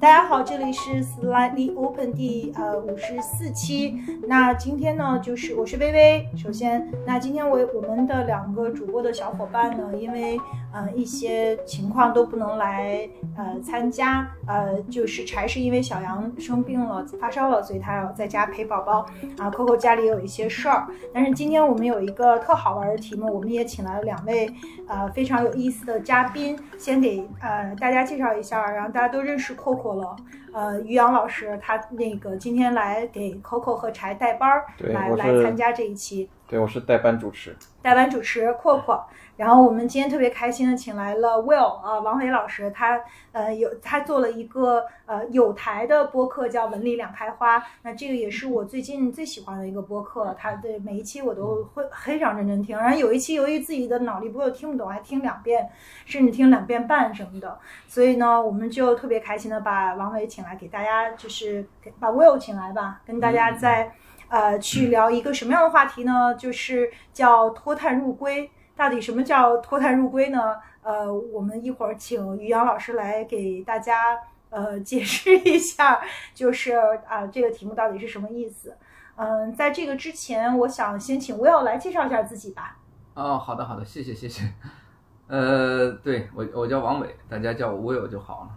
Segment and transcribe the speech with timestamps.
[0.00, 3.98] 大家好，这里是 Slightly Open 第呃五十四期。
[4.28, 6.28] 那今天呢，就是我是微微。
[6.36, 10.38] 首先，那今天我我们的两个主播的小伙伴呢，因为
[10.72, 19.04] 呃一些情况都不能来呃参加，呃就是柴是因为小杨生病了发烧了，所以他要在家陪宝宝
[19.36, 19.50] 啊。
[19.50, 24.48] Coco 家里有一些事儿，但是今天我们有一个特好玩的题目，我们也请来了两位
[24.86, 30.16] 呃非常有意思的嘉宾，先给呃大家介绍一下，然后大家都认识 Coco 了。
[30.52, 36.28] 呃，于洋老师他那个今天来给 Coco 和柴带班儿，来来参加这一期。
[36.48, 37.54] 对，我是代班主持。
[37.82, 39.06] 代班主持阔阔，
[39.36, 42.98] 然后我们今天特别开心的请来了 Will 啊、王伟老师，他
[43.32, 55.68] 呃有他做了一个呃有台的播客叫文理两开花，那这个也是我最近最喜欢的一个播客，他的每一期我都会非常认真听，然后有一期由于自己的脑力不够听不懂，还听两遍，
[56.06, 63.92] 甚至听两遍半什么的，所以呢，我们就特别开心的把王伟请来给大家，就是给把 Will 请来吧，跟大家在。
[64.28, 66.34] 呃，去聊一个什么样的话题呢？
[66.34, 68.50] 就是叫脱碳入规。
[68.76, 70.54] 到底什么叫脱碳入规呢？
[70.82, 74.16] 呃，我们一会儿请于洋老师来给大家
[74.50, 76.00] 呃解释一下，
[76.32, 76.72] 就是
[77.08, 78.76] 啊、这个题目到底是什么意思。
[79.16, 82.76] 嗯、在这个之前，我想先请 Will 来介绍一下自己吧。
[83.14, 84.44] 哦，好的好的，谢谢谢谢。
[85.26, 88.50] 呃，对我我叫王伟，大家叫我 Will 就好了。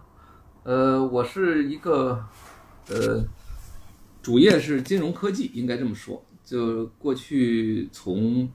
[0.62, 2.24] 呃，我是一个
[2.88, 3.20] 呃，
[4.22, 6.24] 主业是金融科技，应该这么说。
[6.44, 8.48] 就过去从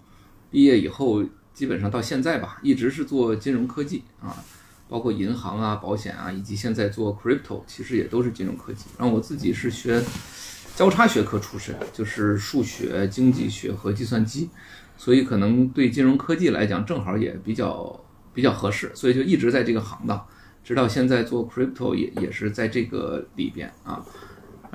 [0.49, 1.23] 毕业以后，
[1.53, 4.35] 基本上到现在吧，一直是做金融科技啊，
[4.87, 8.85] 包括银行啊、保险啊，以及现在做 crypto，其实也都是金融科技。
[8.97, 10.01] 然后我自己是学
[10.75, 14.49] 交叉学科出身，就是数学、经济学和计算机。
[14.97, 20.25] 所以可能对金融科技来讲，正好也比较比较合适，所以就一直在这个行当，
[20.63, 24.03] 直到现在做 crypto 也也是在这个里边啊。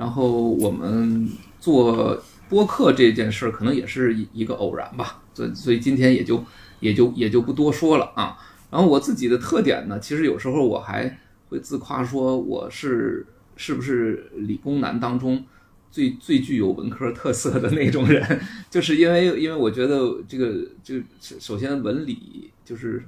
[0.03, 1.29] 然后我们
[1.61, 6.43] 做播客这件事儿，可能也是一一个偶然吧，所所以今天也就
[6.81, 8.37] 也就也就不多说了啊。
[8.69, 13.25] 然后我自己的特点呢，其实有时候我还会自夸说我是
[13.55, 15.41] 是不是理工男当中
[15.89, 23.01] 最最具有文科特色的那种人， 就是因为因为我觉得这个就首先文理就是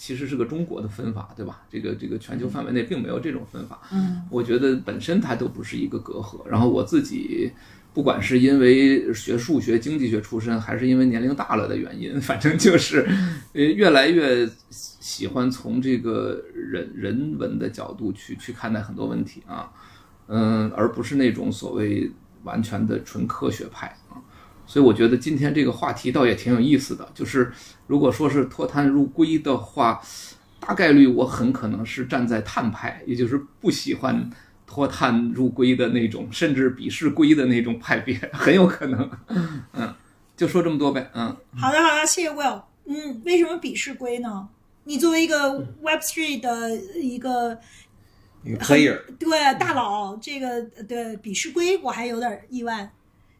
[0.00, 1.62] 其实是个中国的分法，对吧？
[1.68, 3.80] 这个这个全球范围内并没有这种分法。
[3.92, 6.46] 嗯，我觉得本身它都不是一个隔阂。
[6.46, 7.50] 然后我自己
[7.92, 13.04] 不管是因为学数学、经济学出身，还是因为年龄大了的原因， 反正就是
[13.54, 19.68] 呃越来越喜欢从这个人人文的角度去去看待很多问题啊，
[20.28, 22.08] 嗯，而不是那种所谓
[22.44, 24.07] 完全的纯科学派啊。
[24.68, 27.50] 所以我觉得今天这个话题倒也挺有意思的，就是
[27.86, 30.00] 如果说是脱碳入规的话，
[30.60, 34.28] 大概率我很可能是站在碳派，也就是不喜欢
[34.66, 39.10] 脱碳入规的那种，甚至鄙视规的那种派别， 很有可能。
[39.72, 39.94] 嗯，
[40.36, 41.10] 就说这么多呗。
[41.14, 42.62] 嗯，好的，好的，谢谢 Will。
[42.84, 44.46] 嗯，为什么鄙视龟呢？
[44.84, 47.58] 你作为一个 Web Three 的一个
[48.42, 52.90] 一个 player，对大佬，这个对鄙视龟我还有点意外。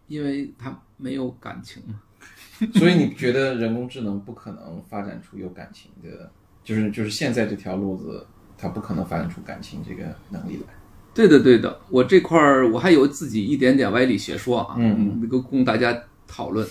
[0.06, 1.94] 因为他没有感情嘛。
[2.74, 6.30] 所以你觉得人工智能不可能发展出有感情的，
[6.62, 8.26] 就是就是现在这条路子，
[8.58, 10.74] 它不可能发展出感情这个能力来。
[11.14, 16.66] 对的，对的，我这块儿我还有自己一点点歪理邪说啊，嗯，能够供大家讨论。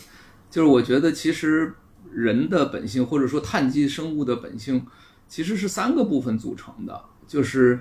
[0.49, 1.73] 就是我觉得其实
[2.11, 4.85] 人的本性，或者说碳基生物的本性，
[5.27, 7.79] 其实是三个部分组成的，就是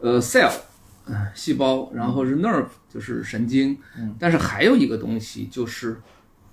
[0.00, 0.52] 呃 cell，
[1.04, 5.96] 呃细胞，然后是 nerve，就是神经，嗯，但是还有一个东西就是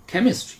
[0.08, 0.56] chemistry，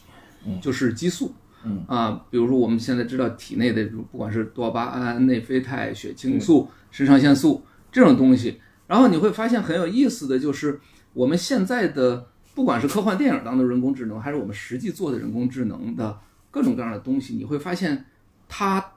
[0.46, 0.60] 嗯。
[0.60, 1.84] 就是激素，嗯。
[1.86, 10.80] 啊，比如说我们现在知道体内的不管是多巴胺、内啡肽、血清素、肾上腺素这种东西，然后你会发现很有意思的就是
[11.12, 16.18] 我们现在的不管是科幻电影当中的人工智能，还是我们实际做的人工智能的
[16.50, 18.06] 各种各样的东西，你会发现
[18.48, 18.92] 它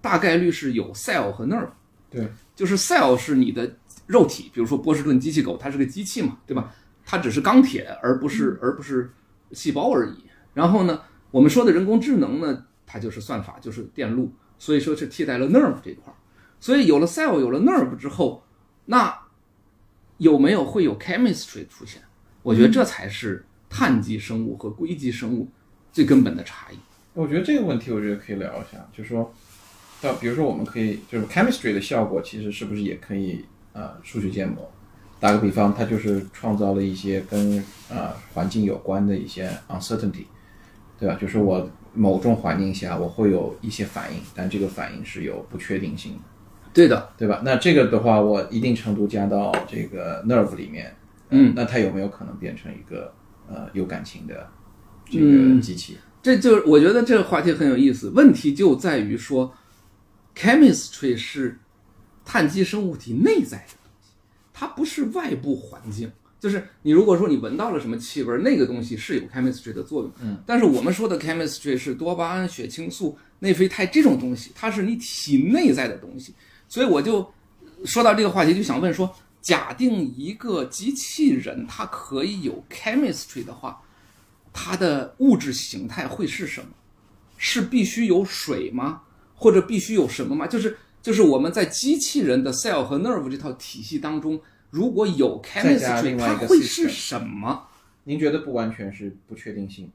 [0.00, 1.70] 大概率是有 cell 和 nerve。
[2.08, 3.76] 对，就是 cell 是你的
[4.10, 6.74] 肉体，比如说波士顿机器狗，它是个机器嘛，对吧？
[7.06, 9.12] 它只是钢铁，而不是而不是
[9.52, 10.24] 细胞而已。
[10.52, 16.16] 然后呢，我们说的人工智能呢，它就是算法，就是电路，所以说是替代了 nerve 这一块儿。
[16.58, 18.42] 所以有了 cell，有了 nerve 之后，
[18.86, 19.16] 那
[20.18, 22.02] 有没有会有 chemistry 出现？
[22.42, 25.48] 我觉得这才是碳基生物和硅基生物
[25.92, 26.76] 最根本的差异。
[27.14, 29.32] 我觉得这个问题，我觉得可以聊一下，就是说，
[30.00, 33.44] 到比如说我们可以就是 chemistry 的效果，其实是不是也可以
[33.80, 34.70] 呃数学建模？
[35.18, 40.24] 打个比方，它就是创造了一些跟呃环境有关的一些 uncertainty，
[40.98, 41.14] 对吧？
[41.20, 46.20] 就是我某种环境下我会有一些反应，但这个反应是有不确定性的。
[46.72, 47.42] 对的，对吧？
[47.44, 50.94] 那这个的话，我一定程度加到这个 nerve 里面，
[51.30, 53.12] 嗯，那它有没有可能变成一个
[53.48, 54.48] 呃有感情的
[55.10, 55.98] 这个嗯机器？
[56.22, 58.10] 这就是我觉得这个话题很有意思。
[58.10, 59.52] 问题就在于说
[60.36, 61.58] ，chemistry 是
[62.30, 64.10] 碳基生物体内在的东西，
[64.54, 66.08] 它不是外部环境。
[66.38, 70.12] 就是你如果说你闻到了什么气味，那个东西是有 chemistry 的作用。
[70.22, 76.32] 嗯，但是我们说的 chemistry 是多巴胺、血清素、内啡肽这种东西，它是你体内在的东西。
[76.68, 77.28] 所以我就
[77.84, 79.12] 说到这个话题，就想问说，
[79.42, 83.82] 假定一个机器人它可以有 chemistry 的话，
[84.52, 86.68] 它的物质形态会是什么？
[87.36, 89.02] 是必须有水吗？
[89.34, 90.46] 或者必须有什么吗？
[90.46, 97.66] 就是就是我们在机器人的 cell 和 nerve 这套体系当中，如果有 chemistry，它会是什么？
[98.04, 99.90] 您觉得不完全是不确定性？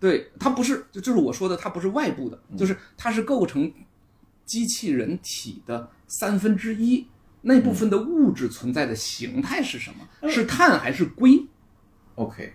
[0.00, 3.72] 对，它不是，就就是我说的，它不是外部的，嗯就是它是构成
[4.44, 7.06] 机器人体的三分之一，
[7.42, 10.08] 那部分的物质存在的形态是什么？
[10.22, 11.44] 嗯是碳还是硅
[12.14, 12.52] ？OK，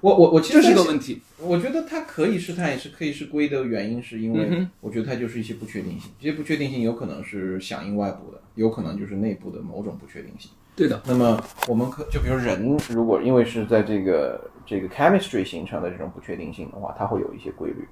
[0.00, 1.20] 我我我其这实在想是个问题。
[1.38, 6.10] 我觉得它可以是碳，也是可以是硅的原因，是因为我觉得它就是一些不确定性。
[6.20, 10.50] 这些不确定性有可能是响应外部的，有可能就是内部的某种不确定性。
[10.76, 17.86] 对的，那么我们可就比如人，如果因为是在这个这个 chemistry 形成的这种不确定性的话，它会有一些规律。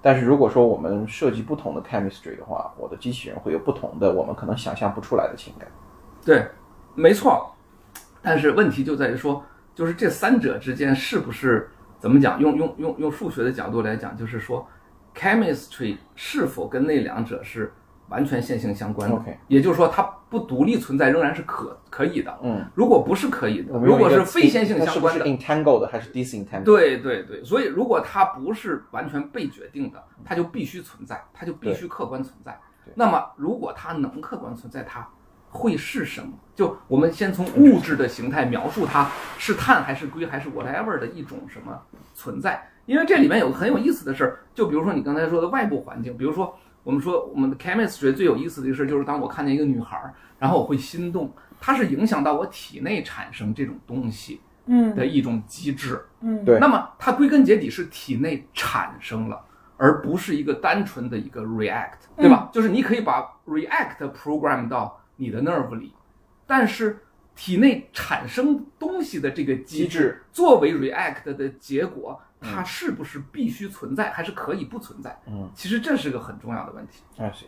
[0.00, 5.68] 但是如果说我们设计不同的 chemistry 的话，我的机器人会有不同的我们可能想象不出来的情感。
[6.24, 6.46] 对，
[6.94, 7.52] 没错。
[8.22, 9.44] 但是问题就在于说，
[9.78, 11.70] 就是这三者之间是不是
[12.00, 12.40] 怎么讲？
[12.40, 14.66] 用用用用数学的角度来讲，就是说
[15.14, 17.72] ，chemistry 是否跟那两者是
[18.08, 22.38] 完全线性相关的也就是说，它不独立存在仍然是可可以的。
[22.42, 26.64] 嗯，如果不是可以的如果是非线性相关的，entangled 还是 disentangled？
[26.64, 32.58] 对对对，所以如果它不是完全被决定的，它就必须存在，它就必须客观存在。
[32.96, 35.08] 那么如果它能客观存在，它
[35.50, 36.32] 会是什么？
[36.54, 39.08] 就我们先从物质的形态描述它
[39.38, 41.80] 是碳还是硅还是 whatever 的一种什么
[42.14, 42.68] 存在？
[42.86, 56.02] 因为这里面有个很有意思的事儿，就比如说你刚才说的外部环境，比如说我们说我们的 chemistry 最有意思的一个事儿就是当我看见一个女孩儿，然后我会心动，它是影响到我体内产生这种东西嗯的一种机制。
[56.20, 59.40] 嗯，对那么它归根结底是体内产生了，
[59.76, 62.48] 而不是一个单纯的一个 react，对吧？
[62.52, 65.92] 就是你可以把 react program 到你的 nerve 里，
[66.46, 67.00] 但是
[67.36, 75.16] 体内产生东西的这个机机制作为 react 的结果，它是不是必须存在，还是可以不存在？
[75.26, 77.02] 嗯，其实这是个很重要的问题。
[77.18, 77.44] I see。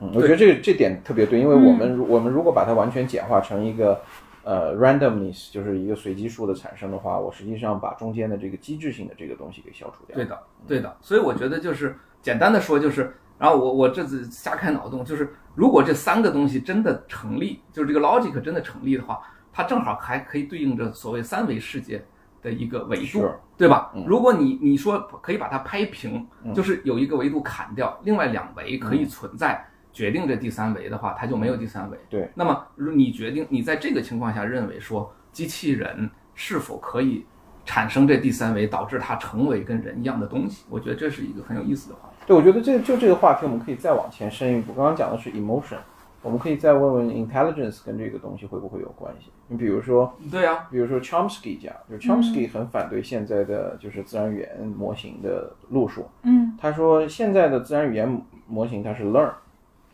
[0.00, 4.02] 嗯，我觉得这个这点特别对，因为我们如我们如果把它完全简化成一个
[4.42, 10.16] 呃 randomness，就是一个随机数的产生的话，我实际上把中间的这个机制性的这个东西给消除掉。
[10.16, 10.96] 对的，对的。
[11.00, 19.20] 所以我觉得就是简单的说，就是，然后我我这次瞎开脑洞，就是如果这三个东西真的成立，就是这个 logic 真的成立的话，
[19.52, 22.02] 它正好还可以对应着所谓三维世界
[22.40, 23.90] 的一个维度对吧？
[23.94, 29.62] 嗯如果你你说可以把它拍平，嗯就是有一个维度砍掉，另外两维可以存在。
[29.92, 31.98] 决定这第三维的话，它就没有第三维。
[32.08, 37.24] 对，那么如你决定你在这个情况下认为说，机器人是否可以
[37.64, 40.64] 产生这第三维，导致它成为跟人一样的东西？
[40.68, 42.13] 我觉得这是一个很有意思的话题。
[42.26, 44.72] 对，我觉得这就这个话题，我们可以再往前深一步。
[44.72, 45.76] 刚刚讲的是 emotion，
[46.22, 49.30] 我们可以再问问 intelligence 跟这个东西会不会有关系？
[49.48, 56.06] 你比如说，对呀、比如说 Chomsky 讲，就 Chomsky 很反对现在的就是自然语言模型的路数。
[56.22, 59.30] 嗯他说现在的自然语言模型它是 learn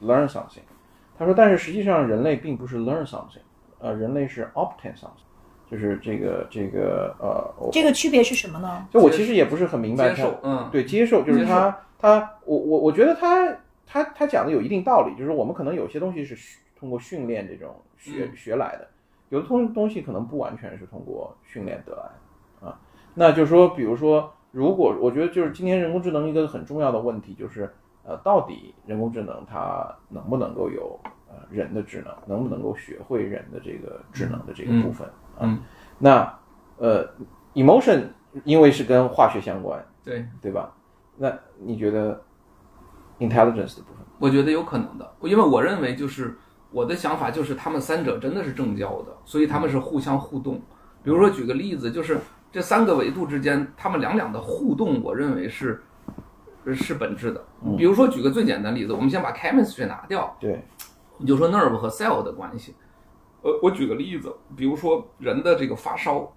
[0.00, 0.62] learn something，
[1.18, 3.42] 他说但是实际上人类并不是 learn something，
[3.80, 5.26] 呃，人类是 obtain something，
[5.70, 8.88] 就是这个这个呃，这个区别是什么呢？
[8.90, 16.36] 就我其实也不是很明白他接受，嗯，对接受就是他他我我我觉得他他他讲的有一定道理，就是我们可能有些东西是
[16.78, 18.88] 通过训练这种学、嗯学来的，
[19.28, 22.02] 有的东东西可能不完全是通过训练得来
[22.60, 22.78] 的啊。
[23.14, 27.70] 那就是说，比如说，如果我觉得就是今天人工智能一个很重要的问题就是，
[28.04, 30.98] 呃，到底人工智能它能不能够有
[31.28, 35.29] 呃人的智能，能不能够学会人的这个智能的这个部分、啊？
[35.40, 35.58] 嗯
[35.98, 36.38] 那
[36.78, 37.06] 呃
[37.54, 38.04] ，emotion
[38.44, 40.72] 因为是跟化学相关，对，对吧？
[41.16, 42.22] 那你觉得
[43.18, 44.06] intelligence 的部分？
[44.18, 46.38] 我觉得有可能的，因为我认为就是
[46.70, 50.60] 我的想法就是他们三者真的是正交的，所以他们是互相互动。
[51.02, 52.18] 比如说举个例子，就是
[52.52, 55.82] 这三个维度之间，他们两两的互动，我认为是
[56.74, 57.44] 是本质的。
[57.76, 60.62] 比如说举个最简单的例子，我们先把 chemistry 拿掉，对，
[61.18, 62.74] 你就说 nerve 和 cell 的关系。
[63.42, 66.30] 呃，我举个例子，比如说人的这个发烧，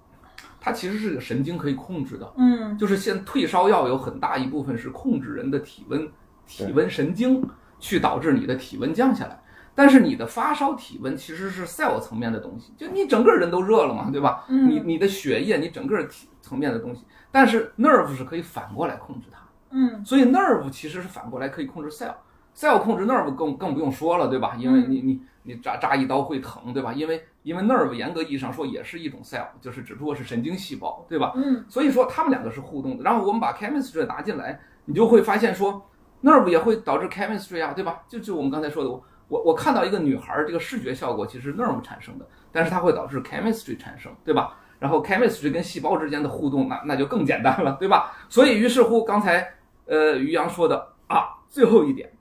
[0.60, 6.10] 它其实是个神经可以控制的，嗯就是现退烧药有很大一部分是控制人的体温，
[6.45, 7.45] 体温神经
[7.79, 9.39] 去导致你的体温降下来。
[9.75, 14.45] 但是你的发烧体温其实是 cell 层面的东西，就你整个人都热了嘛，对吧？
[14.48, 19.39] 嗯你你的血液，你整个体层面的东西，但是 nerve 是可以反过来控制它，
[19.72, 22.13] 嗯所以 nerve 其实是反过来可以控制 cell。
[22.55, 24.55] cell 控制 nerve 更更不用说了，对吧？
[24.60, 26.91] 因为嗯你你你扎扎一刀会疼，对吧？
[26.93, 31.33] 因为因为 nerve 严格意义上说也是一种 cell，就是只不过是神经细胞，对吧？
[31.35, 33.03] 嗯所以说他们两个是互动的。
[33.03, 35.89] 然后我们把 chemistry 拿进来，你就会发现说
[36.23, 38.01] nerve 也会导致 chemistry 啊，对吧？
[38.07, 44.57] 就就我们刚才说的，我我我看到一个女孩儿这个视觉效果其实 nerve 产生的，但是它会导致 chemistry 产生，对吧？
[44.79, 48.13] 然后 chemistry 跟细胞之间的互动，那那就更简单了，对吧？
[48.29, 49.53] 所以于是乎刚才
[49.85, 52.12] 呃于洋说的啊，最后一点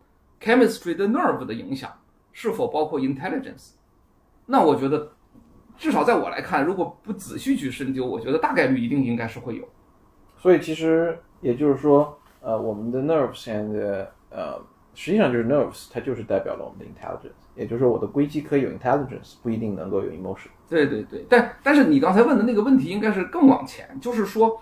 [0.40, 1.90] ，chemistry 对 nerve 的影响
[2.32, 3.72] 是否包括 intelligence？
[4.46, 5.12] 那我觉得。
[5.78, 9.66] 至少在我来看，如果不仔细去深究，我觉得大概率一定应该是会有。
[10.36, 14.60] 所以其实也就是说，呃，我们的 nerves and 呃，
[14.94, 20.50] 实际上就是 nerves，它就是代表了我们的 intelligence，也就是说我的硅基可以有 intelligence，不一定能够有 emotion。
[20.68, 24.60] 对对对，但但是你刚才问的那个问题应该是更往前，就是说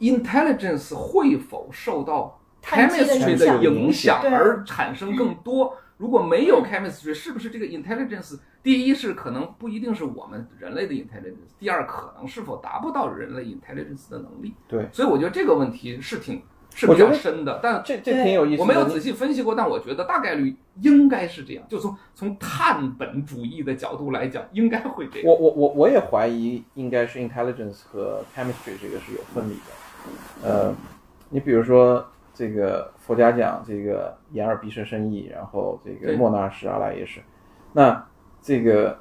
[0.00, 5.74] ，intelligence 会否受到 chemistry 的影影响而产生更多？
[6.02, 8.36] 如果没有 chemistry，是不是这个 intelligence？
[8.60, 14.52] 第一是可能不一定是我们人类的 intelligence，第二可能是否达不到人类 intelligence 的能力？
[14.66, 16.42] 对，所以我觉得这个问题是挺
[16.74, 18.62] 是比较深的，但这这挺有意思。
[18.62, 21.64] 我没有仔细分析过，但我觉得大概率应该是这样。
[21.68, 25.28] 就从从碳本主义的角度来讲，应该会这样。
[25.28, 30.48] 我我我我也怀疑应该是 intelligence 和 chemistry 这个是有分离的。
[30.48, 30.74] 呃，
[31.30, 37.20] 你比如说这个佛家讲这个眼耳鼻舌身意，然后这个莫那是阿赖耶识，
[37.72, 38.06] 那
[38.40, 38.98] 这个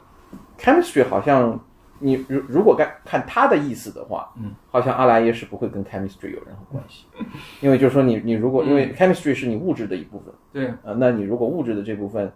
[0.57, 1.59] chemistry 好像
[1.99, 7.05] 你如如果看看它的意思的话，嗯，好像阿赖耶识不会跟 chemistry 有任何关系，
[7.61, 10.33] 因为就是说你你如果因为 chemistry 是你物质的一部分。
[10.51, 12.31] 对，呃，那你如果物质的这部分，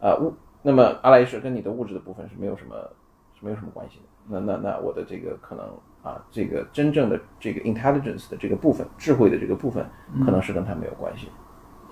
[0.00, 2.74] 呃物，那么阿赖耶识跟你的物质的部分是没有什么
[3.38, 4.04] 是没有什么关系的。
[4.26, 5.64] 那那那我的这个可能
[6.02, 9.88] 啊，这个真正的这个 intelligence 的这个部分，智慧的这个部分，
[10.24, 11.28] 可能是跟它没有关系。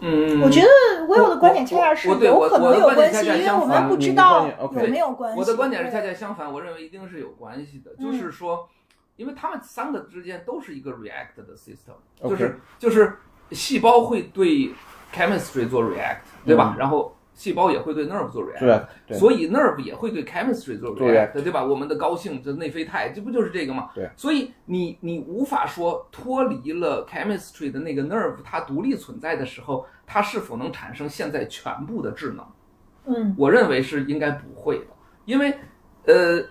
[0.01, 0.69] 嗯，我觉得
[1.07, 5.39] Will 的观点恰恰是我我对有可能有我我的观点关系，恰恰相因为我们不知道有没有关系。
[5.41, 8.69] 我的观点是恰恰相反，我认为一定是有关系的，嗯就是说，
[9.17, 13.19] 因为他们三个之间都是一个 react 的 system，就是就是
[13.51, 14.71] 细胞会对
[15.13, 16.77] chemistry 做 react，对吧？
[16.79, 21.65] 然后细胞也会对 nerve 做 react，对啊，对，所以 nerve 也会对 chemistry 做做 react，react 对吧？
[21.65, 23.91] 我们的高兴，这内啡肽，这不就是这个吗？
[23.95, 24.11] 对。
[24.17, 32.45] 所以你你无法说脱离了 chemistry 的那个 nerve，它独立存在的时候，它是否能产生现在全部的智能？
[33.07, 34.87] 嗯我认为是应该不会的，
[35.25, 35.55] 因为
[36.07, 36.43] 呃，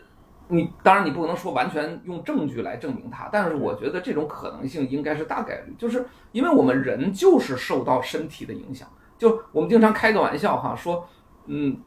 [0.48, 8.88] 你当然你不能说完全用证据来证明它，但是我觉得这种可能性应该是大概率，就是因为我们人就是受到身体的影响。
[9.18, 11.08] 就我们经常开个玩笑哈，说，
[11.46, 11.78] 嗯，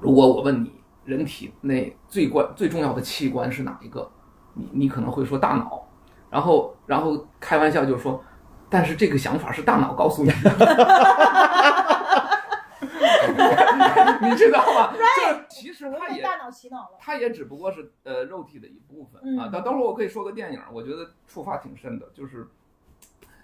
[0.00, 0.72] 如果我问你，
[1.04, 4.10] 人体内最关最重要的器官是哪一个？
[4.54, 5.88] 你你可能会说大脑，
[6.30, 8.22] 然后然后开玩笑就说，
[8.68, 10.34] 但是这个想法是大脑告诉你的，
[14.20, 14.92] 你知道吗？
[14.92, 15.04] 就是
[15.48, 16.90] 其实我们它也大脑洗脑了。
[16.98, 19.48] 它也只不过是呃肉体的一部分嗯啊。
[19.48, 22.48] 等等会儿我可以说个电影，我觉得触发挺深的，就是，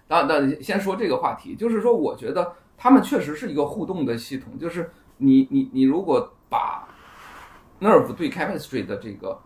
[0.07, 6.87] 当然，先说这个话题，就是说，我觉得他们确实是一个互动的系统，就是你你你如果把
[7.79, 9.39] nerve 对 chemistry 的这个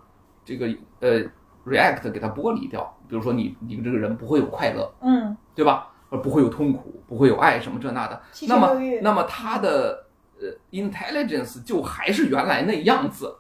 [0.44, 0.68] 这个
[1.00, 1.22] 呃
[1.66, 5.92] react 给它剥离掉，比如说你你这个人不会有快乐，嗯，对吧？
[6.12, 8.80] 而不会有痛苦，不会有爱什么这那的，那么。
[9.04, 10.08] 那么他的
[10.40, 13.36] 呃 intelligence 就还是原来那样子，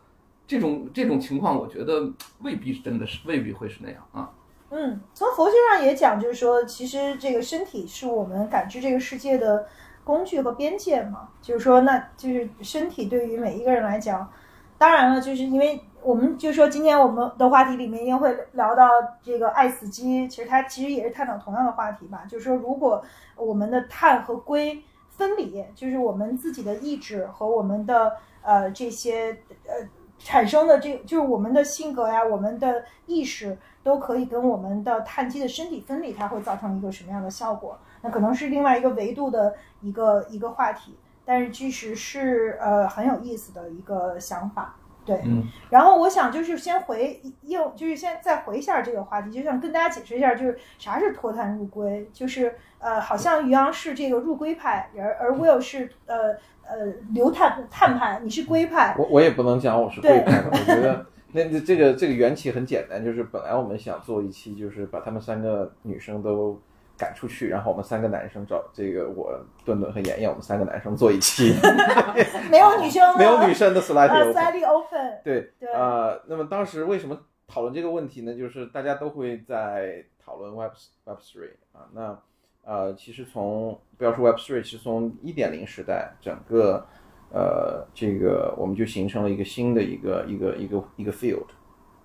[0.45, 2.07] 这种这种情况，我觉得
[2.43, 4.29] 未必真的是未必会是那样啊。
[4.71, 9.67] 嗯，从佛学上也讲，就是说，其实这个身体是我们感知这个世界的
[10.03, 11.29] 工具和边界嘛。
[11.41, 14.31] 就是说，那就是身体对于每一个人来讲，
[14.77, 18.87] 当然了，就是因为我们就说今天我们的话题里面一定会聊到
[19.23, 22.23] 这个爱死机，其实它其实也是探讨同样的话题吧。
[22.29, 23.03] 就是说，如果
[23.35, 29.35] 我们的碳和硅分离，就是我们自己的意志和我们的呃这些
[29.65, 29.73] 呃
[30.19, 33.57] 产生的这就是我们的性格呀，我们的意识。
[33.83, 37.77] 都可以跟我们的碳基的身体分离，它会造成一个什么样的效果？
[38.01, 44.75] 那可能是另外一个维度的一个一个话题，但是其实是呃很有意思的一个想法。
[45.05, 66.59] 对，嗯然后我想就是先回又就是先再回一下这个话题，就想跟大家解释一下，就是啥是脱碳入规，就是呃好像于洋是这个入规派，而而 Will 是呃呃流碳碳派，你是硅派，我我也不能讲我是硅派的，我觉得那那这个这个缘起很简单，就是本来我们想做一期，就是把她们三个女生都
[66.97, 71.53] 赶出去，然后我们三个男生找这个我顿顿和妍妍，我们三个男生做一期
[72.51, 74.33] 没有女生了，没有女生的 slide 呃 open。
[74.33, 77.17] ，slightly open，对，对呃，那么当时为什么
[77.47, 78.35] 讨论这个问题呢？
[78.35, 80.73] 就是大家都会在讨论 Web
[81.05, 82.19] Web Three 啊，那
[82.63, 86.85] 呃，其实从不要说 Web Three，其实从一点零时代，整个
[87.31, 91.45] 呃这个我们就形成了一个新的一个一个一个一个 field。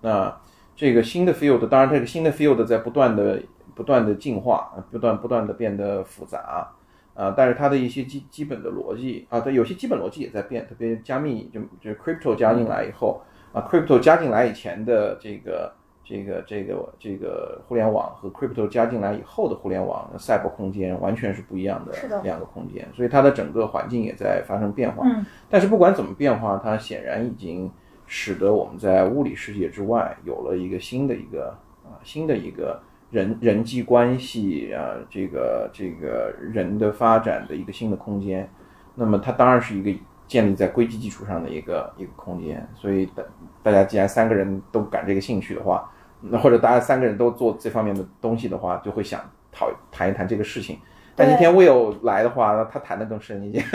[0.01, 0.35] 那
[0.75, 3.41] 这个新的 field，当然这个新的 field 在不断的
[3.73, 6.71] 不断的进化，不断不断的变得复杂。
[7.15, 13.21] 啊，但是它的一些基基本的逻辑啊，它，有些基本逻辑也在变，特别加密就就 crypto 加进来以后
[13.53, 15.73] 啊，crypto 加进来以前的这个
[16.05, 25.03] 这个这个这个互联网和 crypto 加进来以后的互联网的赛博空间完全是不一样的两个空间，所以它的整个环境也在发生变化。
[25.03, 27.71] 嗯，但是不管怎么变化，它显然已经
[28.05, 38.47] 使得我们在物理世界之外有了一个新的一个啊新的一个人人际关系啊，这个这个人的发展的一个新的空间。
[38.93, 39.91] 那么它当然是一个
[40.27, 42.67] 建立在硅基基础上的一个一个空间。
[42.75, 43.23] 所以大
[43.63, 45.91] 大家既然三个人都感这个兴趣的话，
[46.29, 50.79] 那或者大家三个人都做这方面的东西的话，就会想讨谈一谈这个事情。
[51.15, 53.65] 但今天 Will 来的话，那他谈的更深一点。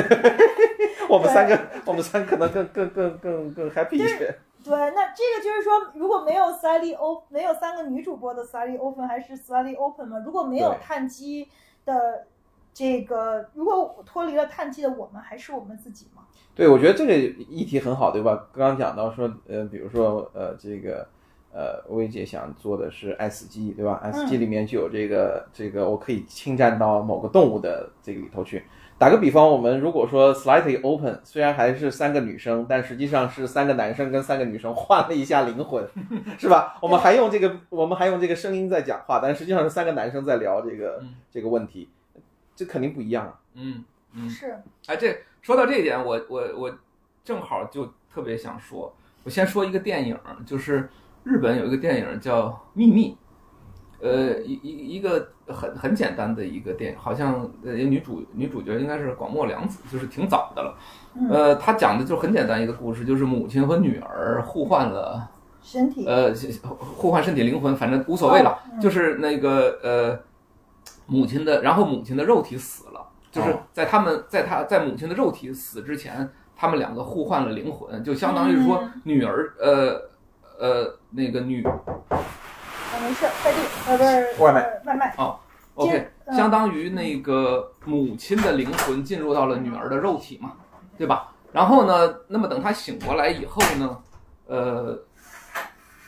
[1.09, 4.38] 我们三个，我们三个可能更更更更更 happy 一些。
[4.62, 10.23] 对，那这个就是说，如果没有 slightly open，没有三个女主播的 slightly open，还是 slightly open 吗？
[10.25, 11.49] 如果没有碳基
[11.85, 12.26] 的
[12.75, 16.23] 这个，如果脱离了碳基的我们，还是我们自己吗？
[16.54, 18.49] 对，我觉得这个议题很好，对吧？
[18.52, 21.09] 刚刚讲到说，呃，比如说，呃，这个，
[21.52, 24.00] 呃，薇姐想做的是爱死机，对吧？
[24.02, 28.62] 爱死机里面就有这个，这个我可以侵占到某个动物的这个里头去。
[28.99, 35.88] 打个比方，我们如果说 slightly open，虽然还是三个女生，但实际上是三个男生跟三个女生换了一下灵魂，
[36.38, 36.76] 是吧？
[36.83, 41.88] 我们还用这个，我们还用这个声音在讲话，但实际上是三个男生在聊这个、嗯这个问题，
[42.54, 43.40] 这肯定不一样啊。
[43.54, 44.54] 嗯嗯，是，
[44.87, 46.78] 哎，这说到这一点，我我我
[47.25, 50.90] 正好就特别想说，我先说一个电影，就是
[51.25, 53.17] 日本有一个电影叫《秘密》，
[54.05, 60.75] 呃，一一一个很很简单的一个电影，好像呃女主女主角应该是广末凉子，就是挺早的了。
[61.15, 65.28] 嗯，呃，她讲的就很简单一个故事，就是母亲和女儿互换了
[65.63, 66.33] 身体，呃，
[66.80, 68.80] 互换身体灵魂，反正无所谓了，嗯。
[68.80, 70.19] 就是那个呃，
[71.06, 73.59] 母亲的，然后母亲的肉体死了，就是哦。
[73.73, 79.02] 在他们在他在母亲的肉体死之前，他们两个互换了灵魂，就相当于是说嗯。
[79.04, 80.10] 女儿呃
[80.61, 81.81] 呃那个女啊，
[83.03, 85.37] 没事，快递，呃，不是外卖呃外卖哦
[85.75, 90.53] ，OK，嗯相当于那个母亲的灵魂进入到了女儿的肉体嘛，
[90.99, 91.33] 对吧？
[91.51, 93.99] 然后呢，那么等她醒过来以后呢，
[94.47, 94.97] 呃，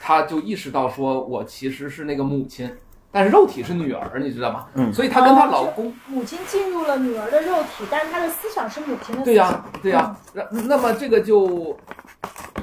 [0.00, 2.70] 她就意识到说，我其实是那个母亲，
[3.10, 4.68] 但是肉体是女儿，你知道吗？
[4.74, 9.24] 嗯所以她跟她老公，母亲进入了女儿的肉体，但是她的思想是母亲的思想。
[9.24, 11.76] 对呀、对呀、那那么这个就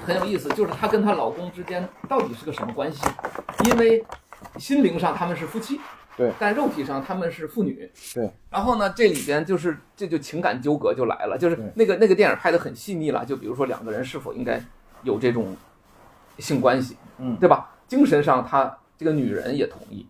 [0.06, 3.06] 很有意思，就是她跟她老公之间到底是个什么关系？
[3.66, 4.04] 因为
[4.58, 5.80] 心灵上他们是夫妻，
[6.16, 8.32] 对，但肉体上他们是父女，对。
[8.50, 14.62] 然后呢，这里边就是这就情感纠葛就来了，就是那个那个电影拍的很细腻了，就比如说两个人是否应该
[15.04, 15.56] 有这种
[16.38, 17.70] 性关系，嗯对吧？
[17.88, 20.08] 精神上她这个女人也同意，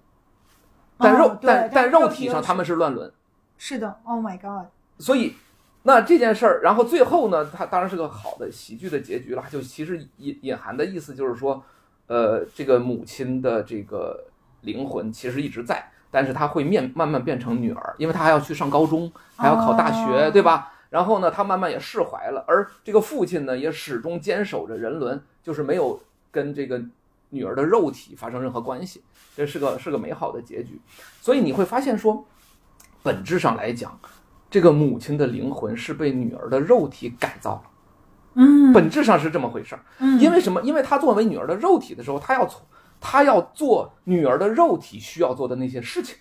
[0.98, 3.12] 但肉、哦但但肉体上他们是乱伦。
[3.58, 4.68] 是的，Oh my God，
[5.00, 5.36] 所以，
[5.84, 9.44] 那这件事儿，然后最后呢，它当然是个好的喜剧的结局了。
[9.50, 11.64] 就其实隐隐含的意思就是说，
[12.08, 14.26] 呃，这个母亲的这个
[14.62, 20.74] 灵魂其实一直在，但是她会面慢慢变成女儿，因为她还要去上高中，还要考大学，对吧？
[20.90, 26.82] 然后呢，她慢慢也释怀了，而这个父亲呢，也始终坚守着人伦，就是没有跟这个
[27.30, 29.02] 女儿的肉体发生任何关系，
[29.36, 30.82] 这是个是个美好的结局。
[31.22, 32.26] 所以你会发现说，
[33.02, 33.98] 本质上来讲，
[34.50, 37.64] 这个母亲的灵魂是被女儿的肉体改造了，
[38.34, 39.84] 嗯，本质上是这么回事儿。
[40.00, 40.62] 嗯因为什么？
[40.62, 42.62] 因为她作为女儿的肉体的时候，她要从
[43.00, 46.16] 她要做女儿的肉体需要做的那些事情，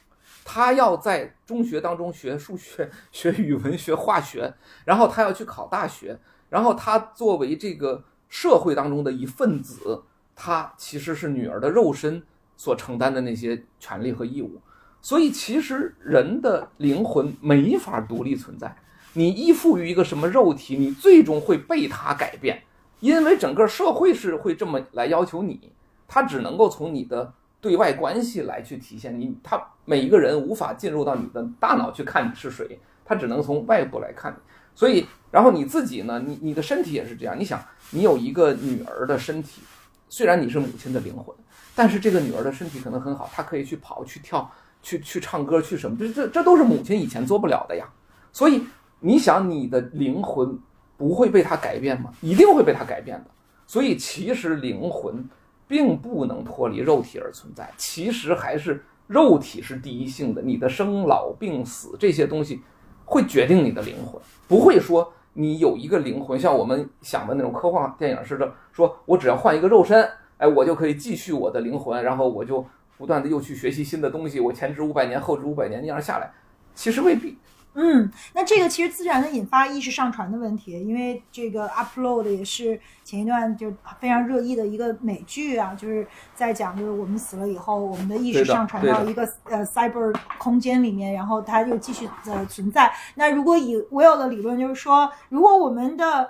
[0.44, 6.18] 她要在中学当中学数学、 学语文、学化学，然后她要去考大学，
[6.50, 10.02] 然后她作为这个社会当中的一份子，
[10.36, 12.22] 她其实是女儿的肉身
[12.56, 14.60] 所承担的那些权利和义务。
[15.00, 18.76] 所以，其实人的灵魂没法独立存在。
[19.14, 22.62] 你依附于一个什么肉体，你最终会被它改变，
[23.00, 25.72] 因为整个社会是会这么来要求你，
[26.06, 29.37] 它只能够从你的对外关系来去体现你。
[29.42, 34.38] 他每一个人无法进入到你的大脑去看你是谁，他只能从外部来看你。
[34.74, 37.37] 所以，然后你自己呢，你你的身体也是这样。
[37.38, 39.62] 你想，你有一个女儿的身体，
[40.08, 41.34] 虽然你是母亲的灵魂，
[41.74, 44.48] 但是这个女儿的身体可能很好，她可以去跑、去跳、
[44.88, 47.87] 去去唱歌去什么，这这这都是母亲以前做不了的呀。
[48.33, 48.64] 所以
[49.01, 50.59] 你想，你的灵魂
[50.96, 52.11] 不会被它改变吗？
[52.22, 53.27] 一定会被它改变的。
[53.66, 55.22] 所以其实灵魂
[55.66, 60.40] 并不能脱离肉体而存在，其实还是肉体是第一性的。
[60.40, 62.62] 你的生老病死这些东西
[63.05, 72.64] 会决定你的灵魂，不会说你有一个灵魂，像我们想的那种科幻电影似的，说我只要换一个肉身，哎，我就可以继续我的灵魂，然后我就
[72.98, 76.30] 不断的又去学习新的东西，我前知五百年，后知五百年那样下来，
[76.74, 77.38] 其实未必。
[77.74, 92.90] 嗯，那这个其实自然的引发意识上传的问题，因为这个 upload 也是前一段就非常热议的一个美剧啊，就是在讲就是我们死了以后，我们的意识上传到一个呃 cyber 空间里面，然后它又继续呃存在。
[93.14, 96.28] 那如果以 Will 的理论就是说，如果我们的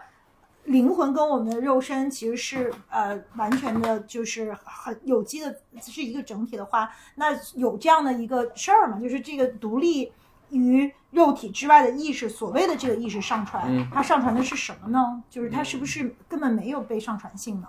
[0.68, 10.12] 灵魂跟我们的肉身其实是呃完全的，就是很有机的，是一个整体的话，那有这样的一个事儿嘛，就是这个独立
[10.50, 15.22] 于肉体之外的意识，所谓的这个意识上传，嗯它上传的是什么呢？
[15.28, 17.68] 就是它是不是根本没有被上传性呢？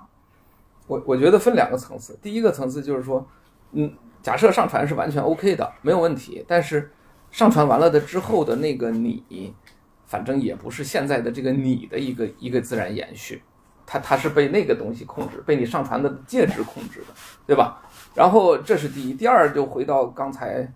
[0.87, 3.25] 我我觉得分两个层次，第一个层次就是说，
[3.71, 6.91] 嗯，假设上传是完全 OK 的，没有问题，但是
[7.31, 9.53] 上传完了的之后的那个你，
[10.09, 13.43] 反正也不是现在的这个你的一个一个自然延续，
[13.85, 17.13] 它它是被那个东西控制，被你上传的介质控制的，
[17.45, 17.79] 对吧？
[18.15, 20.67] 然后这是第一，第二就回到刚才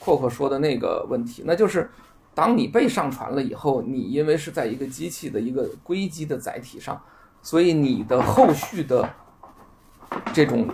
[0.00, 1.88] 阔阔说的那个问题，那就是
[2.34, 7.00] 当你被上传了以后，你因为是在一个机器的一个硅基的载体上，
[7.40, 9.08] 所以你的后续的
[10.32, 10.68] 这种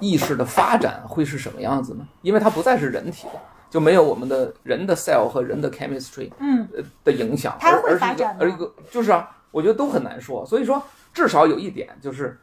[0.00, 2.06] 意识的发展会是什么样子呢？
[2.22, 10.44] 因为它不再是人体的，就没有我们的人的 cell 和人的 chemistry 嗯呃的影响，它会而而是一个发展吗而一个就是啊，我觉得都很难说。
[10.44, 10.82] 所以说，
[11.14, 12.36] 至少有一点就是，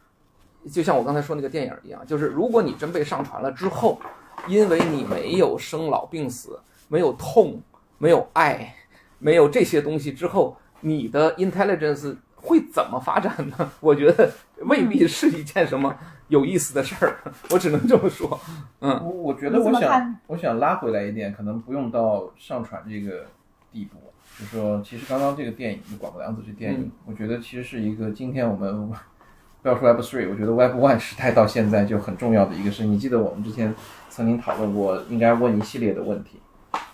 [0.71, 3.99] 就像我刚才说那个电影一样，就是如果你真被上传了之后，
[4.47, 7.61] 因为你没有生老病死，没有痛，
[7.97, 8.73] 没有爱，
[9.19, 13.71] 没有这些东西之后，你的 intelligence 会怎么发展呢？
[13.81, 15.93] 我觉得未必是一件什么
[16.27, 17.17] 有意思的事儿，
[17.51, 18.39] 我只能这么说。
[18.79, 23.25] 嗯我我觉得我想我想拉回来一点，可能不用到上传这个
[23.71, 23.97] 地步。
[24.39, 28.87] 就是说，其实刚刚这个电影《广播良子》这电影，嗯我觉得其实是一个今天我们
[29.63, 32.83] 不要说 Web Three，我觉得 Web One 时代到现在就很重要的一个事。
[32.83, 33.73] 你记得我们之前
[34.09, 36.39] 曾经讨论过，应该问一系列的问题，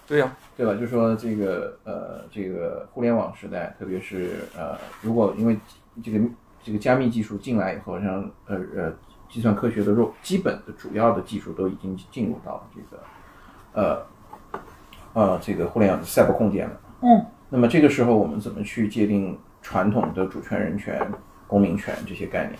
[0.08, 0.74] 对呀、对吧？
[0.80, 5.58] 就说这个呃，这个互联网时代，特别是呃，如果因为
[6.02, 6.20] 这个
[6.64, 8.94] 这个加密技术进来以后，让呃呃
[9.34, 13.04] 计算科学的肉基本的主要的技术都已经进入到这个
[13.74, 14.06] 呃
[15.14, 16.80] 呃这个互联网的赛博空间了。
[17.02, 21.12] 嗯，那么这个时候我们怎么去界定传统的主权、人权、
[21.48, 22.60] 公民权这些概念？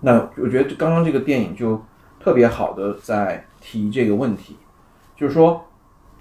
[0.00, 1.78] 那我觉得刚刚这个电影就
[2.18, 4.56] 特别好的在提这个问题，
[5.14, 5.62] 就是说，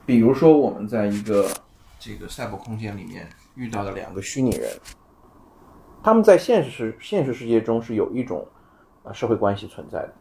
[0.05, 1.47] 比如说我们在一个
[1.97, 4.69] 这个赛博空间里面遇到的两个虚拟人，
[6.03, 8.45] 他们在现实现实世界中是有一种
[9.03, 10.13] 呃社会关系存在的，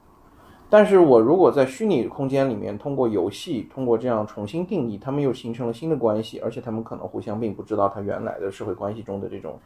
[0.68, 9.59] 但是我如果在虚拟空间里面通过游戏，通过这样重新定义，他们又形成了新的关系，而且他们可能互相并不知道他原来的社会关系中的这种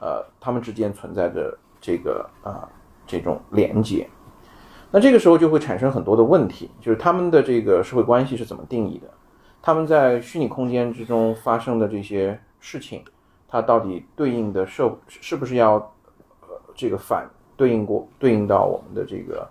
[0.00, 2.68] 呃他们之间存在的这个啊、
[3.06, 4.08] 这种连接。
[4.92, 9.08] 那这个时候就会产生很多的问题，就是他们的这个社会关系是怎么定义的？
[9.62, 13.04] 他们在虚拟空间之中发生的这些事情，
[13.46, 15.74] 它到底对应的社是不是要
[16.42, 17.28] 呃这个反
[17.60, 19.46] 对应过对应到我们的这个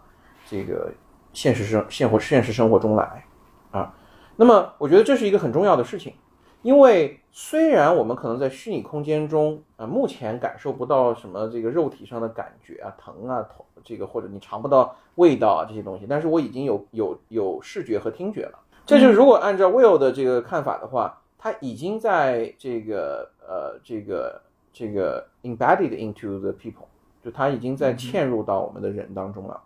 [0.47, 0.91] 这个
[1.31, 3.23] 现实生现活现实生活中来
[3.69, 3.93] 啊？
[4.35, 6.15] 那么我觉得这是一个很重要的事情，
[6.63, 18.57] 因为虽然我们可能在虚拟空间中，啊，目前感受不到什么这个肉体上的感觉啊、疼啊、痛，这个或者你尝不到味道啊这些东西，但是我已经有有有视觉和听觉了。
[18.87, 24.41] 这就是如果按照 Will 的这个看法的话，他已经在这个呃这个
[24.73, 26.87] 这个 embedded into the people，
[27.23, 29.61] 就它已经在嵌入到我们的人当中了，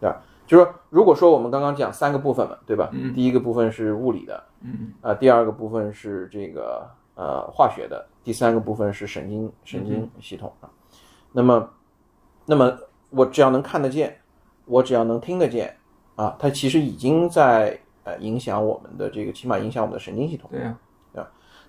[0.00, 0.22] 对吧？
[0.46, 2.90] 就是说，如果说我们刚刚讲三个部分嘛，对吧？
[2.92, 10.68] 嗯第一个部分是物理的，嗯啊，第二个部分是这个呃化学的，第三个部分是神经神经系统啊。
[11.32, 11.70] 那么，
[12.44, 12.76] 那么
[13.10, 14.20] 我只要能看得见，
[14.66, 15.74] 我只要能听得见
[16.16, 20.50] 啊，它其实已经在呃影响我们的这个，起码影响我们的神经系统。
[20.52, 20.76] 对呀、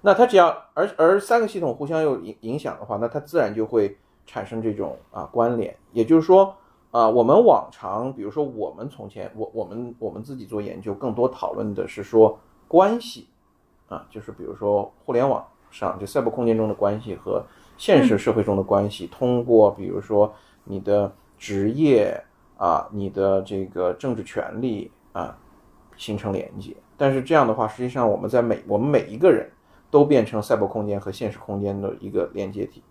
[0.01, 5.75] 那它只要而而三个系统互相有影影响的话，那它自然就会产生这种啊关联。
[5.91, 6.55] 也就是说，
[6.91, 13.27] 啊，我们往常比如说我们从前我我们我们自己做研究，更多讨论的是说关系
[13.87, 17.43] 啊，就是比如说互联网上就赛博空间中的关系和
[17.77, 20.33] 现实社会中的关系，通过比如说
[20.63, 22.23] 你的职业
[22.57, 25.37] 啊，你的这个政治权利啊。
[25.95, 26.75] 形成连接。
[26.97, 29.47] 但是这样的话，实际上我们在每我们每一个人
[29.91, 32.81] 都变成赛博空间和现实空间的一个连接体。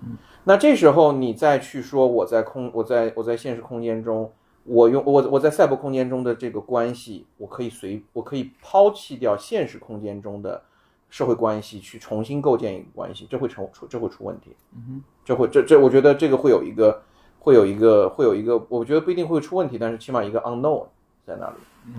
[0.00, 4.30] 嗯，那这时候你再去说我在空我在我在现实空间中，
[4.64, 10.62] 我用我我在赛博空间中的这个关系，我可以随我可以抛弃掉现实空间中的
[11.10, 14.56] 社会关系，去重新构建一个关系，这会成出这会出问题。
[14.74, 17.02] 嗯哼，这会这这，我觉得这个会有一个
[17.38, 20.86] 会有一个会有一个，我觉得不一定会出问题，但是起码一个 unknown
[21.24, 21.54] 在那里，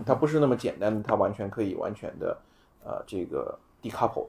[0.05, 2.37] 它不是那么简单的，它完全可以完全的
[2.83, 4.27] 呃这个 decoupled，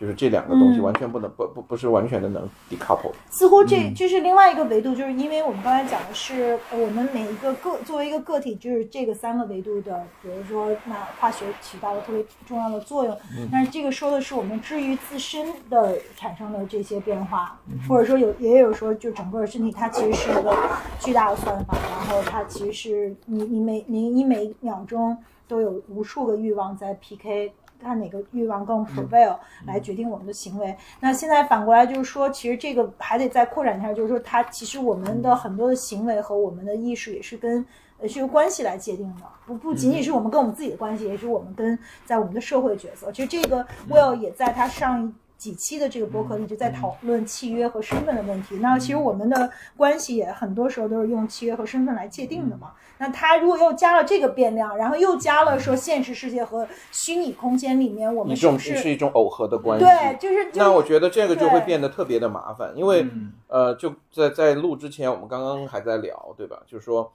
[0.00, 3.12] 就是这两个东西嗯完全不能不不不是完全的能 decoupled。
[3.28, 13.14] 似乎这这是另外一个维度，就是因为我们刚才讲的是呃我们每一个个作为一个个体，就是这个三个维度的，比如说那化学起到了特别重要的作用，
[13.52, 20.56] 但是这个说的是我们至于自身的产生的这些变化，或者说有也有说就整个身体它其实是一个
[20.98, 25.14] 巨大的算法，然后它其实是你你每你你每秒钟
[25.46, 27.52] 都有无数个欲望在 PK。
[27.82, 30.76] 看哪个欲望更 prevail 来决定我们的行为。
[31.00, 37.64] 那现在反过来就是说，其实这个还得再扩展一下，就是说它其实我们的很多的行为和我们的意识也是跟
[37.98, 43.10] 呃是由关系来界定的，不不仅仅是我们跟我们自己的关系，也是我们跟在我们的社会角色。
[43.12, 45.12] 其实这个 Will 也在他上一。
[45.40, 48.58] 几期的这个博客一直在讨论契约和身份的问题。
[48.58, 52.72] 那其实我们的关系也很多时候都是用契约和身份来界定的嘛。
[52.98, 59.86] 那他如果又加了这个变量，然后又加了说现实世界和虚拟空间里面，我你这种们是不是是一种耦合的关系。
[59.86, 66.60] 对，就是就是那我觉得这个就会变得特别的麻烦，因为嗯呃，就在在录之前，我们刚刚还在聊，对吧？
[66.66, 67.10] 就是说，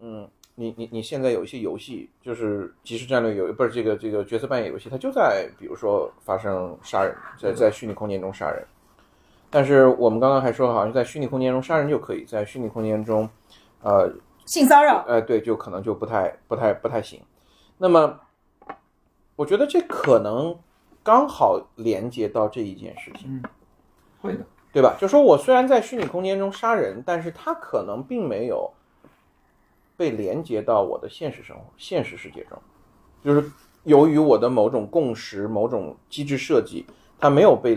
[0.00, 8.62] 嗯，你你你现在有一些游戏，就是即时战略游，不是这个这个角色扮演游戏，它就在比如说发生杀人，在在虚拟空间中杀人。
[9.48, 13.28] 但是我们刚刚还说，好像在虚拟空间中杀人就可以，在虚拟空间中，
[13.82, 14.12] 呃
[14.46, 15.04] 性骚扰。
[15.06, 17.20] 呃，对，就可能就不太不太不太行。
[17.78, 18.18] 那么，
[19.36, 20.58] 我觉得这可能
[21.02, 23.42] 刚好连接到这一件事情。
[24.20, 24.96] 会的，对吧？
[24.98, 28.70] 就说我虽然在虚拟空间中杀人，但是他可能并没有
[29.96, 32.58] 被连接到我的现实生活、现实世界中，
[33.22, 33.50] 就是
[33.84, 36.86] 由于我的某种共识、某种机制设计，
[37.18, 37.76] 它没有被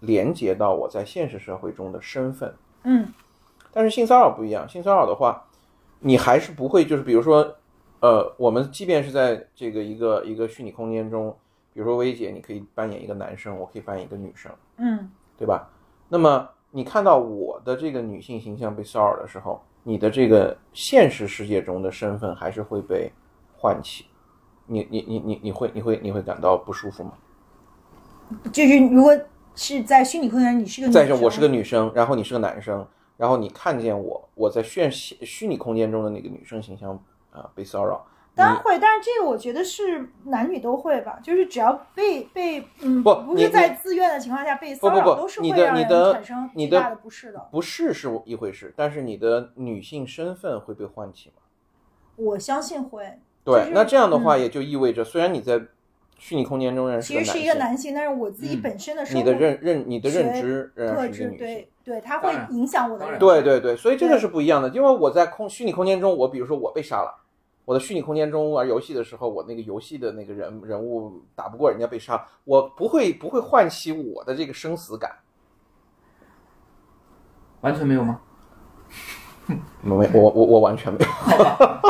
[0.00, 2.54] 连接到我在现实社会中的身份。
[2.84, 3.06] 嗯
[3.72, 5.46] 但是性骚扰不一样，性骚扰的话，
[6.00, 7.56] 你还是不会，就是比如说，
[8.00, 11.36] 呃，我们即便是在这个一个一个虚拟空间中，
[11.74, 14.50] 比如说薇姐，你可以扮演一个男生，我可以扮演一个女生。
[14.78, 15.70] 嗯对吧？
[16.08, 23.10] 那么你看到我的这个女性形象被骚扰的时候，你的这个现实世界中的身份还是会被
[23.56, 24.04] 唤起，
[24.66, 27.12] 你你你你你会你会你会感到不舒服吗？
[28.52, 29.18] 就是如果
[29.54, 36.92] 是在虚拟空间，你是个女生再者，我是个女生，然后你是个男生，然后你看见我我在虚虚拟空间中的那个女生形象
[37.32, 38.04] 啊、被骚扰，
[38.38, 47.48] 当然会，但是这个我觉得是男女都会吧，就是只要被被嗯不你不是在自愿的情况下被骚不不不扰，都是会让人你的产生你的巨大的不适的。
[47.50, 51.42] 不适是一回事，但是你的女性身份会被唤起吗？
[52.16, 55.60] 我相信会，对，就是那这样的话嗯也就意味着，虽然你在
[56.16, 61.68] 虚拟空间中认识其实是一个男性，但是我自己嗯本身的生你的认认你的认知仍特然对。
[61.84, 63.18] 对，它会影响我的当然人。
[63.18, 67.14] 对对对，所以这个是不一样的，因为我在空虚拟空间中，我比如说我被杀了，
[67.68, 75.16] 我的虚拟空间中玩游戏的时候，我那个游戏的那个人人物打不过人家被杀，我不会不会唤起我的这个生死感，
[77.60, 78.22] 完全没有吗？
[79.82, 81.06] 没我我我完全没有。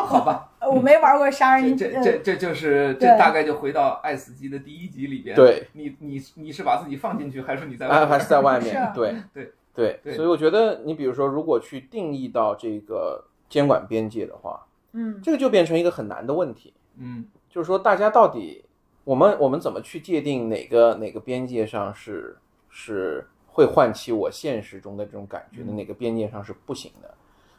[0.00, 5.36] 好吧，呃我没玩过杀人，这这呃这这就是这大概就回到爱死机的第一集里边。
[5.36, 8.08] 对，你你你是把自己放进去，还是你在外啊，面？
[8.08, 14.66] 还是在外面，对对对对所以我觉得你比如说，如果去定义到这个监管边界的话，
[14.98, 16.74] 嗯这个就变成一个很难的问题。
[16.98, 18.64] 嗯就是说，大家到底
[19.04, 22.36] 我们我们怎么去界定哪个哪个边界上是
[22.68, 27.14] 是会唤起我现实中的这种感觉的，哪个边界上是不行的？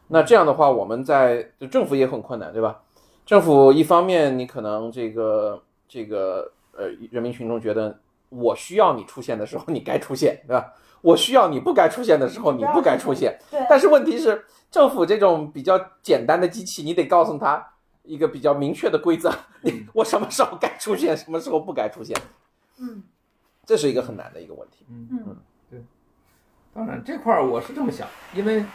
[0.07, 2.81] 那这样的话，我们在就政府也很困难，对吧？
[3.25, 7.99] 政府一方面你可能这个这个呃人民群众觉得
[8.29, 10.73] 我需要你出现的时候你该出现，对吧？
[11.01, 13.37] 我需要你不该出现的时候你不该出现。
[13.49, 17.65] 对，但是问题是，政府这种比较简单的机器，你得告诉他
[18.03, 22.15] 一个比较明确的规则， 你我什么时候该出现，什么时候不该出现，
[22.79, 23.03] 嗯。
[23.65, 24.83] 这是一个很难的一个问题。
[24.89, 25.07] 嗯。
[25.11, 25.37] 嗯，
[25.69, 25.83] 对。
[26.73, 28.65] 当然，这块儿我是这么想，因为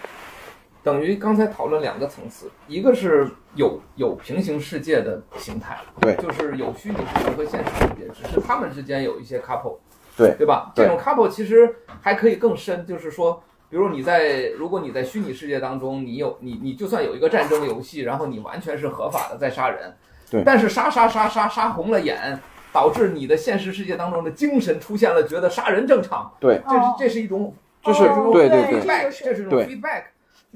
[0.84, 6.14] 等于刚才讨论两个层次，一个是有有平行世界的形态，对。
[6.16, 9.78] 就是有虚拟世界和现实世界，只是他们之间有一些 couple，
[10.16, 10.72] 对对吧？
[10.74, 19.94] 这种 couple 其实还可以更深，就是说，比如你在如果你在虚拟世界当中，你有你你就算有一个战争游戏，然后你完全是合法的在杀人。
[20.30, 22.40] 对但是杀杀杀杀杀红了眼，
[22.72, 30.04] 导致你的现实世界当中的精神出现了觉得杀人正常，对，这是哦这是一种这是哦对对对对这是这是一种 feedback。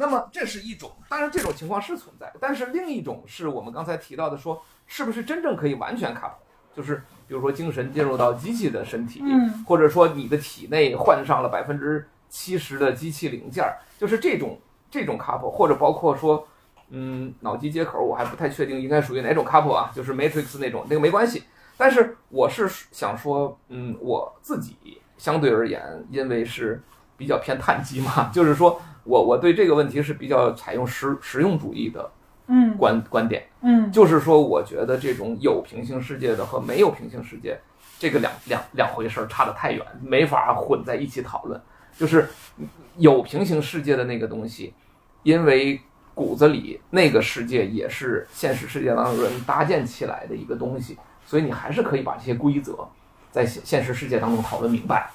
[0.00, 6.38] 那么这是一种，当然这种情况是存在，但是另一种是我们刚才提到的说，是不是真正可以完全 couple？
[6.78, 14.56] 就是比如说精神进入到机器的身体，嗯或者说你的体内换上了百分之七十的机器零件儿，就是这种
[14.88, 16.46] 这种 couple，或者包括说，
[16.90, 21.42] 嗯，脑机接口，我还不太确定应该属于哪种 couple 啊，就是 Matrix 那种，那个没关系。
[21.76, 24.76] 但是我是想说，嗯，我自己
[25.16, 26.80] 相对而言，因为是
[27.16, 32.08] 比较偏碳基嘛，就是说我我对这个问题是比较采用实实用主义的
[32.48, 33.46] 嗯观观点。
[33.62, 37.58] 嗯就是说，我觉得这种有平行世界的和没有平行世界，
[37.98, 41.60] 这个两两两回事儿，差得太远，没法混在一起讨论。
[41.96, 42.28] 就是
[42.96, 44.74] 有平行世界的那个东西，
[45.22, 45.80] 因为
[46.14, 52.86] 骨子里那个世界也是现实世界当中人搭建起来的一个东西，所以你还是可以把这些规则
[53.30, 55.10] 在现现实世界当中讨论明白。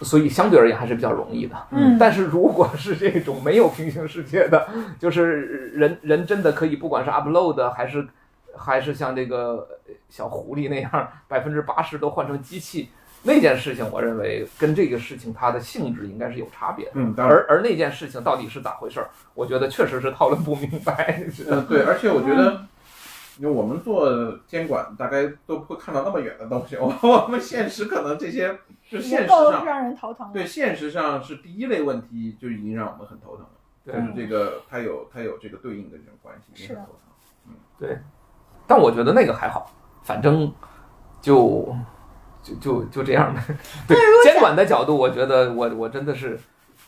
[0.00, 1.56] 所以相对而言还是比较容易的。
[1.70, 4.66] 嗯但是如果是这种没有平行世界的，
[4.98, 8.06] 就是人人真的可以，不管是 upload 还是
[8.56, 9.66] 还是像这个
[10.08, 12.88] 小狐狸那样， 百分之八十都换成机器，
[13.22, 16.92] 那件事情，我认为跟这个事情它的性质应该是有差别的。
[16.94, 21.22] 嗯，当然，而而那件事情到底是咋回事儿，我觉得确实是讨论不明白。
[21.48, 22.60] 嗯， 对，而且我觉得，
[23.38, 26.76] 因为我们做监管，大概都不会看到那么远的东西。
[26.76, 28.56] 我我们现实可能这些，
[28.94, 30.32] 就现实上，让人头疼了。
[30.32, 33.50] 对，现实上是第一类问题就已经让我们很头疼了。
[33.84, 36.92] 对就是这个，它有它有这个对应的这种关系，已经是很头
[37.78, 37.98] 疼。
[38.66, 39.70] 但我觉得那个还好，
[40.02, 40.50] 反正
[41.20, 41.76] 就
[42.42, 43.40] 就就就这样的。
[43.86, 46.38] 对监管的角度，我觉得我我真的是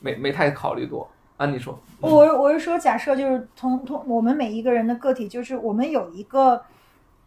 [0.00, 1.06] 没没太考虑多。
[1.36, 6.62] 啊，你说，我我是说，假设就是从从我们每一个人的个体，就是我们有一个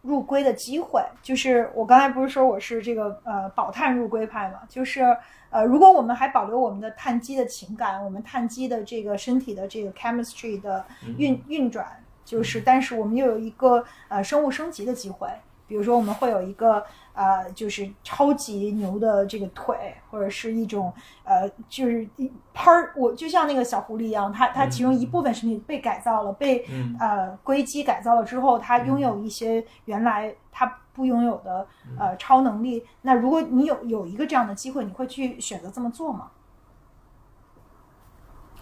[0.02, 1.02] 入归的机会。
[1.22, 4.60] 就是我刚才不是说我是这个呃保碳入归派嘛？
[4.68, 5.16] 就是
[5.50, 10.84] 呃，如果我们还保留我们的碳基的情感，我们碳基的这个身体的这个 chemistry 的
[11.16, 11.86] 运运转，
[12.24, 15.28] 就是但是我们又有一个呃生物升级的机会。
[15.70, 31.64] 比如说，我们会有一个呃，就是超级牛的这个腿，或者是一种呃，就是一 part，我就像那个小狐狸一样，它它其中一部分身体被改造了，被嗯呃硅基改造了之后，它拥有一些原来它不拥有的
[31.96, 32.84] 呃超能力。
[33.02, 36.32] 那如果你有有一个这样的机会，你会去选择这么做吗？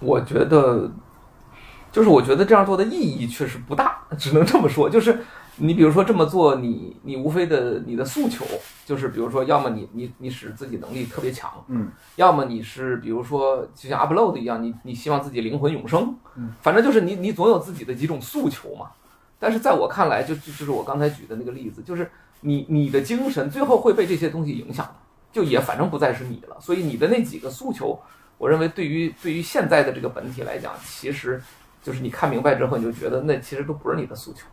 [0.01, 0.93] 我觉得，
[1.91, 4.91] 就是我觉得这样做的意义确实不大，只能这么说。
[4.91, 5.25] 就是
[5.59, 8.45] 你比如说这么做，你你无非的你的诉求
[8.87, 18.87] 就是，比如说，要么你你你使自己能力特别强，嗯，要么你是比如说就像 upload 一样，你你希望自己灵魂永生，嗯，反正就是你你总有自己的几种诉求嘛。
[19.41, 24.95] 但是在我看来，就就就是我刚才举的那个例子，就是你你的精神最后会被这些东西影响的，
[25.33, 26.57] 就也反正不再是你了。
[26.61, 28.01] 所以你的那几个诉求，
[28.37, 31.41] 我认为对于对于现在的这个本体来讲，其实
[31.83, 34.47] 就是你看明白之后，你就觉得那其实都不是你的诉求，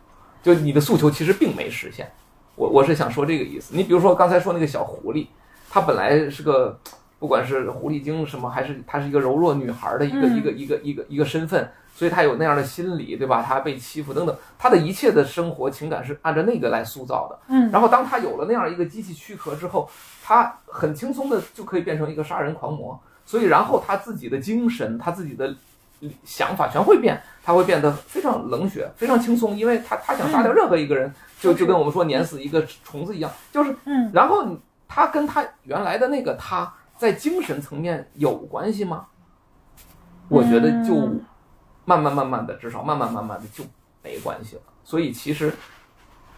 [0.46, 2.08] 就你的诉求其实并没实现。
[2.54, 3.74] 我我是想说这个意思。
[3.74, 5.26] 你比如说刚才说那个小狐狸，
[5.68, 6.78] 她本来是个
[7.18, 13.42] 不管是狐狸精什么，还是她是一个柔弱女孩的一个、嗯一个一个一个一个身份，所以她有那样的心理，对吧？
[13.42, 17.38] 她被欺负等等，她的一切的生活情感是按照那个来塑造的。
[17.48, 19.90] 嗯然后当她有了那样一个机器躯壳之后，
[20.22, 22.96] 她很轻松的就可以变成一个杀人狂魔。
[23.28, 25.52] 所以，然后他自己的精神、他自己的
[26.24, 34.46] 想法全会变，他会变得非常冷血、非常轻松，因为他他想杀掉任何一个人，就就跟我们说碾死一个虫子一样，就是嗯然后
[34.86, 39.06] 他跟他原来的那个他在精神层面有关系吗？
[40.28, 41.24] 我觉得就嗯
[41.84, 43.64] 慢慢慢慢的，至少慢慢慢慢的就
[44.02, 44.62] 没关系了。
[44.84, 45.52] 所以其实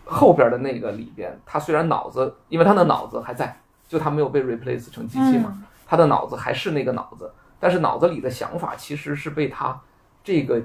[0.04, 9.80] 后边的那个里边，他虽然脑子，因为他的脑子还在，就他没有被 replace 成机器嘛，嗯他的脑子还是那个脑子，但是脑子里的想法其实是被他
[10.22, 10.62] 这个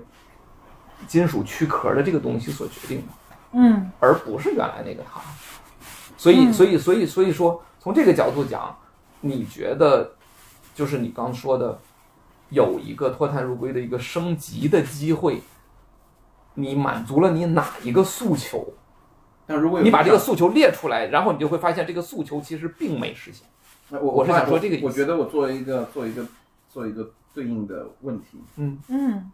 [1.07, 3.03] 金属躯壳的这个东西所决定的。
[3.55, 5.21] 嗯而不是原来那个他。
[6.17, 8.75] 所以，嗯所以，所以，所以说，从这个角度讲，
[9.21, 10.13] 你觉得
[10.73, 11.77] 就是你刚说的，
[12.49, 15.41] 有一个脱碳入规的一个升级的机会，
[16.53, 18.73] 你满足了你哪一个诉求？
[19.47, 23.45] 那如果有你把这个诉求列出来，然后你就会发现这个诉求其实并没实现。
[23.89, 26.25] 那我我是想说这个意思我觉得我作为一个作为一个
[26.73, 29.31] 做一个对应的问题，嗯，嗯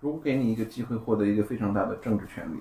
[0.00, 2.58] 如果给你一个机会获得一个非常大的政治权利，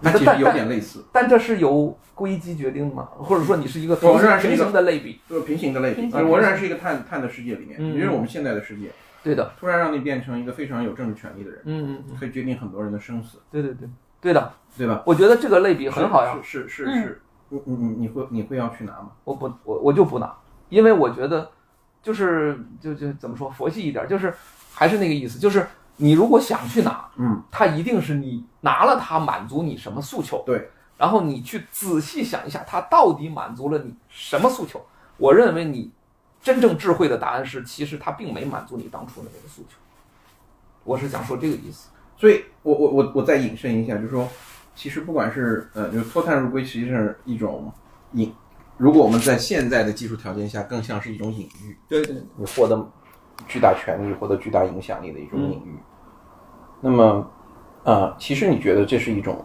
[0.00, 3.04] 但那其实有点类似，但这是由规机决定的吗？
[3.18, 5.20] 或者说你是一个仍然是一平个行的类比？
[5.28, 6.08] 就是平行的类比。
[6.08, 8.90] 仍然是一个碳碳的世界里面，嗯也就是我们现在的世界，
[9.22, 13.38] 对的，突然让你变成一个非常有政治权利的人，嗯嗯嗯，可以决定很多人的生死。
[13.50, 13.86] 对对对。
[14.20, 15.02] 对的，对吧？
[15.04, 16.38] 我觉得这个类比很好呀。
[16.42, 17.20] 是是是嗯是，
[17.50, 19.10] 你你你你会你会要去拿吗？
[19.24, 20.34] 我不，我我就不拿，
[20.70, 21.50] 因为我觉得
[22.04, 24.32] 就是就就怎么说佛系一点，就是
[24.72, 34.84] 还是那个意思，就是你如果想去拿，嗯，它一定是你拿了它满足你什么诉求，对，然后你去仔细想一下，它到底满足了你什么诉求？
[35.16, 35.90] 我认为你
[36.42, 39.78] 真正智慧的答案是，其实它并没满足你当初的那个诉求。
[40.84, 41.88] 我是想说这个意思。
[42.18, 44.28] 所以我我我我再引申一下，就是说，
[44.74, 47.72] 其实不管是呃，就是脱碳入规，实际上是一种
[48.12, 48.32] 隐。
[48.76, 52.90] 如果我们在现在的技术条件下，更像是一种隐喻，对对，你获得
[53.46, 55.78] 巨大权力、获得巨大影响力的一种嗯隐喻。
[56.80, 57.30] 那么，
[57.84, 59.44] 呃，其实你觉得这是一种，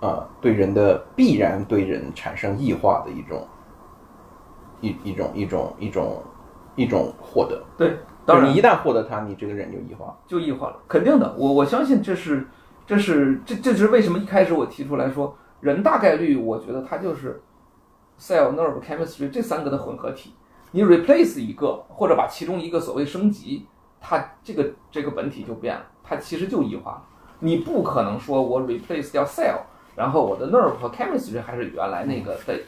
[0.00, 3.46] 呃，对人的必然对人产生异化的一种，
[4.80, 6.22] 一一种一种一种
[6.74, 7.62] 一种获得。
[7.76, 10.18] 对，当然你一旦获得它，你这个人就异化。
[10.26, 11.34] 就异化了，肯定的。
[11.36, 12.48] 我我相信这是，
[12.86, 17.40] 这是这这是为什么一开始我提出来说，人大概率我觉得他就是
[18.22, 20.32] cell、nerve、chemistry 这三个的混合体。
[20.70, 23.66] 你 replace 一个，或者把其中一个所谓升级，
[24.00, 27.02] 它这个这个本体就变了，它其实就异化了。
[27.40, 29.58] 你不可能说我 replace 掉 cell，
[29.96, 32.60] 然后我的 nerve 和 chemistry 还是原来那个的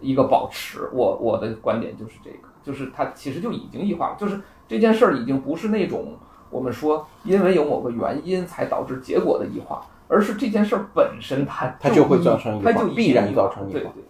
[0.00, 0.88] 一个保持。
[0.92, 4.38] 我我的观点就是这个，就是它其实就已经异化了，就是
[4.68, 6.16] 这件事儿已经不是那种
[6.50, 14.04] 我们说因为有某个原因才导致结果的异化，而是这件事儿本身它它就会造成异化它就必然造成异化对对，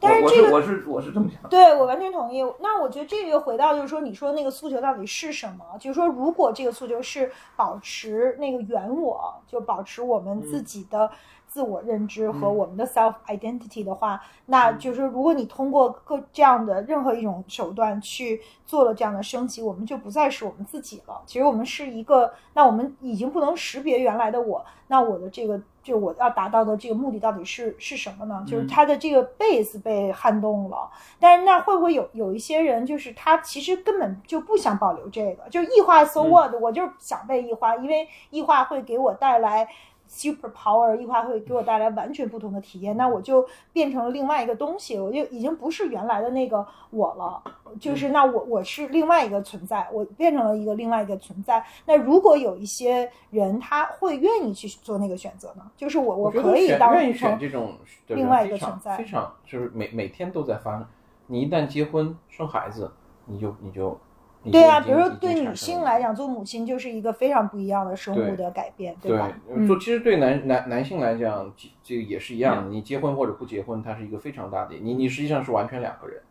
[0.00, 1.48] 但是这个我我是我是我是这么想的。
[1.48, 2.42] 对我完全同意。
[2.60, 5.64] 那我觉得这个又回到就是说，你说那个诉求到底是什么？
[5.78, 11.10] 就是说，如果这个诉求是保持那个原我，就保持我们自己的
[11.50, 21.20] 自我认知和我们的 self identity 的话，那就是如果你通过各这样的任何一种手段去做了这样的升级，我们就不再是我们自己了。
[21.26, 28.44] 其实我们是一个，那我们已经不能识别原来的我，那我的这个就我要达到的这个目的到底是是什么呢？
[28.46, 30.88] 就是他的这个 base 被撼动了。
[31.18, 39.68] 但是那会不会有有一些人，就是他其实根本就不想保留这个，就异化 so what，、我就是想被异化，因为异化会给我带来
[40.12, 47.40] super power，异化会给我带来完全不同的体验，那我就变成了另外一个东西，我就已经不是原来的那个我了，
[47.78, 51.64] 就是那我我是另外一个存在，我变成了一个另外一个存在。
[51.86, 55.70] 那如果有一些人他会愿意去做那个选择呢？
[55.76, 57.74] 就是我我可以当愿意选成这种
[58.08, 60.84] 另外一个存在非常就是每每天都在发生。
[61.28, 62.90] 你一旦结婚生孩子，
[63.26, 64.09] 你就你就你
[64.44, 72.70] 对啊，比如说对女性来讲，做母亲就是一个非常不一样的生对物的改变，对吧？，就嗯，其实对男男男性来讲，这这个也是一样的。
[72.70, 76.22] 你结婚或者不结婚，它是一个非常大的，你你实际上是完全两个人。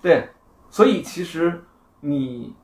[0.00, 0.28] 对，
[0.70, 1.62] 所以其实
[2.00, 2.54] 你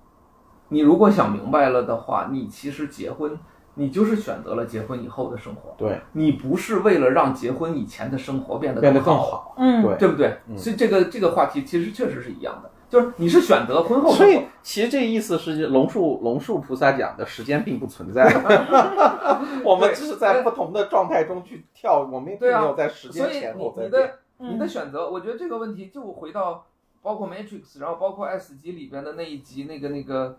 [0.68, 3.38] 你如果想明白了的话，你其实结婚，
[3.74, 9.54] 你就是选择了结婚以后的生活，对你不是为了让结婚以前的生活变得变得更好，好。
[9.59, 10.34] 嗯，对对不对？
[10.48, 18.24] 嗯所以这个这个话题其实确实是一样的，就是你是选择婚后所以，其实这意思是龙树龙树菩萨讲的时间并不存在，
[19.64, 24.09] 我们只是在不同的状态中去跳，我们并没有在时间前后你你在变。
[24.09, 24.68] 的你的嗯。
[24.68, 26.66] 选择，我觉得这个问题就回到
[27.03, 30.37] 包括 Matrix，然后包括 S 级里边的那一集那个那个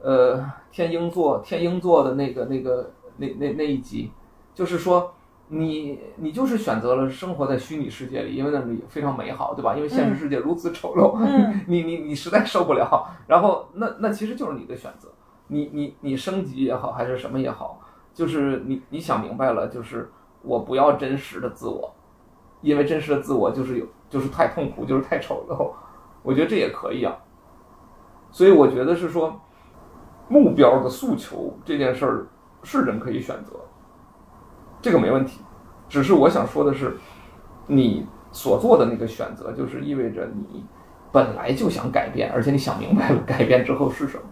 [0.00, 4.10] 呃天鹰座天鹰座的那个那个那那那一集，
[4.54, 5.14] 就是说
[5.48, 9.76] 你你就是选择了生活在虚拟世界里，因为那里非常美好，对吧？
[9.76, 15.08] 因为现实世界如此丑陋，嗯 你你你实在受不了，然后那那其实就是你的选择，
[15.48, 17.80] 你你你升级也好，还是什么也好，
[18.12, 20.10] 就是你你想明白了，就是
[20.42, 21.94] 我不要真实的自我，
[22.60, 25.70] 因为真实的自我就是有就是太痛苦，就是太丑陋，
[26.22, 27.16] 我觉得这也可以啊。
[28.32, 29.40] 所以我觉得是说，
[30.28, 32.26] 目标的诉求这件事儿
[32.64, 33.52] 是人可以选择，
[34.86, 35.40] 这个没问题。
[35.88, 36.96] 只是我想说的是，
[37.66, 40.64] 你所做的那个选择，就是意味着你
[41.10, 44.22] 本来就想改变，而且你想明白了改变之后是什么，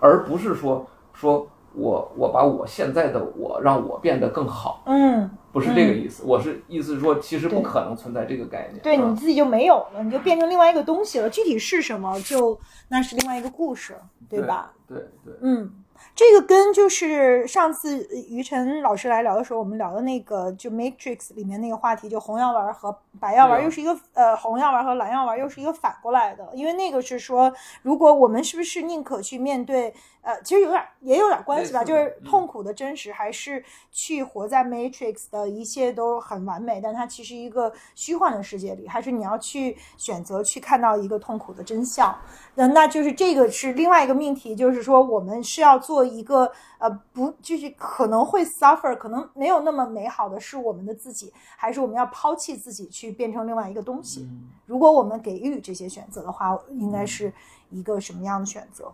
[0.00, 6.24] 而不是说说我我把我现在的我让我变得更好，嗯，不是这个意思。
[6.26, 8.82] 我是意思是说，其实不可能存在这个概念。
[8.82, 11.30] 对，啊你自己就没有了，你就变成另外一个东西了。
[11.30, 13.94] 具体是什么，就那是另外一个故事，
[14.28, 14.72] 对吧？？
[14.88, 15.70] 对对，嗯，
[16.14, 27.52] 这个跟就是上次于晨老师来聊的时候，我们聊的那个就 Matrix 里面那个话题，就红药丸和白药丸又是一个呃红药丸和蓝药丸又是一个反过来的，因为那个是说，
[27.82, 29.92] 如果我们是不是宁可去面对
[30.22, 42.16] 呃，其实有点也有点关系吧，就是痛苦的真实，还是去活在 Matrix 的一切都很完美，但它其实一个虚幻的世界里，还是你要去选择去看到一个痛苦的真相。
[42.54, 54.28] 那那就是这个是另外一个命题，就是说我们是要做一个呃不就是可能会 suffer，可能没有那么美好的是我们的自己，还是我们要抛弃自己去变成另外一个东西？
[54.66, 57.32] 如果我们给予这些选择的话，应该是
[57.70, 58.92] 一个什么样的选择？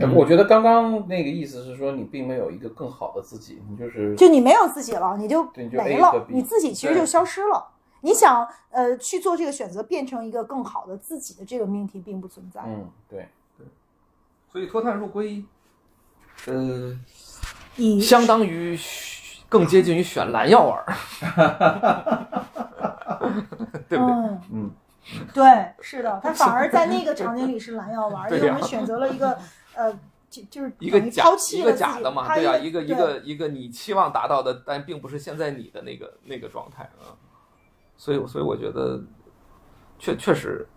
[0.00, 7.66] 哎我觉得刚刚那个意思是说，你并没有一个更好的自己，你就是就你没有自己了，你就你就没了你自己其实就消失了。
[8.02, 12.60] 你想呃去做这个选择，变成一个更好的自己的这个命题并不存在。
[12.64, 13.26] 嗯，对
[13.56, 13.66] 对，
[14.52, 15.42] 所以脱碳入归，
[16.46, 16.96] 呃，
[17.76, 18.78] 以相当于
[19.48, 20.94] 更接近于选蓝药丸儿，
[23.88, 24.14] 对不对？
[24.14, 24.70] 嗯嗯，
[25.34, 29.36] 对，是的，他反 而在那个场景里是蓝药丸，因为我们选择了一个
[29.78, 29.98] 呃，
[30.28, 37.14] 就就是一个抛弃一个假的嘛，对呀、一个一个一个你期望达到的，但并不是现在你的那个那个状态啊。
[37.96, 39.02] 所以，所以我觉得
[39.98, 40.68] 确确实，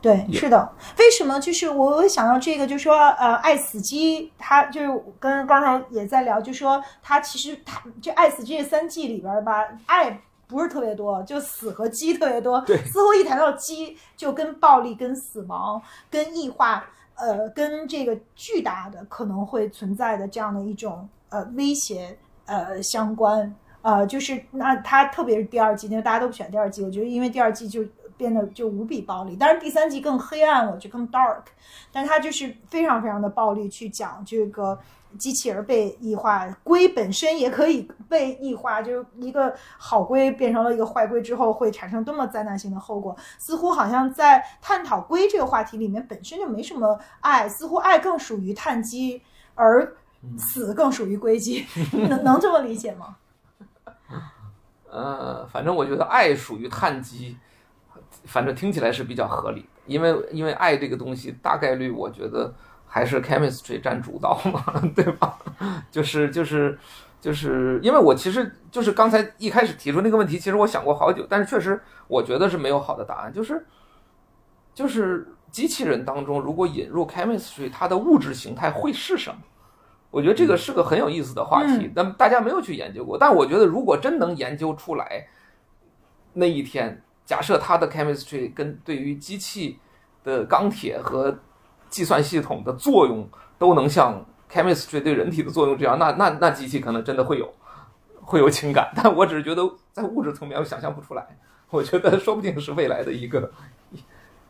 [0.00, 0.72] 对，是的。
[0.98, 1.38] 为什么？
[1.38, 12.60] 就是我我想到这个，就说呃，爱死机，他就是跟刚才也在聊，就说他其实他这爱死机这三季里边吧，爱不是特别多，就死和鸡特别多。
[12.62, 16.86] 对似乎一谈到鸡，就跟暴力、跟死亡、跟异化，
[17.16, 23.54] 呃，跟这个巨大的可能会存在的这样的一种呃威胁呃相关。
[23.82, 27.84] 呃，就是那它特别是第二季，因为大家都不选第二季，我觉得因为第二季就
[28.16, 31.42] 变得就无比暴力，但是第三季更黑暗，我觉得更 dark，
[31.92, 34.78] 但它就是非常非常的暴力，去讲这个
[35.18, 49.22] 机器人被异化，龟本身也可以被异化，就是一个好龟变成了一个坏龟之后会产生多么灾难性的后果，似乎好像在探讨龟这个话题里面本身就没什么爱，似乎爱更属于碳基，
[49.54, 49.96] 而
[50.38, 53.16] 死更属于硅基，能能这么理解吗？
[54.90, 57.36] 呃，反正我觉得爱属于碳基，
[58.24, 59.60] 反正听起来是比较合理。
[59.62, 62.54] 的，因为因为爱这个东西大概率我觉得
[62.94, 64.62] 还是 chemistry 占主导嘛，
[64.94, 65.36] 对吧？
[65.90, 66.78] 就是就是
[67.20, 73.66] 就是因为我其实就是刚才一开始提出那个问题，其实我想过好久，但是确实我觉得是没有好的答案，就是
[74.72, 79.40] 就是机器人当中如果引入 chemistry，它的物质形态会是什么？
[80.12, 83.18] 我觉得这个是个很有意思的话题嗯，但大家没有去研究过。
[83.18, 85.26] 但我觉得，如果真能研究出来，
[86.34, 89.80] 那一天，假设它的 chemistry 跟对于机器
[90.22, 91.36] 的钢铁和
[91.94, 93.24] 计算系统的作用
[93.56, 94.20] 都能像
[94.50, 97.54] chemistry 对人体的作用这样，那那那机器可能真的会有
[98.20, 98.90] 会有情感。
[98.96, 101.24] 但我只是觉得在物质层面我想象不出来，
[101.70, 103.48] 我觉得说不定是未来的一个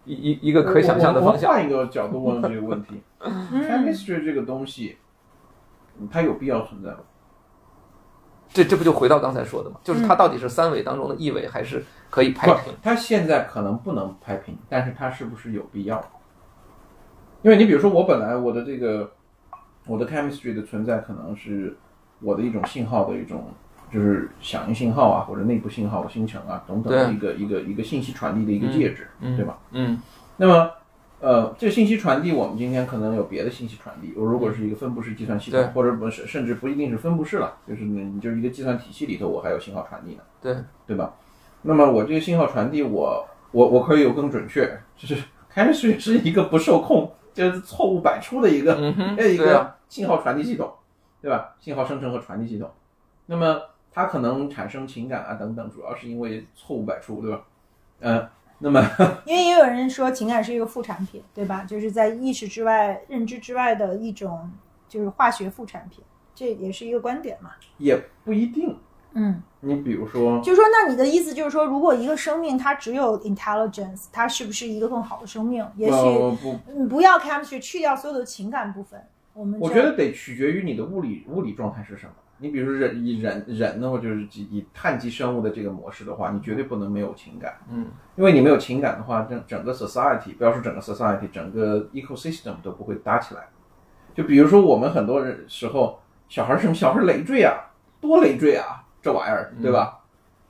[0.07, 1.53] 一一一个可想象的方向。
[1.53, 4.97] 换一个角度问这个问题， chemistry 这个东西，
[6.11, 7.01] 它有必要存在吗？
[8.55, 9.77] 这这不就回到刚才说的吗？
[9.85, 16.03] 就是它到底是三维当中的一维，还是可以拍平？，它现在可能不能拍平，但是它是不是有必要？
[17.45, 19.13] 因为你比如说，我本来我的这个
[19.87, 21.77] 我的 chemistry 的存在，可能是
[22.21, 23.45] 我的一种信号的一种，
[23.93, 29.59] 就是响应信号啊，或者内部信号形成啊等等的一个一个一个信息传递的一个介质，嗯对吧？
[29.73, 30.01] 嗯
[30.39, 30.71] 那么，
[31.21, 34.15] 呃，这个信息传递，我们今天可能有别的信息传递。
[34.17, 41.13] 我如果是一个分布式计算系统，或者不是，甚至不一定是分布式了，就是你你就是一个计算体系里头，我还有信号传递呢，对对吧？
[41.61, 43.23] 那么我这个信号传递我，
[43.53, 44.67] 我我可以有更准确，
[44.97, 45.23] 就是
[45.55, 50.73] chemistry 是一个不受控，就是错误百出的一个、嗯，一个信号传递系统，
[51.21, 51.55] 对吧？
[51.61, 52.71] 信号生成和传递系统，
[53.27, 53.61] 那么
[53.93, 57.45] 它可能产生情感啊等等，主要是因为错误百出，对吧？
[58.01, 58.29] 嗯，
[58.61, 58.81] 那么
[59.27, 61.65] 因为也有人说情感是一个副产品，对吧？
[61.65, 64.51] 就是在意识之外、认知之外的一种，
[64.89, 66.03] 就是化学副产品，
[66.35, 67.51] 这也是一个观点嘛。
[67.79, 68.79] 也不一定。
[69.13, 75.67] 嗯，你比如说，就是说，那你的意思就是说，如果一个生命它只有 intelligence，它是不是一个更好的生命？
[75.77, 79.01] 也许呃不，你不要 chemistry，去掉所有的情感部分，
[79.33, 82.13] 我们我觉得得取决于你的物理物理状态是什么。
[82.39, 87.87] 你比如说人以人人的话，就是以以碳基生物的这个模式的话，你绝对不能没有情感，嗯，
[88.17, 93.49] 因为你没有情感的话，整整个 society，不要说整个 society，整个 ecosystem 都不会搭起来。
[94.15, 97.55] 就比如说我们很多人时候，小孩儿什么小孩儿累赘啊，
[98.01, 100.01] 多累赘啊，这玩意儿，对吧？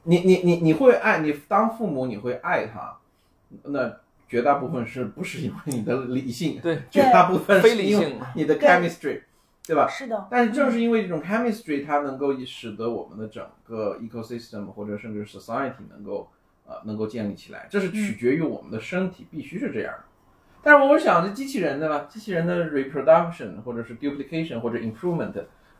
[0.05, 2.96] 你你你你会爱你当父母，你会爱他，
[3.64, 3.96] 那
[4.28, 6.61] 绝大部分是不是因为你的理性？
[6.62, 9.22] 对，绝大部分非是因为理性你的 chemistry，
[9.66, 9.88] 对吧？
[9.88, 16.28] 是的，但是正是因为这种 chemistry，它能够使得我们的整个 ecosystem 或者甚至 society 能够
[16.66, 20.05] 呃能够建立起来，这是取决于我们的身体必须是这样的。
[20.62, 22.07] 但是我想，这机器人对吧？
[22.09, 25.32] 机器人的 reproduction 或者是 duplication 或者 improvement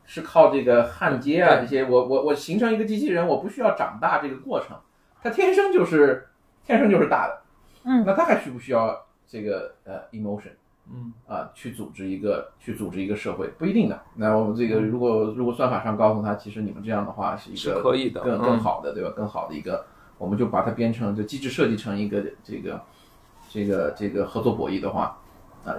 [0.07, 1.85] 是靠这个焊接啊这些。
[1.85, 4.77] 我我我形成一个机器人，我不需要长大这个过程，
[5.23, 6.29] 它天生就是
[6.65, 7.41] 天生就是大的。
[7.85, 10.53] 嗯那它还需不需要这个呃 emotion？
[10.87, 13.99] 嗯啊，去组织一个去组织一个社会，不一定的。
[14.17, 19.11] 那我们这个如果如果算法上告诉他，其实你们这样的话是一是个可以的更嗯更好的，对吧？
[19.17, 19.87] 更好的一个，
[20.19, 22.83] 我们就把它编成就机制设计成一个这个
[23.49, 25.19] 这个这个合作博弈的话，
[25.65, 25.75] 呃，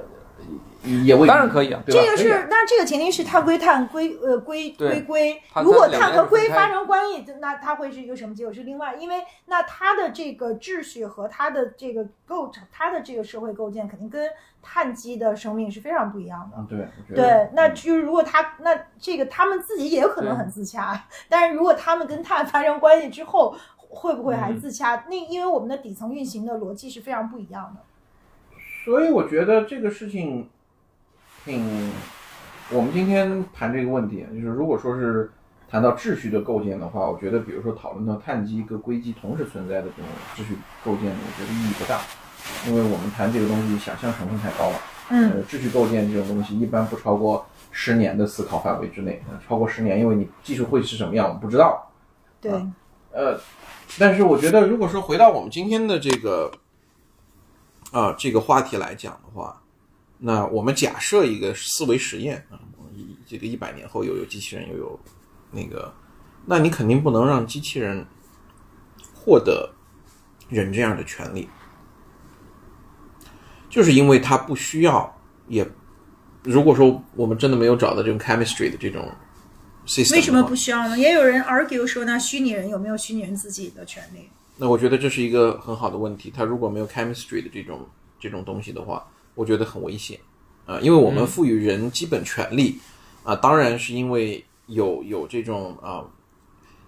[0.83, 1.81] 也当然可以啊？
[1.87, 8.53] 这个是，那这个前提是碳归碳硅呃硅归硅硅，如果碳和硅发生关系，那它会是一个什么结果？
[8.53, 14.29] 是另外，因为那它的这个秩序和它的这个构成，它的这个社会构建肯定跟
[14.61, 16.57] 碳基的生命是非常不一样的。
[16.59, 25.03] 嗯，对，对，那嗯就是如果它那这个他们自己也有可能很自洽，但是如果他们跟碳发生关系之后，会不会还嗯自洽？
[25.09, 27.81] 那因为我们的底层运行的逻辑是非常不一样的。
[28.85, 30.47] 所以我觉得这个事情
[31.43, 31.91] 挺，
[32.69, 35.31] 我们今天谈这个问题，就是如果说是
[35.67, 40.05] 谈到秩序的构建的话，我觉得比如说讨论到碳基和硅基同时存在的这种
[40.35, 41.99] 秩序构建，我觉得意义不大，
[42.67, 44.75] 因为我们谈这个东西想象成分太高了。
[45.09, 51.91] 嗯呃，秩序构建这种东西一般不超过十年的思考范围之内，呃超过十年，因为你技术会是什么样，我们不知道。
[52.39, 52.51] 对，
[53.11, 53.39] 呃，
[53.97, 56.51] 但是我觉得，如果说回到我们今天的这个
[57.95, 59.61] 啊、这个话题来讲的话，
[60.17, 62.59] 那我们假设一个思维实验啊，
[63.25, 64.99] 这个一百年后又有机器人又有
[65.49, 65.93] 那个，
[66.45, 68.05] 那你肯定不能让机器人
[69.13, 69.73] 获得
[70.49, 71.47] 人这样的权利，
[73.69, 75.17] 就是因为它不需要，
[75.47, 75.65] 也
[76.43, 79.09] 如果说我们真的没有找到这种 chemistry 的这种
[79.87, 80.99] system，为什么不需要呢？
[80.99, 84.29] 也有人 argue 说，那虚拟人有没有虚拟人自己的权利？
[84.57, 86.31] 那我觉得这是一个很好的问题。
[86.35, 87.85] 它如果没有 chemistry 的这种
[88.19, 90.19] 这种东西的话，我觉得很危险
[90.65, 92.79] 啊、因为我们赋予人基本权利
[93.23, 96.03] 啊、当然是因为有有这种啊、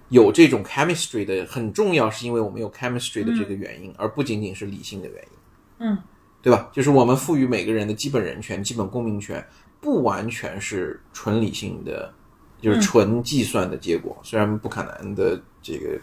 [0.10, 5.30] 有这种 chemistry 的很重要，是因为我们有 chemistry 的这个原因，而不仅仅是理性的原因。
[5.80, 5.98] 嗯，
[6.42, 6.70] 对吧？
[6.72, 9.46] 就是我们赋予每个人的基本人权、基本公民权，
[9.82, 12.12] 不完全是纯理性的，
[12.62, 14.18] 就是纯计算的结果。
[14.24, 16.00] 虽然不可能的这个、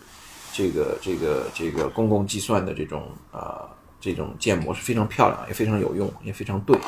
[0.54, 3.68] 这个、这个、这个公共计算的这种啊、
[4.00, 6.78] 这种建模是非常漂亮，也非常有用，也非常对。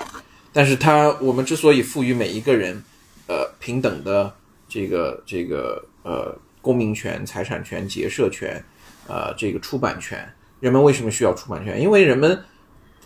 [0.52, 2.80] 但是它，我们之所以赋予每一个人
[3.26, 4.32] 呃平等的
[4.68, 8.64] 这个这个呃公民权、财产权、结社权，
[9.08, 11.80] 呃这个出版权，人们为什么需要出版权？
[11.80, 12.40] 因为人们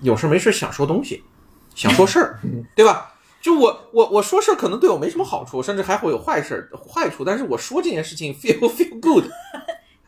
[0.02, 1.24] 有事没事想说东西，
[1.74, 2.38] 想说事儿，
[2.76, 3.14] 对吧？
[3.40, 9.24] 就我我我说事儿可能对我没什么好处，甚至还会有坏事儿坏处，但是我说这件事情 feel feel good，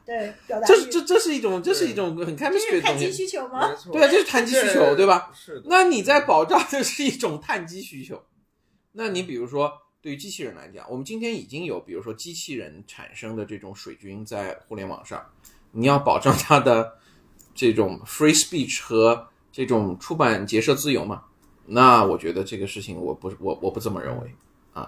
[0.05, 3.68] 对，表达这是这这是一种这是一种很这 chemistry 是碳基的东西，需求吗？
[3.68, 5.30] 没错，对啊，这是碳基需求，对吧？
[5.34, 8.22] 是的，那你在保障的是一种碳基需求。
[8.92, 15.24] 那你比如说，对于机器人来讲，我们今天已经有，比如说机器人产生的这种水军在互联网上，
[15.70, 16.98] 你要保障它的
[17.55, 21.22] 这种 free speech 和这种出版结社自由嘛？
[21.64, 24.34] 那我觉得这个事情我不是我我不这么认为。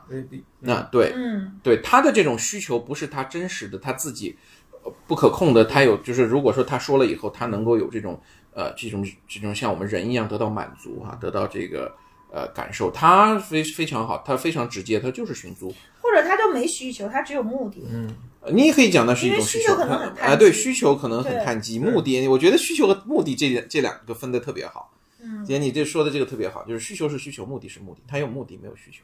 [0.09, 0.43] 未必。
[0.61, 4.64] 那对嗯对他的这种需求不是他真实的他自己呃
[5.07, 8.21] 不可控的，他有就是如果说他说了以后，他能够有这种
[8.53, 11.95] 呃这种这种像我们人一样得到满足哈、得到这个
[12.31, 15.73] 呃感受，他非非常好，他非常直接，他就是寻租。
[16.01, 17.85] 或者他都没需求，他只有目的。
[17.91, 18.15] 嗯
[18.53, 24.93] 你也可以讲那是一种需求求可能很啊、对需求可能很探机，目的我觉得需求和目的这这两个分的特别好。
[25.23, 29.03] 嗯，姐，你这说的这个特别好，就是需求是需求，目的是目的，他有目的没有需求。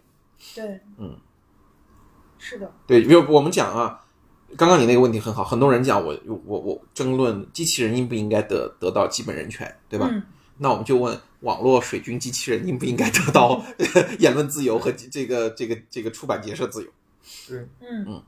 [0.54, 1.16] 对，嗯，
[2.38, 4.04] 是的，对，比如我们讲啊，
[4.56, 10.08] 刚刚你那个问题很好，很多人讲我我我争论机器人应不应该得得到基本人权，对吧？
[10.10, 10.22] 嗯。
[10.58, 13.64] 那我们就问网络水军机器人应不应该得到
[14.18, 16.90] 言论自由和这个这个这个出版结社自由？
[17.48, 18.04] 对，嗯。
[18.06, 18.22] 嗯。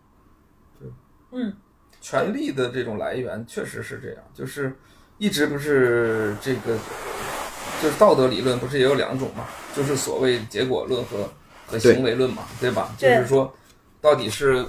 [0.80, 0.88] 对，
[1.32, 1.52] 嗯。
[2.00, 4.74] 权力的这种来源确实是这样，就是
[5.18, 6.76] 一直不是这个，
[7.82, 9.44] 就是道德理论不是也有两种嘛，
[9.76, 11.30] 就是所谓结果论和
[11.66, 12.94] 和行为论嘛，对吧？
[12.98, 13.54] 就是说，
[14.00, 14.64] 到底是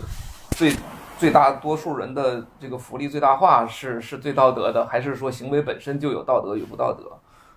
[0.57, 0.71] 最
[1.17, 7.11] 最大多数人的这个福利最大化是是最道德的，还是说行为本身就有道德与不道德？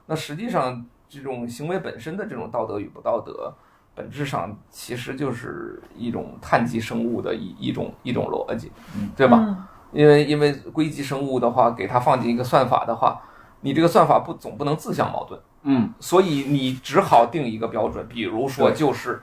[0.06, 3.52] 那实际上，这种行为本身的这种道德与不道德，
[3.94, 8.70] 本质上其实就是一种碳基生物的一一种一种逻辑，
[9.16, 9.36] 对吧？
[9.40, 9.64] 嗯。
[9.92, 13.22] 因为因为硅基生物的话，给它放进一个算法的话，
[13.60, 18.76] 你这个算法不总不能自相矛盾，嗯，所以你只好定一个标准，比如说对。
[18.76, 19.22] 就是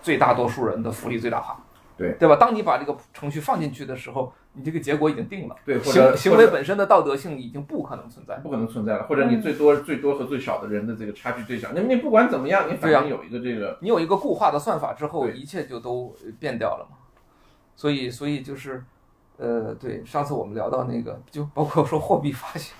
[0.00, 1.60] 最大多数人的福利最大化，
[1.98, 2.36] 对对吧？
[2.36, 8.36] 当你把这个程序放进去的时候，你这个结果已经定了，对，或者行行为本身的道德性已经不可能存在。
[8.36, 11.68] 不可能存在了，或者你嗯最多、最多和最少的人的这个差距最小。
[11.74, 16.96] 那你不管怎么样，你反正有一个这个，你有一个固化的算法之后，一切就都变掉了嘛。
[17.74, 18.84] 所以，所以就是，
[19.38, 22.74] 呃，对，上次我们聊到那个，就包括说货币发行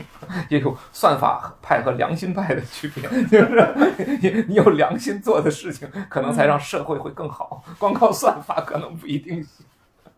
[0.49, 9.65] 也有算法派和良心派的区别， 就是你你有良心做的事情，可能才让社会会更好，光靠算法可能不一定行。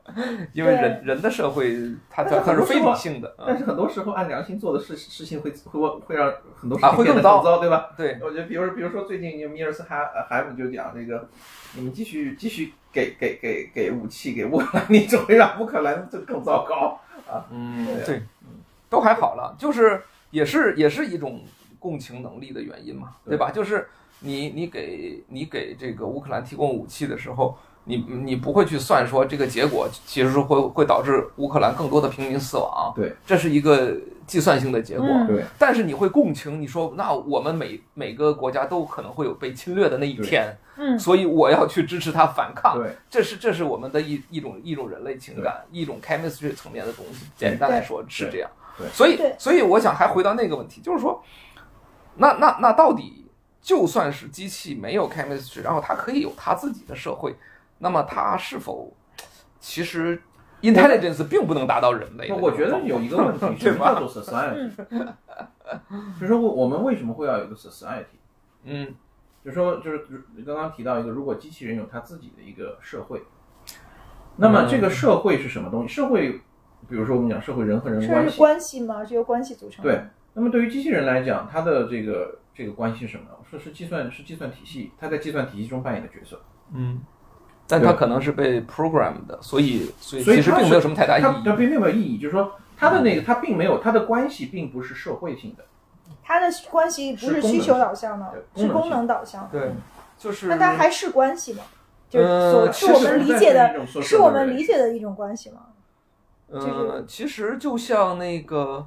[0.52, 1.76] 因为人人的社会，
[2.08, 7.90] 它它它是非理性的，嗯但是很多时候按良心做的事事情会会会让很多事啊情变得会更糟糟，对吧？
[7.96, 11.28] 对，我觉得，比如比如说最近米尔斯哈呃海姆就讲这个，
[11.76, 17.46] 你们继续继续给给给给武器给乌克兰，你只会让乌克兰就更糟糕啊。
[17.50, 18.22] 嗯对，
[18.88, 21.42] 都还好了，就是也是也是一种
[21.78, 23.50] 共情能力的原因嘛，对对吧？
[23.50, 23.88] 就是
[24.20, 27.56] 你你给你给这个乌克兰提供武器的时候，
[27.96, 33.94] 你你不会去算说这个结果其实是会会导致乌克兰更多的平民死亡，对，这是一个
[34.26, 35.06] 计算性的结果。
[35.06, 42.78] 嗯对但是你会共情，你说那我们每每个国家都可能会有被侵略的那一天，嗯所以我要去支持他反抗。
[42.78, 47.26] 对这是这是我们的一一种一种人类情感，一种 chemistry 层面的东西。
[47.36, 48.50] 简单来说是这样。
[48.78, 51.22] 对所以所以我想还回到那个问题，就是说，
[52.16, 53.26] 那那那到底
[53.60, 57.36] 就算是机器没有 chemistry，然后它可以有它自己的社会，
[57.80, 58.96] 那么它是否
[59.58, 60.22] 其实
[60.62, 62.30] intelligence 并不能达到人类？
[62.32, 64.70] 我觉得有一个问题，对吧什么叫做 society？
[66.14, 68.04] 就是说我们为什么会要有一个 society？
[68.64, 68.94] 嗯
[69.42, 70.04] 就是说，就是
[70.44, 73.22] 刚刚提到一个，如果机器人有它自己的一个社会，
[74.36, 75.88] 那么这个社会是什么东西？
[75.88, 76.32] 社会，
[76.86, 79.02] 比如说我们讲社会人和人关系，关系吗？
[79.02, 79.82] 是由关系组成。
[79.82, 80.02] 对。
[80.34, 83.24] 那么对于机器人来讲，它的这个这个关系是什么？
[83.50, 86.40] 说是计算是计算体系，它在计算体系中扮演的角色。
[86.74, 87.00] 嗯，
[87.70, 91.56] 但它可能是被 program 的，所以所以所以其实并没有什么太大意义它义。
[91.56, 95.64] 并没有意义，就是说它的那个它并没有它的关系并不是社会性的，
[96.22, 99.60] 它的关系不是需求导向的，是功能导向的。
[99.60, 99.70] 对，
[100.18, 101.62] 就是那它还是关系吗？
[102.08, 105.60] 就是是我们理解的，是是我们理解的一种关系吗？
[106.48, 108.84] 呃，其实就像那个，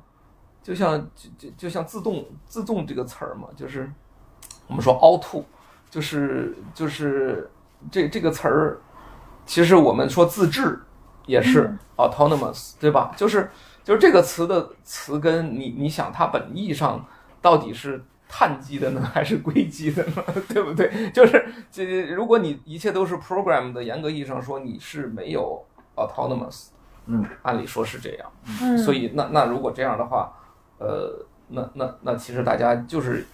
[0.62, 3.90] 就像就就就像自动自动这个词儿嘛，就是
[4.68, 5.44] 我们说 auto，
[5.90, 7.50] 就是就是
[7.92, 8.82] 这这个词儿，
[9.46, 10.80] 其实我们说自治
[11.26, 13.14] 也是嗯 autonomous，对吧？
[13.16, 13.50] 就是
[13.84, 17.06] 就是这个词的词根，你你想它本意上
[17.42, 20.24] 到底是碳基的呢， 还是硅基的呢？
[20.50, 21.12] 对不对？
[21.12, 25.64] 就是这，如果你一切都是 program 的，严格意义上说，你是没有
[25.96, 26.68] autonomous。
[27.06, 28.32] 嗯，按理说是这样。
[28.62, 30.32] 嗯，所以那那如果这样的话，
[30.78, 31.14] 呃，
[31.50, 33.26] 那那那其实大家就是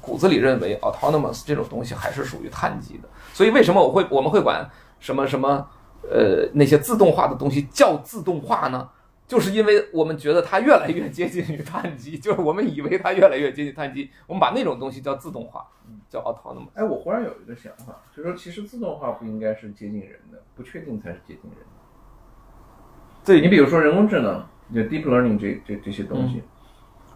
[0.00, 3.08] 骨子里认为 autonomous 这种东西还是属于碳基的。
[3.36, 4.66] 所以为什么我会我们会管
[4.98, 5.68] 什么什么
[6.10, 8.88] 呃那些自动化的东西叫自动化呢？
[9.26, 15.66] 就是因为我们觉得它越来越接近于碳基， 就是我们以为它越来越接近碳基，我们把那种东西叫自动化，
[16.08, 16.68] 叫 autonomous。
[16.72, 23.22] 哎，我忽然有一个想法，就是说其实自动化不应该是接近人的，不确定才是接近人的。
[23.22, 24.42] 对你比如说人工智能，
[24.74, 26.42] 就 deep learning 这这这些东西，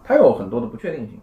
[0.05, 1.18] 它有很多的不确定性。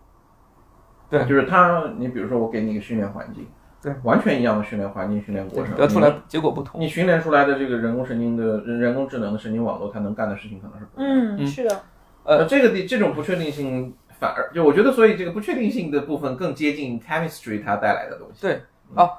[1.08, 3.46] 对就是它，你比如说我给你一个训练环境，
[3.88, 6.82] 对，完全一样的训练环境、训练过程，得出来结果不同。
[6.82, 11.44] 你训练出来的这个人工神经的人人工智能的神经网络，它能干的事情可能是不一样的。
[11.44, 11.82] 嗯，是的，
[12.24, 18.42] 呃，这个的这种不确定性反而就我觉得，所以这个不确定性的部分更接近 chemistry 它带来的东西。
[18.42, 18.62] 对
[18.96, 19.10] 啊，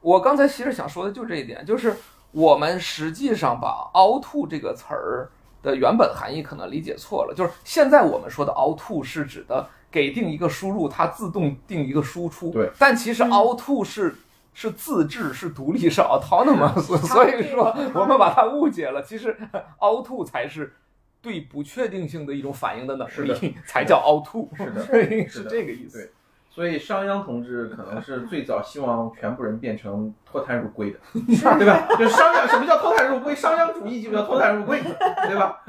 [0.00, 1.94] 我刚才其实想说的就这一点，就是
[2.32, 5.30] 我们实际上把 “auto” 这个词儿
[5.62, 7.34] 的原本含义可能理解错了。
[7.34, 12.50] 就是现在我们说的 “auto” 是指的给定一个输入，它自动定一个输出。
[12.50, 14.14] 对，但其实嗯 “auto” 是
[14.54, 19.02] 是自治、是独立、是 autonomous， 所以说 我们把它误解了。
[19.02, 19.36] 其实
[19.78, 20.74] “auto” 才是
[21.22, 24.48] 对不确定性的一种反应的能力，才叫 “auto”。
[24.56, 25.98] 是的 是是的这个意思。
[25.98, 26.10] 对
[26.52, 31.86] 所以商鞅同志可能是最早希望全部人变成脱胎入龟的，对吧？
[31.96, 33.32] 就商鞅，什么叫脱胎入龟？
[33.36, 35.62] 商鞅主义就叫脱胎入龟，对吧？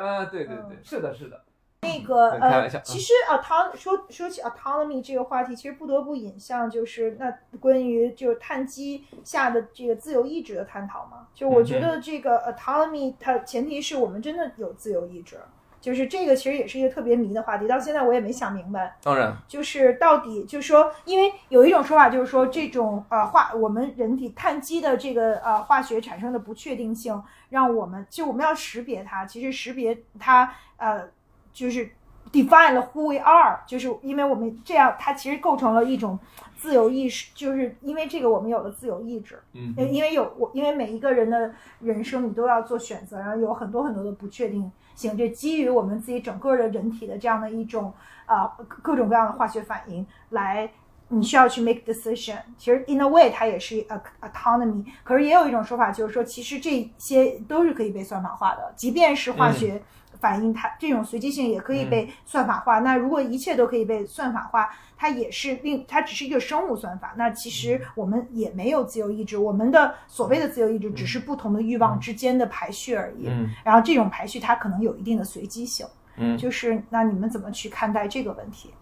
[0.00, 1.42] 啊，对对对，是的，是的。
[1.84, 11.28] 那个呃其实 auton 说说起 autonomy 这个话题，其实不得不引向就是那关于就是碳基下的这个自由意志的探讨嘛。
[11.34, 15.38] 就我觉得这个 autonomy 它前提是我们真的有自由意志，
[15.80, 18.96] 就是这个其实也是一个特别迷的话题，到现在我也没想明白。
[19.02, 31.06] 当然，就是到底就是说，因为有一种说法就是说，这种呃化我们人体碳基的这个呃化学产生的不确定性，让我们就我们要识别它，其实识别它呃
[31.54, 31.88] 就是
[32.30, 36.18] define 了 who we are，就是因为我们这样，它其实构成了一种
[36.58, 47.94] 自由意识，就是因为这个我们有了自由意志，嗯因为有我，因为每一个人的人生你都要做选择，然后有很多很多的不确定性，就基于我们自己整个的人体的这样的一种
[48.26, 50.68] 啊、各各种各样的化学反应来。
[51.08, 59.80] 你需要去 make decision，其实 in a way 它也是 a autonomy，可是也有一种说法就是说，其实这些都是可以被算法化的，即便是化学
[60.24, 62.78] 反映，它这种随机性也可以被算法化。
[62.78, 67.12] 那如果一切都可以被算法化，它也是另它只是一个生物算法。
[67.18, 73.28] 那其实我们也没有自由意志，我们的所谓的自由意志只是不同的欲望之间的排序而已。
[73.28, 75.86] 嗯然后这种排序它可能有一定的随机性。
[76.16, 78.72] 嗯就是那你们怎么去看待这个问题？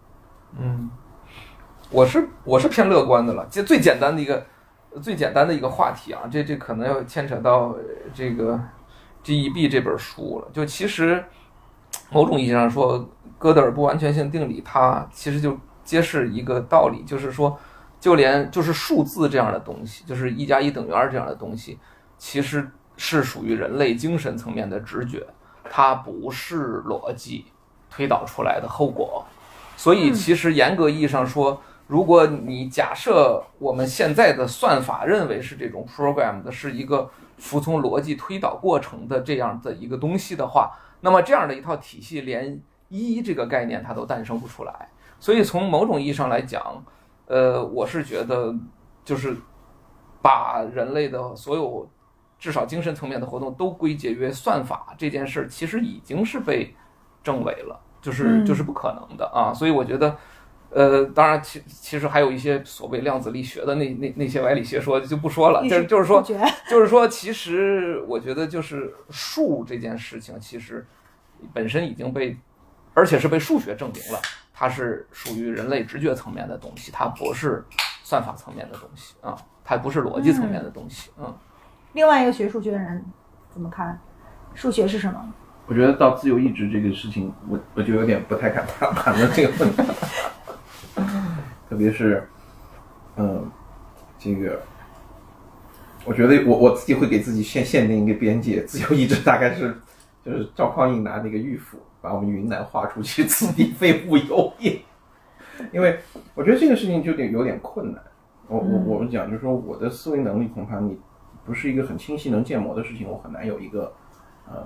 [0.57, 0.89] 嗯，
[1.89, 3.45] 我是我是偏乐观的了。
[3.51, 4.45] 这最简单的一个
[5.01, 7.79] 最简单的一个话题啊，这这可能要牵扯到呃
[8.13, 8.57] 这个
[9.23, 10.47] GEB 这本书了。
[10.53, 11.23] 就其实
[12.09, 17.57] 某种意义上说，哥德尔不完全性定理，它其实就揭示一个道理，就是说，
[17.99, 21.79] 就连就是数字这样的东西，就是一加一等于二这样的东西，
[22.17, 25.25] 其实是属于人类精神层面的直觉，
[25.69, 27.45] 它不是逻辑
[27.89, 29.25] 推导出来的后果。
[29.75, 40.71] 所以，其实严格意义上说，如果你假设我们现在的算法认为是这种 program 的，是一个服从逻辑推导过程的这样的一个东西的话，
[41.01, 44.89] 那么这样的一套体系，连一这个概念它都诞生不出来。
[45.19, 46.83] 所以，从某种意义上来讲，
[47.27, 48.53] 呃，我是觉得
[49.05, 49.35] 就是
[50.21, 51.89] 把人类的所有
[52.37, 56.75] 至少精神层面的活动都归结于算法这件事儿，其实已经是被
[57.23, 59.53] 证伪了，就是嗯就是不可能的啊。
[59.53, 60.15] 所以我觉得，
[60.73, 66.21] 呃，当然其其实还有一些所谓量子力学的那那那些歪理邪说就不说了，就是就是说
[66.67, 70.85] 就是说，其实我觉得就是数这件事情，其实
[71.53, 72.35] 本身已经被，
[72.93, 74.19] 而且是被数学证明了，
[74.53, 77.63] 它是属于人类直觉层面的东西，它不是
[78.03, 81.33] 算法层面的东西啊，它不是逻辑层面的东西，嗯
[81.93, 83.05] 另外一个学数学的人
[83.51, 83.99] 怎么看？
[84.55, 85.33] 数学是什么？
[85.67, 89.83] 我觉得到自由意志这个事情，我我就有点不太敢谈谈论这个问题，
[91.73, 92.29] 特别是，
[93.15, 93.49] 嗯，
[94.19, 94.61] 这个，
[96.05, 99.75] 我觉得我我自己会给自己限限定一个边界，自由意志大概是
[100.23, 104.79] 就是赵匡胤拿那个玉斧把我们云南划出去，此地非吾有也，
[105.71, 105.97] 因为
[106.35, 107.99] 我觉得这个事情就有点有点困难。
[108.47, 110.99] 我我我们讲就是说，我的思维能力恐怕你
[111.43, 113.91] 不是一个很清晰能建模的事情，我很难有一个
[114.47, 114.63] 呃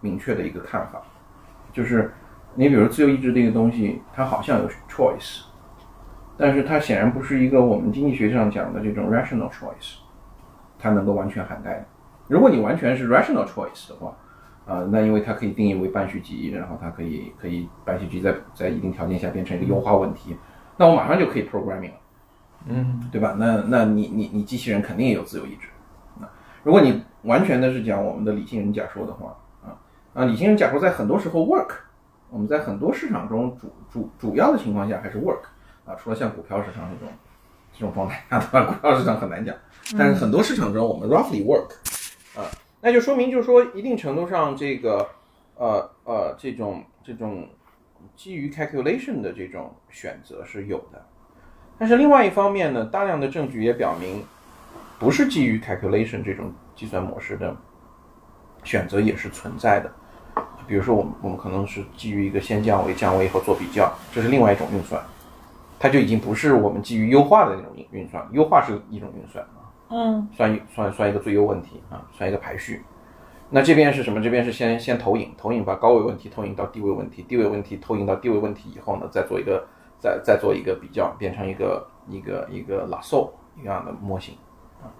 [0.00, 1.00] 明确的一个看法。
[1.72, 2.12] 就是
[2.56, 5.42] 你比如自由意志这个东西，它好像有 choice，
[6.36, 9.96] 但是它显然不是一个我们经济学上讲的这种 rational choice，
[10.78, 11.84] 它能够完全涵盖的。
[12.28, 14.16] 如果你完全是 rational choice 的话，
[14.66, 20.36] 啊、那因为它可以定义为半续集，然后它可以可以半续集在在一定条件下变成一个优化问题，
[20.76, 22.00] 那我马上就可以 programming 了。
[22.68, 23.36] 嗯对吧？
[23.38, 25.68] 那那你你你机器人肯定也有自由意志。
[26.20, 26.28] 啊，
[26.64, 29.78] 如果你完全的是讲我们的理性人假说的话，啊
[30.14, 31.68] 啊，理性人假说在很多时候 work，
[32.28, 35.42] 我们在很多市场中主主主要的情况下还是 work
[35.86, 37.14] 啊，除了像股票市场这种
[37.72, 38.64] 这种状态下，的话？
[38.64, 39.54] 股票市场很难讲，
[39.96, 41.70] 但是很多市场中我们 roughly work
[42.38, 42.44] 啊，
[42.80, 45.08] 那就说明就是说一定程度上这个
[45.56, 47.48] 呃呃这种这种
[48.16, 51.06] 基于 calculation 的这种选择是有的。
[51.78, 54.24] 但是另外一方面呢，大量的证据也表明，
[54.98, 57.54] 不是基于 calculation 这种计算模式的
[58.64, 59.92] 选择也是存在的。
[60.66, 65.00] 比如说，我们我们可能是基于一个先降维、降维以后做比较，这是另外一种运算，
[65.86, 72.82] 它就已经不是我们基于优化的那种运运算，优化是一种运算啊，嗯算一算算一个最优问题啊，算一个排序。
[73.50, 74.20] 那这边是什么？
[74.20, 79.64] 这边是先先投影，投影把高位问题投影到低位问题，低位问题投影到低位问题以后呢，再做一个
[80.00, 83.32] 再再做一个比较，变成一个一个一个拉索
[83.62, 84.34] 一样的模型
[84.82, 84.90] 啊。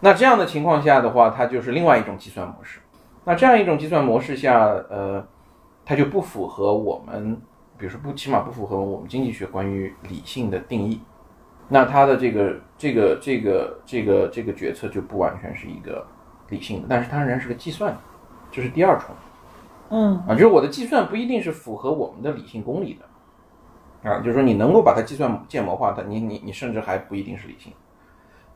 [0.00, 2.80] 那这样的情况下的话，它就是另外一种计算模式。
[3.24, 4.58] 那这样一种计算模式下，
[4.90, 5.26] 呃，
[5.86, 7.40] 它就不符合我们，
[7.78, 11.00] 比如说不起码不符合我们经济学关于理性的定义。
[11.68, 16.06] 那他的这个这个这个这个这个决策就不完全是一个
[16.50, 17.96] 理性的，但是它仍然是个计算，
[18.50, 19.06] 这是第二重。
[19.88, 27.72] 嗯啊，就是我的计算不一定是符合我们的理性公理的，啊，就是说你能够把它计算建模化的，你你你甚至还不一定是理性。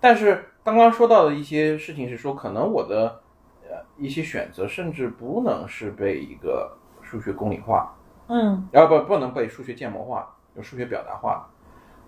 [0.01, 3.21] 但是刚刚说到的一些事情是说，可能我的
[3.63, 7.95] 呃一些选择甚至不能是被一个数学公理化，
[8.29, 8.69] 嗯。
[8.71, 11.49] 然后不不能被数学建模化，有数学表达化，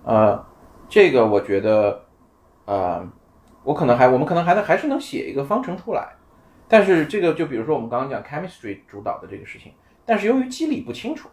[0.04, 0.44] 呃，
[0.88, 2.02] 这个我觉得，
[2.64, 3.06] 呃，
[3.62, 6.14] 我可能还我们可能还能还是能写一个方程出来，
[6.68, 9.72] 但是这个就比如说我们刚刚讲 chemistry 主导的这个事情，
[10.06, 11.28] 但是由于机理不清楚，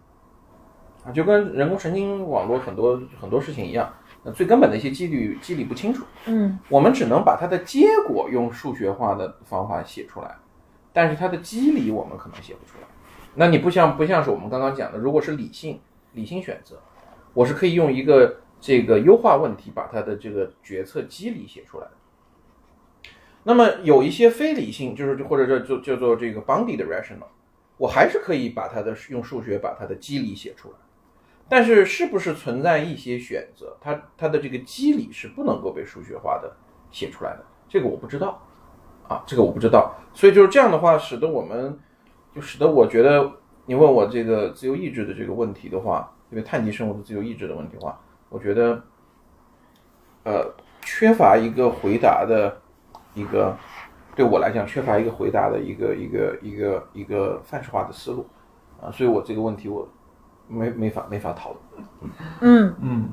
[1.06, 3.92] 啊，就跟人工神经网络很多很多事情一样，
[4.24, 6.60] 那最根本的一些机理机理不清楚，嗯。
[6.70, 10.36] 我们只能把它的结果用数学化的方法写出来，
[10.92, 12.88] 但是它的机理我们可能写不出来。
[13.40, 15.80] 那你不像不像是我们刚刚讲的，如果是理性
[16.14, 16.82] 理性选择，
[17.34, 21.92] 我是可以用一个这个优化问题把它的这个决策机理写出来的。
[23.44, 27.28] 那么有一些非理性，就是或者叫叫叫做这个 bounded rational，
[27.78, 30.76] 我还是可以把它的用数学把它的机理写出来。
[31.48, 36.52] 但是是不是存在一些选择，它它的这个机理是不能够被数学化的
[36.92, 37.46] 写出来的？
[37.70, 38.42] 这个我不知道，
[39.08, 39.96] 啊，这个我不知道。
[40.14, 41.80] 所以就是这样的话，使得我们
[42.38, 43.32] 就使得我觉得，
[43.66, 48.80] 你问我这个自由意志的这个问题的话，因为碳基生物的自由意志的问题的话，我觉得，
[50.24, 52.56] 呃，缺乏一个回答的
[53.16, 53.58] 一个，
[54.16, 58.28] 对我来讲缺乏一个回答的一个一个一个一个范式化的思路，
[58.80, 59.90] 啊，所以我这个问题我
[60.48, 61.88] 没没法没法讨论。
[62.42, 62.76] 嗯。
[62.80, 63.10] 嗯，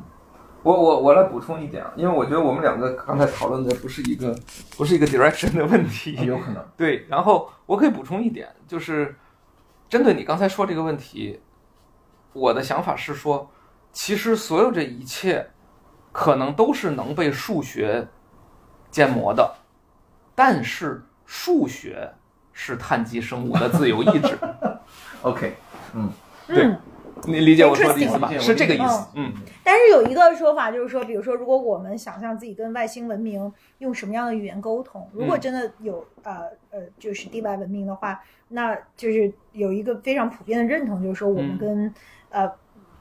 [0.65, 4.35] 我我我来补充一点啊，因为我觉得我们两个刚才讨论的不是一个
[4.79, 9.15] 不是一个 direction 的问题，有可能，对，然后我可以补充一点，就是
[9.91, 11.39] 针对你刚才说这个问题，
[12.33, 13.51] 我的想法是说，
[13.93, 15.51] 其实所有这一切
[16.13, 18.09] 可能都是能被数学
[18.91, 19.57] 建模的，
[20.35, 22.11] 但是数学
[22.55, 24.39] 是碳基生物的自由意志，
[25.21, 25.55] OK，
[25.93, 26.11] 嗯
[26.47, 26.81] 对嗯。
[27.27, 28.31] 你理解我说的意思吧？
[28.39, 41.95] 是这个意思，嗯，但是有一个说法就是说，比如说，如果我们想象自己跟外星文明用什么样的语言沟通，如果真的有呃呃就是地外文明的话，那就是有一个非常普遍的认同，就是说我们嗯跟、
[42.31, 42.53] 呃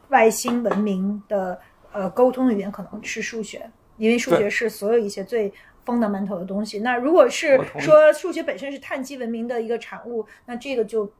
[0.09, 1.59] 外星文明的
[1.91, 3.67] 呃沟通的语言可能是数学，
[3.97, 5.51] 因为数学是所有一些最
[5.83, 6.79] fundamental 的东西。
[6.79, 11.11] 那如果是说数学本身是碳基文明的一个产物，那这个就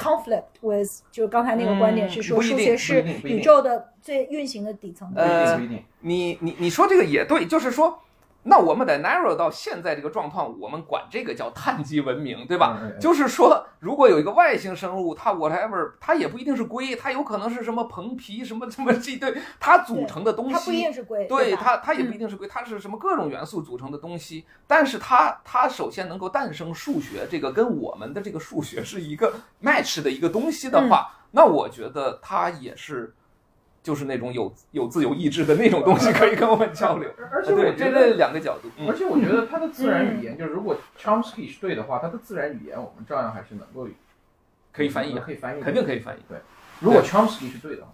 [0.00, 5.60] conflict with 就是刚才那个观点嗯是说数学是宇宙的最运行的底层的呃。
[6.00, 8.00] 你你你说这个也对，就是说，
[8.42, 12.80] 那我们得 narrow 到现在这个状况，我们管这个叫碳基文明，对吧？
[12.98, 24.46] 就是说，如果有一个外星生物，它 whatever，它也不一定是硅，它有可能是什么硼皮什么什么这对它组成的东西，它不一定是硅，对它，它也不嗯一定是硅，它是什么各种元素组成的东西。
[24.66, 33.14] 但是它，它首先能够诞生数学，这个跟我们的这个数学是一个 match 的一个东西的话，那我觉得它也是，
[33.82, 37.10] 就是那种有有自由意志的那种东西， 可以跟我们交流。
[37.30, 43.88] 而且我对，这觉得这两个角度，嗯，而且我觉得他的自然语言，就是如果 Chomsky 是对的话，他的自然语言我们照样还是能够
[44.72, 46.20] 可以翻译的，可以翻译，肯定可以翻译。
[46.28, 46.38] 对
[46.80, 47.88] 如果 Chomsky 是对的话，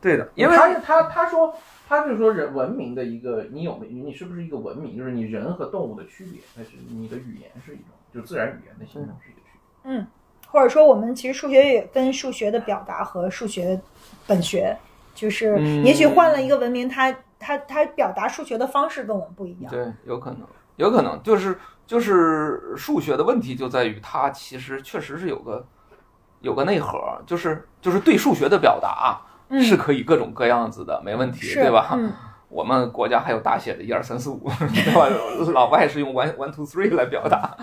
[0.00, 1.54] 对的，因为他他他说
[1.88, 4.96] 他就是说人文明的一个，你有没你是不是一个文明？
[4.96, 10.06] 就是你人和动物的区别，但是你的语言是一种，就自然语言的形成是一个区别。
[10.52, 13.80] 或者说我们其实数学也分数学的表达和数学
[14.26, 14.76] 本学，
[15.14, 19.72] 就是嗯也许换了一个文明，它它它表达数学的方式跟我们不一样。
[19.72, 20.40] 对，有可能，
[20.76, 25.66] 有可能就是就是数学的问题就在于它其实确实是有个
[26.40, 31.94] 有个内核，就是就是对数学的表达嗯是可以各种各样子的，没问题，对吧？
[31.96, 32.12] 嗯，
[32.52, 34.40] 我们国家还有大写的一二三四五，
[34.74, 35.08] 对吧？
[35.52, 37.56] 老外是用 one one two three 来表达，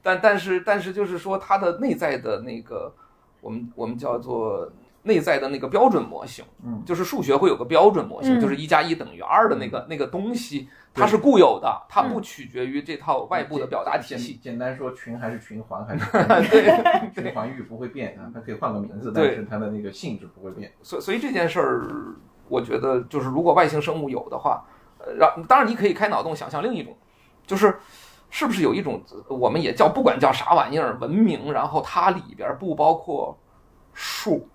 [0.00, 2.94] 但但是但是就是说它的内在的那个，
[3.40, 4.70] 我们我们叫做
[5.02, 14.34] 内在的那个标准模型，嗯就是数学会有个标准模型，嗯就是一加一等于二的那个那个东西，它是固有的，它嗯不取决于这套外部的表达体简系。
[14.42, 16.04] 简单说，群还是群，环还是
[16.50, 20.72] 对群环域不会变，它可以换个名字，但是它的那个性质不会变。
[20.82, 21.86] 所所以这件事儿，
[22.48, 24.64] 我觉得就是如果外星生物有的话，
[24.98, 26.96] 呃，让当然你可以开脑洞想象另一种，
[27.46, 27.78] 就是
[28.30, 33.36] 是不是有一种我们也叫不管叫啥玩意儿文明，然后它里边不包括
[33.92, 34.48] 数。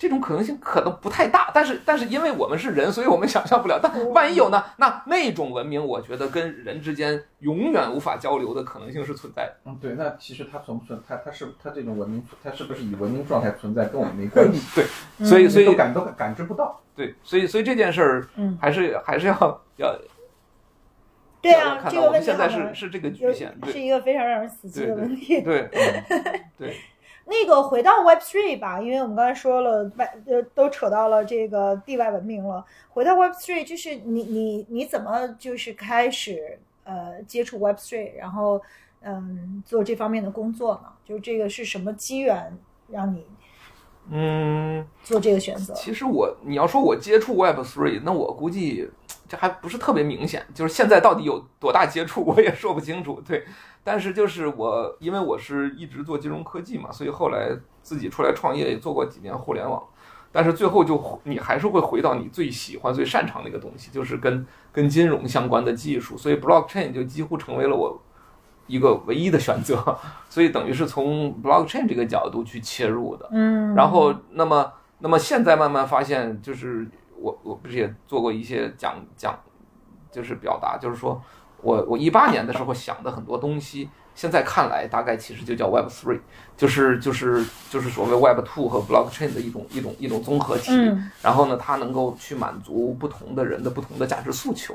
[0.00, 3.78] 这种可能性可能不太大，但是但是因为我们是人，所以我们想象不了。
[3.82, 4.64] 但万一有呢？
[4.78, 9.56] 那那种文明，我觉得跟人之间永远无法交流的可能性是存在的。
[9.66, 16.80] 嗯，对，那其实它存不存，它它是它这种文明，它是不是以文明状态存在，跟我们没关系， 对，所以所以都感都感知不到。
[16.96, 19.34] 对，所以所以这件事儿嗯还是还是要
[19.76, 19.94] 要
[21.42, 25.40] 对啊，要看这个问题到我们现在是是这个局有限，是一个非常让人死气的问题。
[25.44, 26.76] 对，嗯对，
[27.26, 32.64] 那个回到 Web Three 吧，因为我们刚才说了外呃都扯到了这个地外文明了。
[32.88, 38.60] 回到 Web Three，就是你你你怎么就是开始呃接触 Web Three，然后
[39.02, 40.92] 嗯做这方面的工作呢？
[41.04, 42.56] 就是这个是什么机缘
[42.88, 43.24] 让你
[44.12, 45.72] 嗯，做这个选择？
[45.74, 48.90] 其实我你要说我接触 Web Three，那我估计
[49.28, 53.22] 这还不是特别明显，就是现在到底有多大接触，我也说不清楚。
[53.24, 53.44] 对，
[53.84, 57.50] 但是就是我，因为我是一直做金融科技嘛，所以后来
[57.82, 59.80] 自己出来创业，也做过几年互联网。
[60.32, 66.16] 但是最后就你还是会回到你最喜欢、最擅长的一个东西，就是跟跟金融相关的技术。
[66.16, 68.00] 所以 blockchain 就几乎成为了我
[68.70, 69.98] 一个唯一的选择。
[70.30, 73.28] 所以等于是从 blockchain 这个角度去切入的。
[73.32, 76.86] 嗯，然后，那么，那么现在慢慢发现，就是
[77.18, 79.38] 我我不是也做过一些讲讲，
[80.10, 81.20] 就是表达，就是说
[81.62, 86.20] 我我一八年的时候想的很多东西，现在看来大概其实就叫 Web Three，
[86.56, 90.72] 就是就是就是所谓 Web Two 和 Blockchain 的一种一种一种综合体。
[90.72, 94.74] 嗯然后呢，它能够去满足不同的人的不同的价值诉求，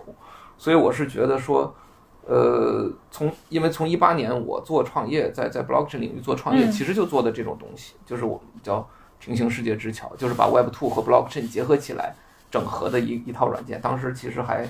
[0.58, 1.74] 所以我是觉得说，
[2.26, 8.88] 呃，从因为从一八年我做创业，在在 blockchain 领域做创业，嗯其实就做的这种东西，就是我们叫
[9.20, 12.14] 平行世界之桥，就是把 Web Two 和 blockchain 结合起来
[12.52, 13.80] 整合的一一套软件。
[13.82, 14.68] 当时其实还。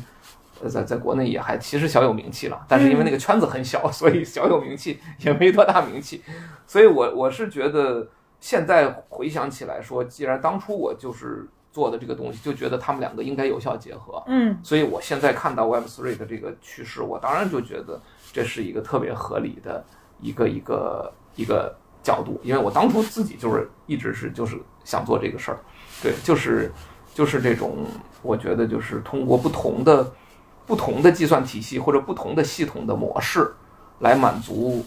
[0.63, 6.23] 呃，在在国内也还其实小有名气了，但是因为那个圈子很小，所以小有名气也没多大名气。
[6.65, 8.07] 所以我我是觉得
[8.39, 11.45] 现在回想起来说，既然当初我就是
[11.75, 14.23] 做的这个东西，就觉得他们两个应该有效结合。
[14.27, 18.01] 嗯所以我现在看到 Web Three 的这个趋势，我当然就觉得
[18.31, 19.83] 这是一个特别合理的
[20.21, 25.59] 一个一个一个角度，因为我当初自己就是一直是就是想做这个事儿，
[26.01, 26.71] 对，就是
[27.13, 27.85] 就是这种，
[28.21, 30.09] 我觉得就是通过不同的
[30.65, 33.53] 不同的计算体系或者不同的系统的模式
[33.99, 34.85] 来满足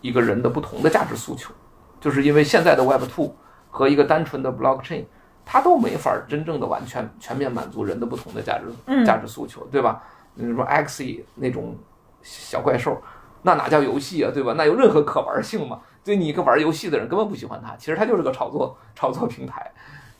[0.00, 1.52] 一个人的不同的价值诉求，
[2.00, 3.34] 就是因为现在的 Web Two
[3.68, 5.06] 和一个单纯的 Blockchain。
[5.52, 10.00] 它都没法真正的完全全面满足人的不同的价值嗯价值诉求，对吧？
[10.34, 11.76] 你说 Axie 那种
[12.22, 13.02] 小怪兽，
[13.42, 14.54] 那哪叫游戏啊，对吧？
[14.56, 15.80] 那有任何可玩性吗？
[16.04, 19.68] 对你一个玩游戏的人根本不喜欢它，其实它就是个炒作炒作平台。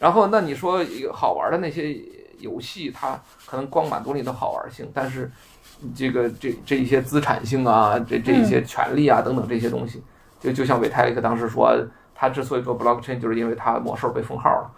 [0.01, 1.97] 然后那你说一个好玩的那些
[2.39, 3.17] 游戏，它
[3.47, 5.31] 可能光满足你的好玩性，但是
[5.95, 10.03] 这个这这一些资产性啊，这这一些权利啊等等这些东西，
[10.41, 11.73] 就就像维泰利克当时说，
[12.17, 14.71] 他之所以做 blockchain，就是因为他魔兽被封号了，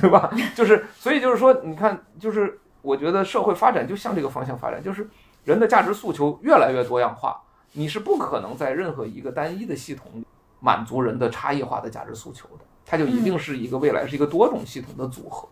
[0.00, 0.30] 对吧？
[0.54, 5.08] 就是所以就是说，你看，就是我觉得社会发展就向这个方向发展，就是
[5.44, 7.40] 人的价值诉求越来越多样化，
[7.72, 10.26] 你是不可能在任何一个单一的系统里
[10.60, 15.48] 满足人的差异化的价值诉求的，它就一定是一个未来是一个多种系统的组合，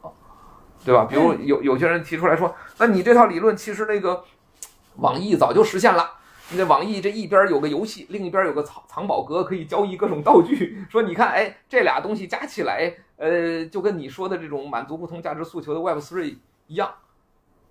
[0.85, 1.05] 对吧？
[1.05, 4.25] 比如有有些人提出来说，那你这套理论其实那个
[4.97, 6.11] 网易早就实现了。
[6.51, 10.79] 你这网易这一边有个游戏，另一边有个藏藏宝阁，可以交易各种道具。
[10.89, 16.37] 说你看，哎，这俩东西加起来，呃，就跟你说的这种满足不同价值诉求的 Web Three
[16.69, 16.89] 一样。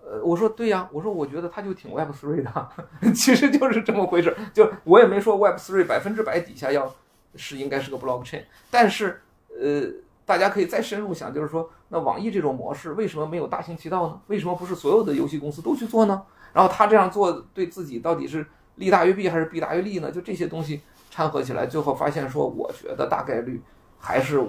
[0.03, 2.69] 呃，我说对呀，我说我觉得它就挺 Web Three 的，
[3.15, 4.35] 其实就是这么回事。
[4.53, 6.93] 就我也没说 Web Three 百分之百底下要
[7.35, 9.21] 是应该是个 blockchain，但是
[9.57, 9.87] 呃，
[10.25, 14.19] 大家可以再深入想，就是说，那网易这种模式为什么没有大行其道呢？
[14.27, 16.21] 为什么不是所有的游戏公司都去做呢？
[16.51, 18.45] 然后他这样做对自己到底是
[18.75, 20.11] 利大于弊还是弊大于利呢？
[20.11, 23.61] 就这些东西掺合起来，最后发现说，我觉得大概率
[23.99, 24.43] 还是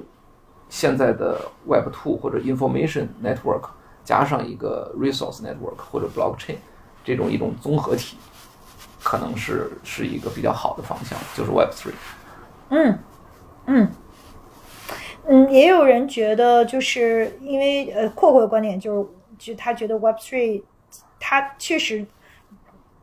[0.68, 3.68] 现在的 Web Two 或者 Information Network
[4.05, 6.57] 加上一个 Resource Network 或者 Blockchain
[7.05, 8.16] 这种一种综合体，
[9.03, 11.93] 可能是是一个比较好的方向，就是 Web Three。
[12.70, 12.99] 嗯
[13.66, 13.89] 嗯
[15.29, 19.03] 嗯，也有人觉得，就是因为呃，阔阔的观点就
[19.39, 20.62] 是，就他觉得 Web Three
[21.18, 22.07] 他确实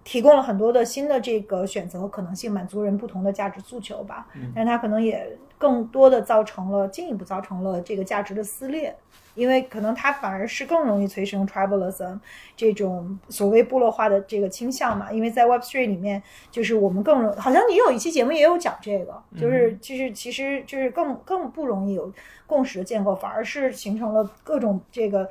[0.04, 4.28] 提供了很多的新的这个选择和可能性，满足人不同的价值诉求吧。
[4.54, 8.94] 但是它可能也更多的造成了进一步造成了这个价值的撕裂，
[9.34, 12.20] 因为可能它反而是更容易催生 tribalism
[12.58, 15.10] 这种所谓部落化的这个倾向嘛。
[15.12, 22.12] 因为在 Web Three 里面，就是我们更容，好像你有一期节目也有讲这个，就是就是其实就是更更不容易有
[22.46, 25.30] 共识的建构，反而是形成了各种这个。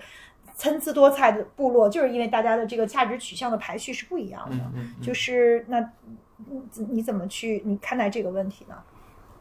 [0.62, 4.56] 参差多彩的部落，就是因为大家的这个价值取向的排序是不一样的。
[4.76, 5.80] 嗯就是那
[6.46, 8.76] 你你怎么去你看待这个问题呢？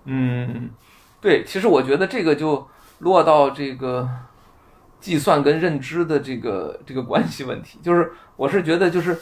[0.06, 0.72] 嗯，
[1.22, 2.68] 对，其实我觉得这个就
[2.98, 4.10] 落到这个
[5.00, 9.16] 计算跟认知的这个这个关系问题，就是我是觉得就是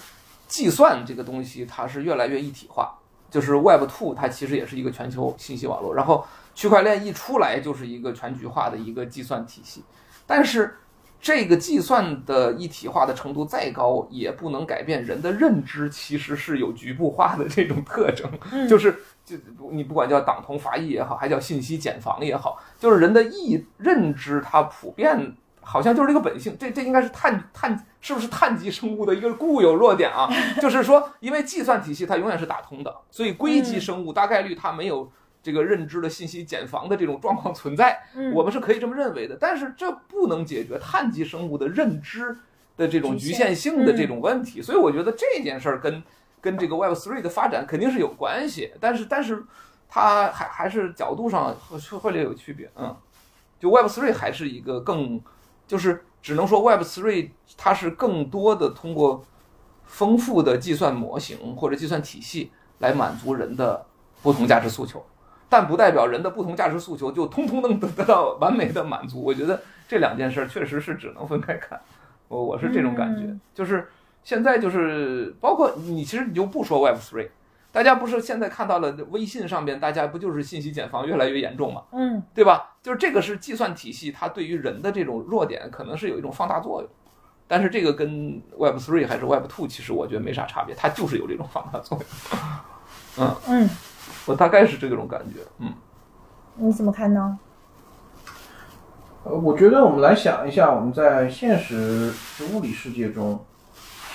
[0.48, 2.98] 计算这个东西它是越来越一体化，
[3.30, 6.26] 就是 Web Two 它其实也是一个全球信息网络，然后
[6.56, 9.84] 区块链一出来就是一个全局化的一个计算体系，
[10.26, 10.78] 但是。
[11.22, 18.30] 这个计算的一体化的程度再高，也不能改变人的认知其实是有局部化的这种特征，
[18.68, 19.36] 就是就
[19.72, 30.30] 你不管叫党同伐异也好，还叫信息茧房也好，就是人的意认知它普遍好像就是这个本性，这这应该是碳碳是不是碳基生物的一个固有弱点啊？
[30.62, 35.12] 就是说，因为计算体系它永远是打通的，所以硅基生物大概率它没有。
[35.42, 37.98] 这个认知的信息茧房的这种状况存在，
[38.34, 42.38] 我们是可以这么认为的，但是这不能解决碳基生物的认知
[42.78, 46.04] 的这种局限性的这种问题，所以我觉得这件事儿跟
[46.42, 49.44] 跟这个 Web Three 的发展肯定是有关系，但是但是
[49.88, 52.96] 它还还是角度上会会略有区别，嗯。
[53.60, 55.22] 就 Web Three 还是一个更，
[55.68, 59.26] 就是只能说 Web Three 它是更多的通过
[59.84, 63.86] 丰富的计算模型或者计算体系来满足人的
[64.22, 65.06] 不同价值诉求，
[65.50, 69.22] 但不代表人的不同价值诉求就通通能得得到完美的满足。
[69.24, 71.80] 我觉得这两件事儿确实是只能分开看，
[72.28, 73.90] 我我是这种感觉，嗯就是
[74.24, 77.30] 现在就是包括你其实你就不说 Web Three。
[77.72, 81.84] 大家不是现在看到了微信上边，大家不就是信息茧房越来越严重嘛？
[81.92, 82.76] 嗯对吧？
[82.82, 86.90] 就是这个是计算体系，它对于人的这种弱点可能是有一种放大作用，
[87.48, 92.08] 但是这个跟 Web Three 还是 Web Two，其实我觉得没啥差别，它就是有这种放大作用。
[93.20, 93.70] 嗯 嗯，
[94.26, 95.74] 我大概是这种感觉，嗯
[96.56, 97.40] 你怎么看呢？
[99.24, 103.40] 呃，我觉得我们来想一下，我们在现实的物理世界中，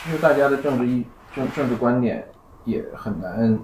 [0.03, 1.05] 其实大家的政治意
[1.35, 2.27] 政政治观点
[2.65, 3.59] 也很难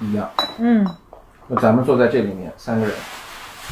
[0.00, 0.30] 一样。
[0.58, 0.86] 嗯
[1.46, 2.94] 那咱们坐在这里面三个人，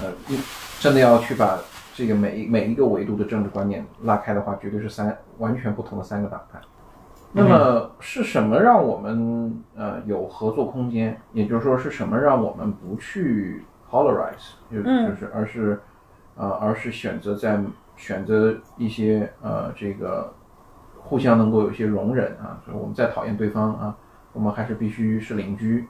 [0.02, 0.38] 呃，一
[0.80, 1.58] 真的要去把
[1.94, 6.58] 这个每每一个维度的政治观念拉开的话，绝对是三完全不同的三个党派。
[7.36, 11.20] 那么是什么让我们呃有合作空间？
[11.34, 15.78] 也就是说，是什么让我们不去 polarize，就嗯就是而是
[16.34, 17.60] 呃而是选择在
[17.94, 20.32] 选择一些呃这个
[20.98, 23.94] 互相能够有一些容忍啊，就是我们再讨厌对方啊，
[24.32, 25.86] 我们还是必须是邻居。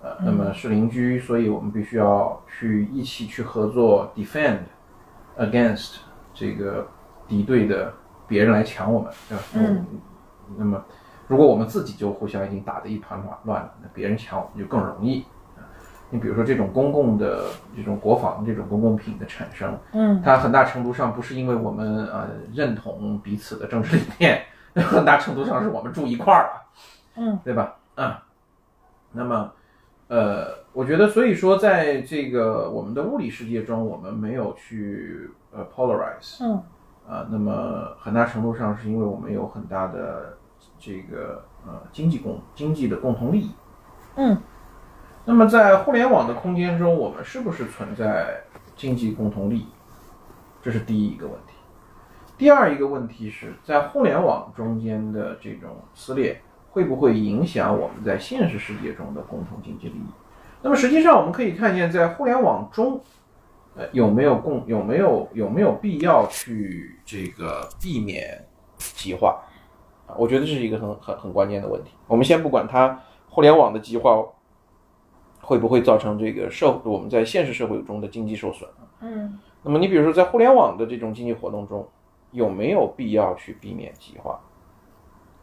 [0.00, 4.60] 呃，那么是邻居，所以我们必须要去一起去合作，defend
[5.36, 5.96] against
[6.32, 6.86] 这个
[7.26, 7.92] 敌对的
[8.28, 9.44] 别人来抢我们，对吧？
[9.54, 9.84] 嗯。
[10.56, 10.82] 那么，
[11.26, 15.20] 如果我们自己就互相已经打得一团乱乱了，那别人抢我们就更容易。
[15.56, 15.60] 啊
[16.10, 17.44] 你比如说这种公共的
[17.76, 24.42] 这种国防这种公共品的产生，嗯它很大程度上不是因为我们呃认同彼此的政治理念，
[24.74, 26.62] 很大程度上是我们住一块儿了。
[27.16, 27.74] 嗯对吧？
[27.96, 28.22] 啊，
[29.12, 29.52] 那么，
[30.06, 36.62] 呃，我觉得，所以说，在这个我们的物理世界中，我们没有去呃 polarize，嗯
[37.06, 40.37] 啊，那么很大程度上是因为我们有很大的
[40.78, 43.50] 这个呃经济共经济的共同利益。
[44.16, 44.36] 嗯
[45.24, 48.40] 那么在互联网的空间中，我们是不是存在
[48.74, 49.66] 经济共同利益？
[50.62, 51.52] 这是第一个问题。
[52.38, 56.40] 第二一个问题是在互联网中间的这种撕裂，
[56.70, 60.06] 会不会影响我们在现实世界中的共同经济利益？
[60.62, 63.00] 那么实际上我们可以看见，在互联网中，
[63.76, 68.46] 呃，有没有共有没有有没有必要去这个避免
[68.78, 69.42] 极化？
[70.08, 71.92] 啊，我觉得这是一个很很很关键的问题。
[72.06, 74.20] 我们先不管它互联网的极化
[75.40, 78.68] 会不会造成这个社我们在现实社会中的经济受损。
[79.00, 81.86] 嗯那么你比如说在互联网的这种经济活动中，
[82.30, 84.40] 有没有必要去避免极化？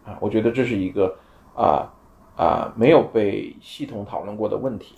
[0.06, 1.16] 啊，我觉得这是一个
[1.54, 1.92] 啊
[2.36, 4.96] 啊没有被系统讨论过的问题。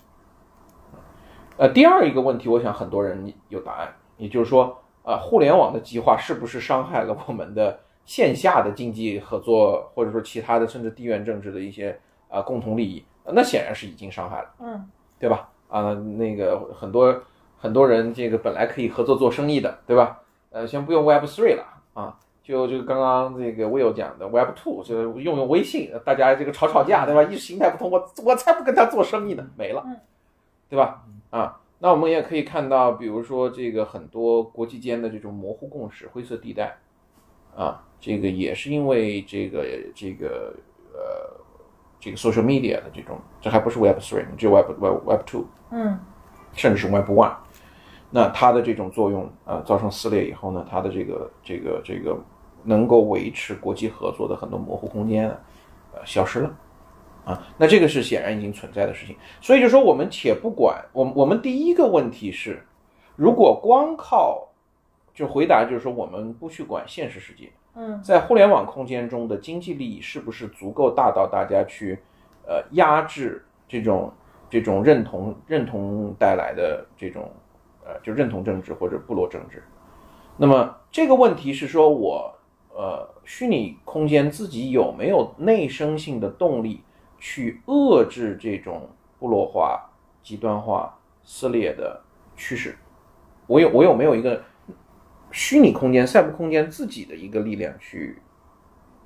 [1.56, 13.04] 呃，第二一个问题，我想很多人有答案，也就是说，啊，互联网的极化是不是伤害了我们的线下的经济合作，或者说其他的甚至地缘政治的一些啊共同利益？
[13.26, 14.54] 那显然是已经伤害了。
[14.60, 14.90] 嗯
[15.20, 15.50] 对吧？
[15.68, 17.22] 啊，那个很多
[17.58, 20.20] 很多人这个本来可以合作做生意的，对吧？
[20.50, 27.22] 呃，先不用 Web Three 了啊，就就刚刚这个 Will 讲的 Web Two，就用用微信，大家这个吵吵架，对吧？
[27.24, 30.00] 意识形态不同，我我才不跟他做生意呢，没了嗯，
[30.70, 31.04] 对吧？
[31.28, 36.78] 啊，那我们也可以看到，比如说这个很多国际间的这种模糊共识、灰色地带，
[37.58, 40.54] 啊，这个也是因为这个这个
[40.92, 41.36] 呃
[41.98, 45.44] 这个 social media 的这种，这还不是 Web Three，只有 Web Web Web Two。
[45.70, 45.98] 嗯
[46.54, 47.34] 甚至是 Web One，
[48.10, 52.18] 那它的这种作用啊、呃造成撕裂以后呢，它的这个这个这个
[52.64, 55.36] 能够维持国际合作的很多模糊空间呢，
[55.92, 56.56] 呃，消失了
[57.24, 57.46] 啊。
[57.58, 59.14] 那这个是显然已经存在的事情。
[59.40, 62.66] 所以就说我们且不管，我们我们第一个问题是，
[63.14, 64.47] 如果光靠
[65.18, 71.98] 就回答就是说我们不去管现实世界，嗯在互联网空间中的经济利益是不是足够大到大家去
[72.46, 74.12] 呃压制这种
[74.48, 77.28] 这种认同认同带来的这种
[77.84, 79.60] 呃就认同政治或者部落政治？
[80.36, 82.32] 那么这个问题是说我
[82.72, 86.84] 呃虚拟空间自己有没有内生性的动力
[87.18, 88.88] 去遏制这种
[89.18, 89.90] 部落化、
[90.22, 92.00] 极端化、撕裂的
[92.36, 92.78] 趋势？
[93.48, 94.40] 我有我有没有一个
[95.30, 98.18] 虚拟空间、赛博空间自己的一个力量去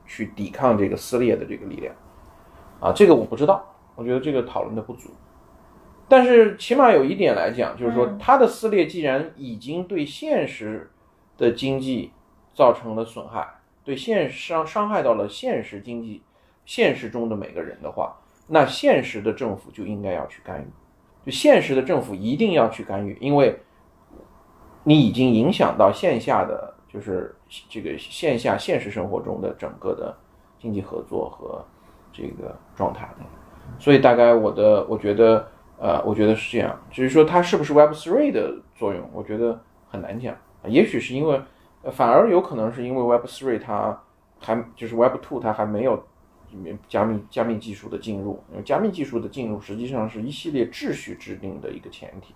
[0.07, 1.95] 去抵抗这个撕裂的这个力量。
[2.81, 5.11] 啊，这个我不知道，我觉得这个讨论的不足。
[6.09, 8.19] 但是起码有一点来讲，就是说嗯。
[8.19, 10.91] 它的撕裂既然已经对现实
[11.39, 12.13] 的经济
[12.55, 13.47] 造成了损害，
[13.85, 16.23] 对现实伤伤害到了现实经济
[16.67, 18.17] 现实中的每个人的话，
[18.49, 20.67] 那现实的政府就应该要去干预，
[21.25, 23.59] 就现实的政府一定要去干预，因为
[24.85, 27.35] 你已经影响到线下的，就是
[27.69, 30.17] 这个线下现实生活中的整个的
[30.59, 31.65] 经济合作和
[32.13, 33.27] 这个状态了。
[33.79, 35.47] 所以大概我的我觉得，
[35.79, 36.79] 呃，我觉得是这样。
[36.91, 40.35] 至于说它是不是 Web Three 的作用，我觉得很难讲。
[40.67, 41.41] 也许是因为，
[41.93, 44.03] 反而有可能是因为 Web Three 它
[44.41, 46.05] 还就是 Web Two 它还没有
[46.89, 52.35] 加密加密技术的进入，加密技术的进入实际上是一系列秩序制定的一个前提。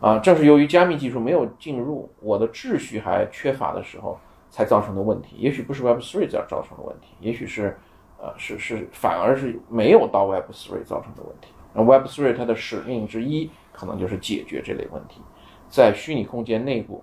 [0.00, 4.16] 啊，正是由于加密技术没有进入，我的秩序还缺乏的时候，
[4.48, 5.34] 才造成的问题。
[5.36, 7.76] 也许不是 Web Three 造造成的问题，也许是，
[8.20, 11.48] 呃，是是反而是没有到 Web Three 造成的问题。
[11.74, 15.20] 那 Web Three 它的使命之一，可能就是解决这类问题，
[15.68, 17.02] 在虚拟空间内部，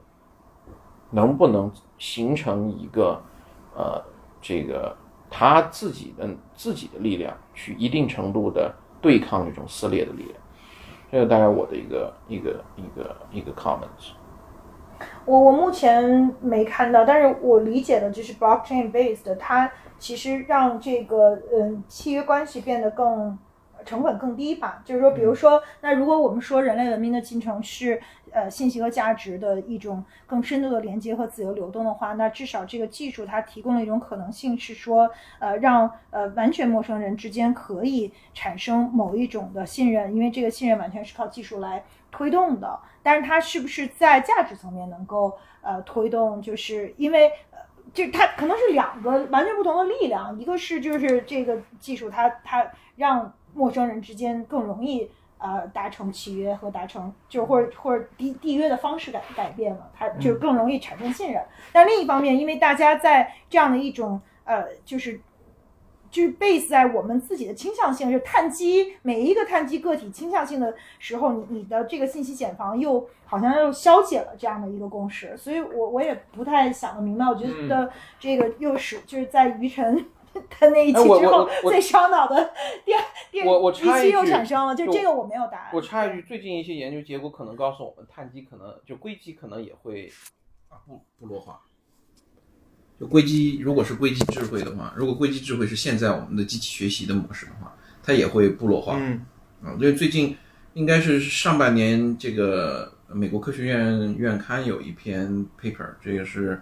[1.11, 3.21] 能不能形成一个，
[3.75, 4.01] 呃，
[4.41, 4.95] 这个
[5.29, 10.35] 他自己的自己的力量，去一定程度的对抗这种撕裂的力量。
[11.11, 14.13] 这个大概我的一个一个一个一个 comments。
[15.25, 19.69] 我我目前没看到，但是我理解的就是 blockchain based，它
[19.99, 23.37] 其实让这个嗯契约关系变得更
[23.85, 24.81] 成本更低吧。
[24.83, 28.01] 就是说，比如说，那如果我们说人类文明的进程是
[28.31, 35.09] 呃信息和价值的一种更深度的连接和自由流动的话，那至少这个技术它提供了一种可能性，是说
[35.39, 42.79] 呃让呃完全陌生人之间可以产生某一种的信任，因为这个信任完全是靠技术来推动的。
[43.03, 46.41] 但是它是不是在价值层面能够呃推动？
[46.41, 47.59] 就是因为呃，
[47.93, 55.09] 就它可能是两个完全不同的力量，一个是就是这个技术它它让陌生人之间更容易
[55.39, 61.43] 呃达成契约和达成就或者或者缔缔约的方式改改变了，它就更容易产生信任。
[61.71, 65.19] 但另一方面，因为大家在这样的一种呃就是。
[66.11, 80.05] 就是 base 在我们自己的倾向性，是碳基每一个碳基个体倾向性的时候，你你的这个信息茧房又好像又消解了这样的一个共识，所以我我也不太想得明白，我觉得这个又是就是在于晨
[80.59, 82.53] 的那一期之后我我最烧脑的
[82.83, 83.01] 第二
[83.31, 85.71] 第我我一期又插一句产生了，就就这个我没有答案。
[85.73, 90.11] 我插一句，最近一些研究结果可能告诉我们，碳基可能就硅基可能也会
[90.69, 91.61] 啊不不弱化。
[92.99, 98.97] 就硅基如果是硅基智慧的话，如果硅基智慧是现在我们的机器学习的模式的话，它也会部落化。
[98.97, 99.25] 嗯
[99.63, 100.37] 啊，因为最近
[100.73, 105.27] 应该是上半年，这个美国科学院院刊有一篇
[105.59, 106.61] paper，这个是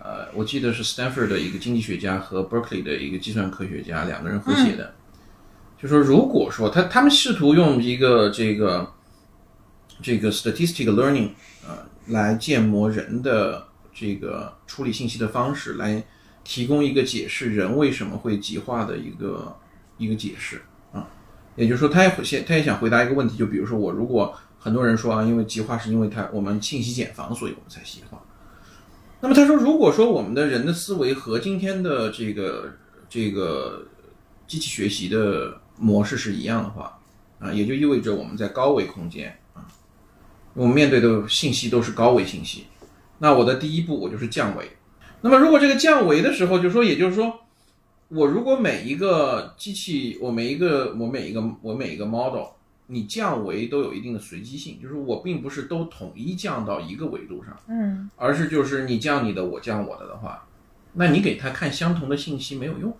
[0.00, 4.94] 呃，我记得是 Stanford 的一个经济学家和 Berkeley 的一个计算科学家两个人合写的，
[5.76, 8.92] 就说如果说他他们试图用一个这个
[10.00, 11.30] 这个 statistical learning
[11.66, 16.02] 呃来建模人的这个处理信息的方式，来
[16.44, 19.56] 提供一个解释人为什么会极化的一个
[19.96, 20.62] 一个解释
[20.92, 21.06] 啊。
[21.56, 28.22] 也就是说，他也先他也想回答一个问题，就比如说我如果很多人说啊，因为极化是因为它我们信息茧房，所以我们才极化。
[29.20, 32.72] 那么他说，如果说我们的人的思维和今天的这个
[33.08, 33.86] 这个
[34.46, 36.98] 机器学习的模式是一样的话，
[37.38, 39.66] 啊，也就意味着我们在高维空间啊，
[40.54, 42.66] 我们面对的信息都是高维信息。
[43.18, 44.70] 那我的第一步我就是降维。
[45.20, 47.40] 那么如果这个降维的时候，就说也就是说。
[48.10, 52.46] 我如果每一个机器，我每一个我每一个我每一个 model，
[52.88, 60.48] 你降维都有一定的随机性，就是我并不是都统一降到一个维度上，嗯而是就是你降你的，我降我的的话，
[60.94, 62.96] 那你给他看相同的信息没有用，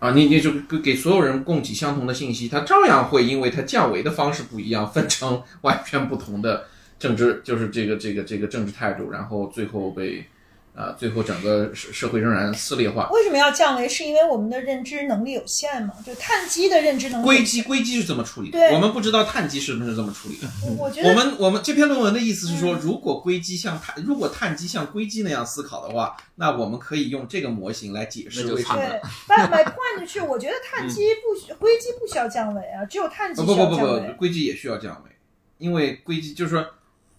[0.00, 6.66] 啊，你你就给给所有人供给相同的信息，他照样会因为他降维的方式不一样，分成完全不同的
[6.98, 10.26] 政治，就是这个这个这个政治态度，然后最后被。
[10.74, 13.08] 啊，最后整个社社会仍然撕裂化。
[13.10, 13.88] 为什么要降维？
[13.88, 15.94] 是因为我们的认知能力有限嘛？
[16.04, 17.22] 就碳基的认知能。
[17.22, 18.58] 硅基硅基是怎么处理的？
[18.58, 20.48] 对我们不知道碳基是不是这么处理的。
[20.66, 28.74] 我我觉得我们我们这篇论文的意思是说，嗯如果硅基像碳，如果碳基像硅基那样思考的话，那我们可以用这个模型来解释为什么。
[28.74, 34.10] 对，but my point 是，我觉得碳基不需硅基不需要降维啊，只有碳基不不不不需要降维。
[34.10, 35.10] 不，硅基也需要降维，
[35.58, 36.66] 因为硅基就是说，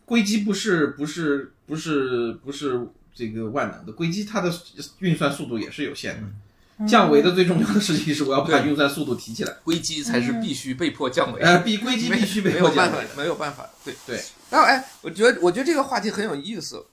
[0.03, 2.85] 硅基不是不是不是不是
[3.15, 4.53] 这个万能的，硅基它的
[4.99, 6.21] 运算速度也是有限的。
[6.21, 6.41] 嗯
[6.85, 9.53] 降维的最重要的事情是我要把运算速度提起来。
[9.63, 11.39] 硅基才是必须被迫降维。
[11.39, 13.23] 呃，必硅基必须被没有办法迫降维，。
[13.23, 14.21] 没有办法，对对。
[14.49, 16.85] 然后哎，我觉得我觉得这个话题很有意思，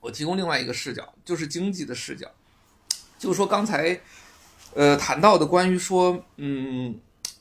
[0.00, 2.28] 我提供另外一个视角，就是经济的视角，
[3.16, 3.96] 就是说刚才
[4.74, 6.92] 呃谈到的关于说，嗯，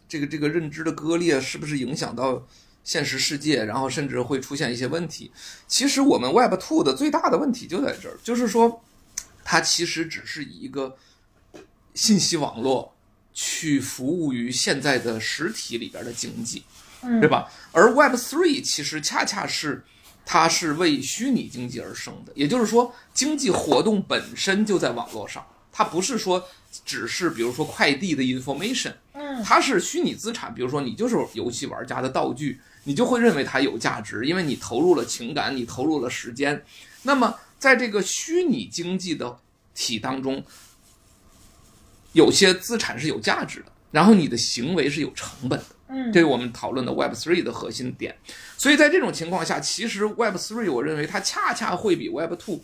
[0.07, 2.48] 这个这个认知的割裂是不是影响到
[2.84, 5.32] 现实世界，然后甚至会出现一些问题。
[5.68, 8.84] 其实我们 Web Two 的最大的问题就在这儿，就是说
[9.44, 10.95] 它其实只是一个
[11.94, 12.95] 信息网络
[13.34, 16.64] 去服务于现在的实体里边的经济。
[17.03, 17.52] 嗯对吧？
[17.72, 19.84] 而 Web Three 其实恰恰是
[20.24, 26.48] 它是为虚拟经济而生的，也就是说，经济活动本身就在网络上，它不是说
[26.86, 36.64] 只是比如说快递的 information，嗯它是虚拟资产，比如说你就是游戏玩家的道具，你就会认为它有价值，因为你投入了情感，你投入了时间。
[37.03, 39.38] 那么在这个虚拟经济的
[39.74, 40.44] 体当中，
[42.14, 45.66] 有些资产是有价值的，然后你的行为是有成本的。
[45.94, 48.16] 嗯这是我们讨论的 Web Three 的核心点。
[48.58, 52.62] 所以在这种情况下，其实 Web Three 我认为它恰恰会比 Web Two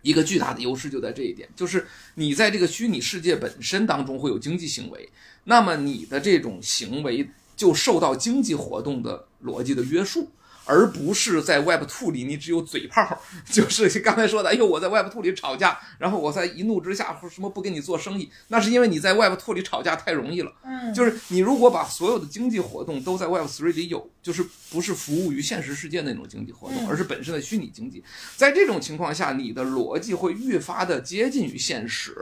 [0.00, 5.06] 一个巨大的优势就在这一点，就是你在这个虚拟世界本身当中会有经济行为，
[5.44, 10.30] 那么你的这种行为就受到经济活动的逻辑的约束。
[10.66, 13.20] 而不是在 Web Two 里，你只有嘴炮，
[13.52, 20.50] 就是刚才说的，哎呦，我在 Web Two 里吵架，然后我在一怒之下什么不跟你做生意，那是因为你在 Web Two 里吵架太容易了。
[20.64, 28.02] 嗯，就是你如果把所有的经济活动都在 Web Three 里有，就是不是服务于现实世界那种经济活动，嗯而是本身的虚拟经济。
[28.34, 32.14] 在这种情况下，你的逻辑会愈发的接近于现实，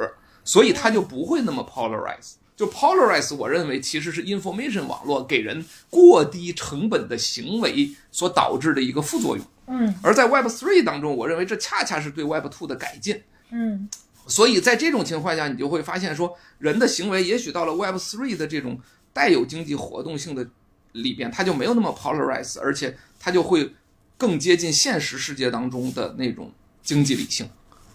[0.42, 2.32] 所以它就不会那么 polarize。
[2.56, 9.46] 就 polarize，我认为其实是 information 网络给人过低成本的行为所导致的一个副作用。
[9.68, 13.22] 嗯而在 Web Three 当中，我认为这恰恰是对 Web Two 的改进。
[13.50, 13.88] 嗯
[14.26, 18.78] 所以在这种情况下，你就会发现说，人的行为也许到了 Web Three 的这种
[19.12, 20.46] 带有经济活动性的
[20.92, 23.74] 里边，它就没有那么 polarize，而且它就会
[24.16, 26.52] 更接近现实世界当中的那种
[26.82, 27.48] 经济理性，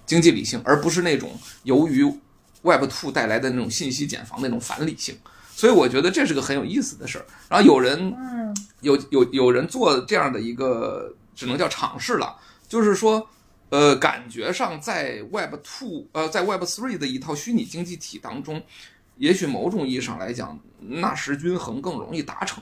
[0.06, 1.32] 经济理性，而不是那种
[1.64, 2.04] 由于
[2.68, 5.18] Web Two 带来的那种信息茧房那种反理性。
[5.56, 7.26] 所以我觉得这是个很有意思的事儿。
[7.50, 12.36] 然后有人嗯有有有人做这样的一个，只能叫尝试了，
[12.68, 13.28] 就是说，
[13.70, 18.62] 呃，感觉上在 Web Two 呃，在 Web Three 的一套虚拟经济体当中，
[19.18, 22.62] 也许某种意义上来讲，纳什均衡更容易达成，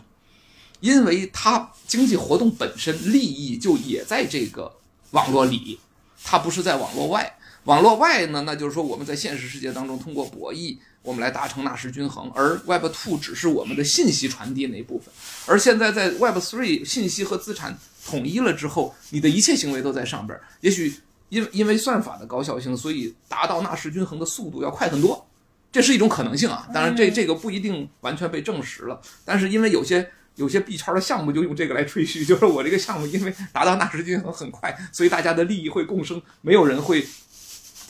[0.79, 4.71] 因为它经济活动本身利益就也在这个
[5.11, 5.81] 网络里，
[6.23, 7.37] 它不是在网络外。
[7.65, 15.11] 网络外呢，那就是说我们在现实世界当中通过博弈，我们来达成纳什均衡，而 Web Two 只是我们的信息传递那一部分。
[15.47, 17.75] 而现在在 Web Three 信息和资产
[18.05, 20.43] 统一了之后，你的一切行为都在上边儿。
[20.61, 20.93] 也许
[21.29, 25.27] 因因为算法的高效性，所以达到纳什均衡的速度要快很多，
[25.71, 26.67] 这是一种可能性啊。
[26.71, 30.07] 当然这这个不一定完全被证实了，但是因为有些。
[30.35, 37.07] 有些币圈的项目就用这个来吹嘘，就是我这个项目因为达到纳什均衡很快，所以大家的利益会共生，没有人会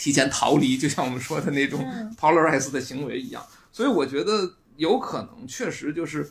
[0.05, 3.43] 提前逃离，就像我们说的那种嗯 polarize 的行为一样。
[3.71, 6.29] 所以我觉得有可能确实就是，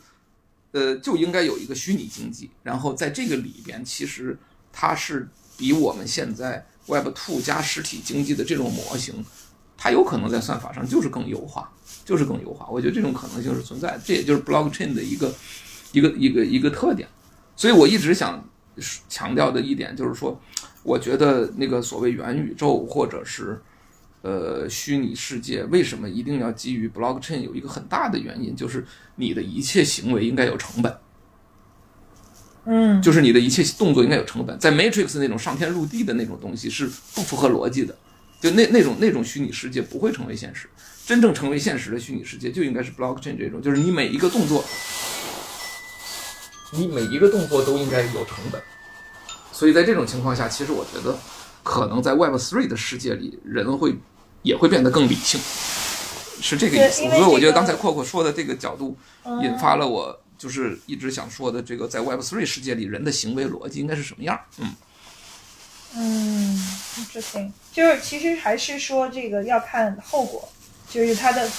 [0.71, 4.39] 呃，就应该有一个虚拟经济，然后在这个里边，其实
[4.71, 5.27] 它是
[5.57, 9.25] 比我们现在 Web Two 加实体经济的这种模型，
[9.75, 11.69] 它有可能在算法上就是更优化，
[12.05, 12.69] 就是更优化。
[12.69, 15.35] 我觉得这种可能性是存在的，这也就是 blockchain 的一个
[15.91, 17.09] 一个一个一个特点。
[17.57, 18.41] 所以我一直想
[19.09, 20.41] 强调的一点就是说，
[20.85, 23.59] 我觉得那个所谓元宇宙或者是
[24.21, 27.39] 呃虚拟世界，为什么一定要基于 blockchain？
[27.39, 28.85] 有一个很大的原因就是
[29.15, 30.95] 你的一切行为应该有成本，
[32.65, 34.59] 嗯就是你的一切动作应该有成本。
[34.59, 37.97] 在 Matrix 那种上天入地的那种东西是不符合逻辑的，
[38.39, 40.69] 就那那种那种虚拟世界不会成为现实。
[41.07, 44.63] 真正成为现实的虚拟世界就应该是 blockchain 这种，就是你每一个动作，
[46.73, 48.61] 你每一个动作都应该有成本。
[49.55, 51.17] 所以在这种情况下，其实我觉得
[51.63, 53.95] 可能在 Web 3的世界里，人会
[54.41, 55.39] 也会变得更理性，
[56.41, 57.09] 是这个意思。
[57.09, 64.37] 所以我觉得刚才阔阔说的这个角度，嗯引发了我就是一直想说的这个在 Web 3世界里人的行为逻辑应该是什么样。
[64.57, 64.75] 嗯，
[65.95, 70.49] 嗯，interesting，就是其实还是说这个要看后果，
[70.89, 71.49] 就是它的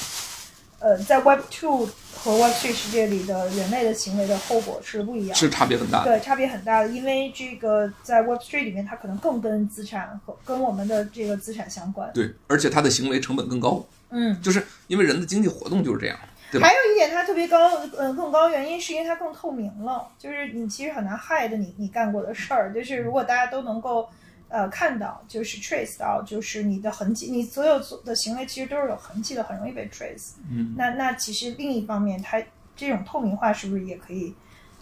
[0.80, 5.34] 呃，在 Web Two 和 Web Three 世界里的人类的行为的后果是不一样的。
[5.34, 6.10] 是差别很大的。
[6.10, 12.10] 对，差别很大的，因为这个在 Web Three 里面，它可能更跟资产和跟我们的这个资产相关。
[12.12, 16.18] 对，而且它的行为成本更高，嗯，就是因为人的经济活动就是这样，
[16.50, 16.74] 对吧还？
[16.74, 24.08] 有一点它特别高，嗯，更高原因是因为它更透明了，就是你其实很难 hide 你你干过的事儿，就是如果大家都能够
[24.48, 30.32] 呃看到，就是 trace 到，就是你的痕迹，你所有做的行为其实都是有痕迹的，很容易被 trace。
[30.50, 32.42] 嗯，那那其实另一方面，它
[32.74, 34.34] 这种透明化是不是也可以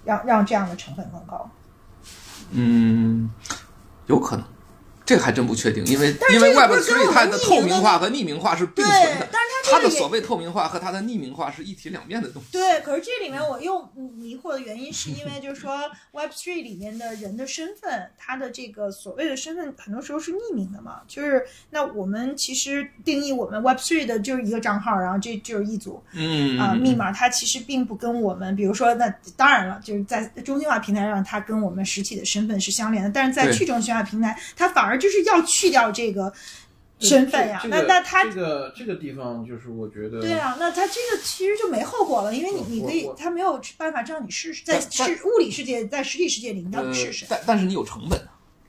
[0.05, 1.51] 让让这样的成本更高？
[2.51, 3.31] 嗯，
[4.07, 4.45] 有可能。
[5.05, 12.49] 这还真不确定，因为因为这个 Web 不是跟3我它的透明化和匿名化是并对存的，，但是它它的所谓透明化和它的匿名化是一体两面的东西。
[12.53, 13.83] 对，可是这里面我又
[14.17, 15.77] 迷惑的原因，是因为就是说
[16.13, 21.01] Web Three 里面的人的身份，他的这个所谓的身份，很多时候是匿名的嘛。
[21.09, 36.33] 就是那我们其实定义我们 Web Three 的就是一个账号，然后这就是一组嗯啊、密码，它其实并不跟我们，比如说那当然了，就是在中心化平台上，它跟我们实体的身份是相连的，但是在去中心化平台，它反而就是要去掉这个
[36.99, 37.61] 身份呀。
[37.63, 47.27] 这个那那他这个这个地方就是我觉得对啊，那他这个其实就没后果了，因为你你可以他，没有办法让你试试，在是物理世界，在实体世界里，你到呃底是谁？
[47.29, 48.21] 但但是你有成本，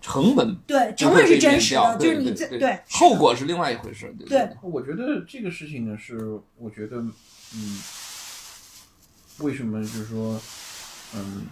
[0.01, 4.13] 成本对，成本是真实的，就是你对对在对后果是另外一回事。
[4.19, 6.17] 对对我觉得这个事情呢，是
[6.57, 7.79] 我觉得，嗯，
[9.39, 10.39] 为什么就是说，
[11.15, 11.47] 嗯，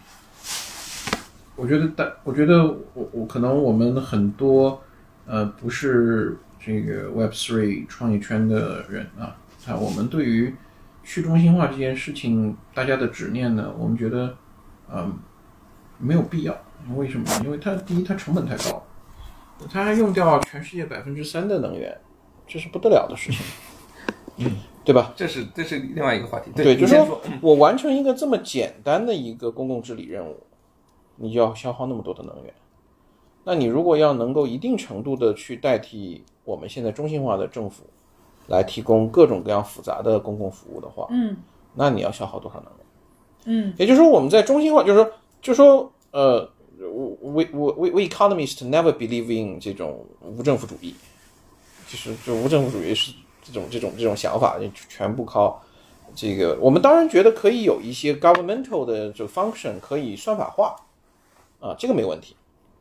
[1.56, 4.82] 我觉得大，我觉得我我可能我们很多
[5.26, 9.36] 呃不是这个 Web Three 创业圈的人啊，
[9.68, 10.54] 啊，我们对于
[11.04, 14.36] 去中心化这件事情，大家的执念呢，我们觉得，
[14.92, 15.14] 嗯，
[16.00, 16.58] 没有必要。
[16.96, 17.26] 为什么？
[17.44, 18.86] 因为它第一，它成本太高，
[19.72, 21.98] 它还用掉全世界百分之三的能源，
[22.48, 23.46] 这是不得了的事情，
[24.38, 24.52] 嗯，
[24.84, 25.14] 对吧？
[25.16, 26.52] 这是这是另外一个话题。
[26.56, 30.46] 对，你就是说我完成一个这么简单的一个公共治理任务，
[31.24, 32.54] 你就要消耗那么多的能源。
[33.46, 37.84] 那你如果要能够一定程度的去代替我们现在中心化的政府
[38.48, 41.38] 来提供各种各样复杂的公共服务的话，嗯
[41.74, 42.86] 那你要消耗多少能源？
[43.46, 46.50] 嗯也就是说，我们在中心化，就是说，就是说，呃
[47.22, 50.96] ，we we we we economists never believe in 这种无政府主义，
[51.88, 55.62] 就是就无政府主义是这种这种这种想法，就全部靠
[56.16, 56.58] 这个。
[56.62, 60.76] 我们当然觉得可以有一些 governmental 的这个 function 可以算法化，
[61.64, 62.36] 啊，这个没问题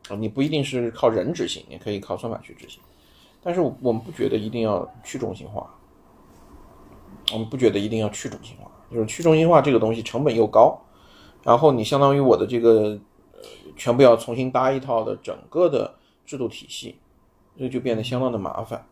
[0.09, 2.81] 啊，你不一定是靠人执行，也可以靠算法去执行。
[3.41, 5.73] 但是我们不觉得一定要去中心化，
[7.31, 10.77] 我们不觉得一定要去中心化，就是去中心化这个东西成本又高，
[11.43, 12.99] 然后你相当于我的这个
[13.31, 13.39] 呃
[13.77, 15.95] 全部要重新搭一套的整个的
[16.25, 16.97] 制度体系，
[17.57, 18.85] 这就变得相当的麻烦。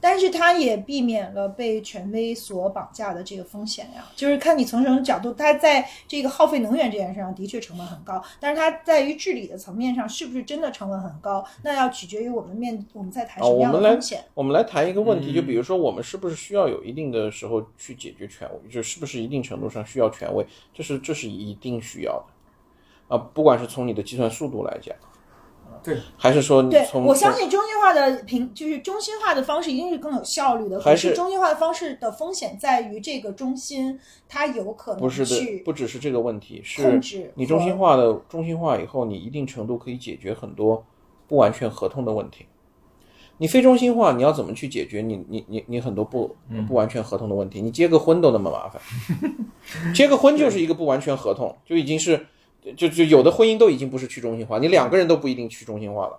[0.00, 4.04] 但是它也避免了被权威所绑架的这个风险呀。
[4.14, 14.24] 就是看你从什么角度，它在这个耗费能源这件事上的确成本很高，但是它在于治理的层面上是不是真的成本很高，那要取决于我们面我们在谈什么样的风险。
[14.34, 24.94] 我们来谈一个问题，就比如说我们是不是需要有一定的时候去解决权威，就是不是一定程度上需要权威，这是这是一定需要的啊，不管是从你的计算速度来讲，
[25.82, 30.78] 对，还是说你对，我相信中心化的平就是中心化的方式一定是更有效率的。
[30.78, 40.84] 可还是是中心化的方式的风险在于这个中心它有可能不是的，不只是这个问题，控是制你中心化的中心化以后，你一定程度可以解决很多
[41.26, 42.46] 不完全合同的问题。
[43.38, 46.36] 你非中心化，你要怎么去解决你你你你很多不
[46.68, 47.60] 不完全合同的问题？
[47.60, 48.80] 你结个婚都那么麻烦，
[49.92, 52.24] 结个婚就是一个不完全合同，就已经是
[52.76, 56.18] 就就有的婚姻都已经不是去中心化，你两个人都不一定去中心化了，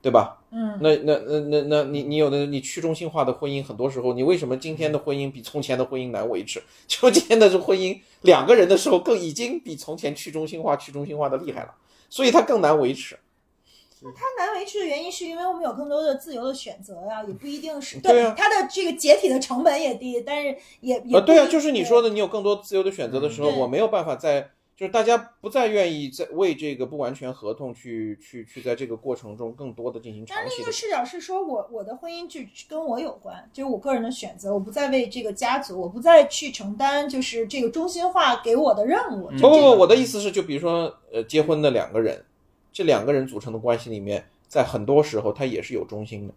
[0.00, 0.38] 对吧？
[0.50, 6.62] 嗯，那那那那那你你有的你去中心化的婚姻，很多时候你为什么今天的婚姻比从前的婚姻难维持？
[6.88, 11.74] 就今天的这婚姻两个人的时候，更已经比从前去中心化去中心化的厉害了，
[12.08, 13.18] 所以它更难维持。
[14.14, 30.72] 它难维持的原因是因为我们有更多的自由的选择呀，也不一定是对啊它的这个解体的成本也低，但是也也呃，对啊，就是你说的，你有更多自由的选择的时候，对我没有办法在，就是大家不再愿意在为这个不完全合同去去去在这个过程中更多的进行长期的但是另一个。
[30.72, 39.30] 视角是说我我的婚姻就跟我有关，就是我个人的选择，我不再为这个家族，我不再去承担就是这个中心化给我的任务。
[39.40, 42.22] 不不不，我的意思是，就比如说，呃，结婚的两个人，
[42.70, 46.34] 这两个人组成的关系里面，在很多时候他也是有中心的，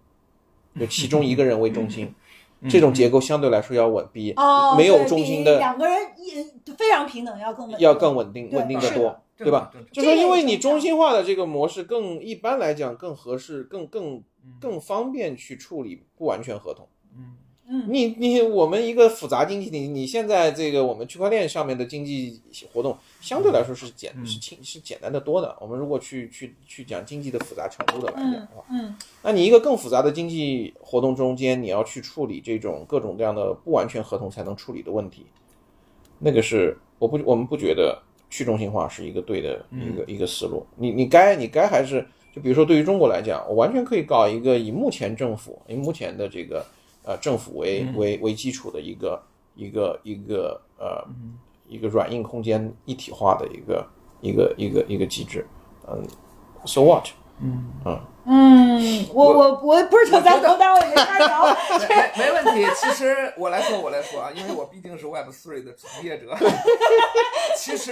[0.80, 2.16] 就其中一个人为中心，
[2.68, 9.72] 这种结构相对来说要稳，比哦，没有中心的两个人也非常平等，要更稳定要更稳定，稳定的多的，对吧？
[9.92, 14.24] 就说因为你中心化的这个模式更一般来讲更合适，更更
[14.60, 16.88] 更方便去处理不完全合同。
[17.16, 17.38] 嗯
[17.88, 22.42] 你你我们一个复杂经济体，你现在这个我们区块链上面的经济
[22.74, 25.56] 活动相对来说是简是轻是简单的多的。
[25.62, 35.28] 我们如果去去去讲经济的复杂程度的来讲的话，嗯那你一个更复杂的经济活动中间，你要去处理这种各种各样的不完全合同才能处理的问题，
[36.18, 38.02] 那个是我不我们不觉得
[38.32, 40.66] 去中心化是一个对的一个、一个思路。
[40.76, 46.66] 你你该你该还是就比如说对于中国来讲，我完全可以搞一个以目前政府以目前的这个
[47.10, 49.24] 呃政府为为为基础的一个
[49.56, 51.04] 一个一个呃
[51.68, 53.88] 一个软硬空间一体化的一个
[54.22, 55.44] 一个一个一个机制，
[55.88, 56.08] 嗯
[56.66, 57.08] ，so what？
[57.42, 61.58] 嗯，我我我不是特赞同，但我也没法聊。
[61.90, 62.72] 没没问题。
[62.76, 66.38] 其实我来说，我来说啊，因为我毕竟是 Web Three 的从业者，
[67.58, 67.92] 其实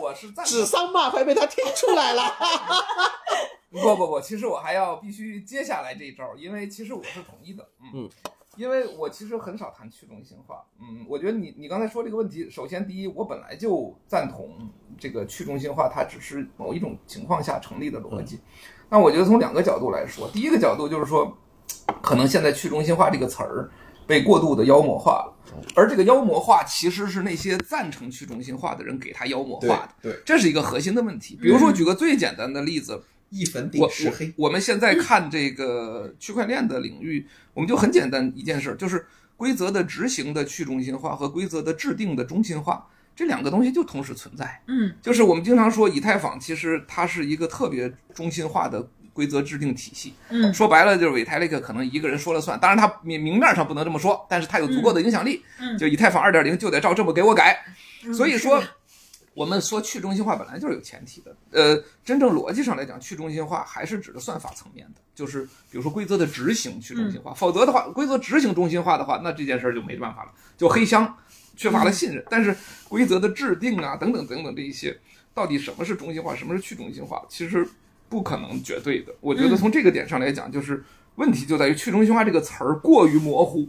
[0.00, 2.22] 我是赞同指桑骂槐被他听出来了。
[3.70, 8.10] 不不不，其实我还要必须接下来这一招，因为其实我是同意的，嗯，嗯
[8.58, 14.68] 因为我其实很少谈去中心化，嗯，我觉得你你刚才说这个问题，首先第一，我本来就赞同
[14.98, 18.40] 这个去中心化，它只是某一种情况下成立的逻辑。
[18.90, 21.32] 那我觉得从两个角度来说，第一个角度就是说，
[22.02, 23.70] 可能现在去中心化这个词儿
[24.08, 25.36] 被过度的妖魔化了，
[25.76, 31.38] 而这个妖魔化其实是那些赞成去中心化的人给它妖魔化的，对，这是一个核心的问题。
[31.40, 34.32] 比如说，举个最简单的例子，一粉我顶十黑。
[34.36, 39.06] 我我们现在看这个区块链的领域，我们就很简单一件事儿，就是
[39.36, 44.62] 规则的执行的去中心化和规则的制定的中心化，这两个东西就同时存在。
[44.66, 50.14] 嗯，就是我们经常说以太坊，其实它是一个特别中心化的规则制定体系。
[50.30, 55.42] 嗯说白了就是 Vitalik 可能一个人说了算，当然他明明面上不能这么说，但是他有足够的影响力。
[55.60, 57.64] 嗯就以太坊二点零就得照这么给我改。
[58.04, 58.62] 嗯所以说
[59.38, 61.36] 我们说去中心化本来就是有前提的。
[61.52, 67.32] 呃，真正逻辑上来讲，去中心化还是指的算法层面的，就是比如说规则的执行去中心化。
[67.32, 71.16] 否则的话，规则执行中心化的话，那这件事儿就没办法了，就黑箱，
[71.56, 72.24] 缺乏了信任。
[72.28, 72.56] 但是
[72.88, 74.98] 规则的制定啊，等等等等这一些，
[75.32, 77.64] 到底什么是中心化，什么是去中心化，其实
[78.08, 79.14] 不可能绝对的。
[79.20, 80.84] 我觉得从这个点上来讲，就是
[81.14, 83.68] 问题就在于去中心化这个词儿过于模糊。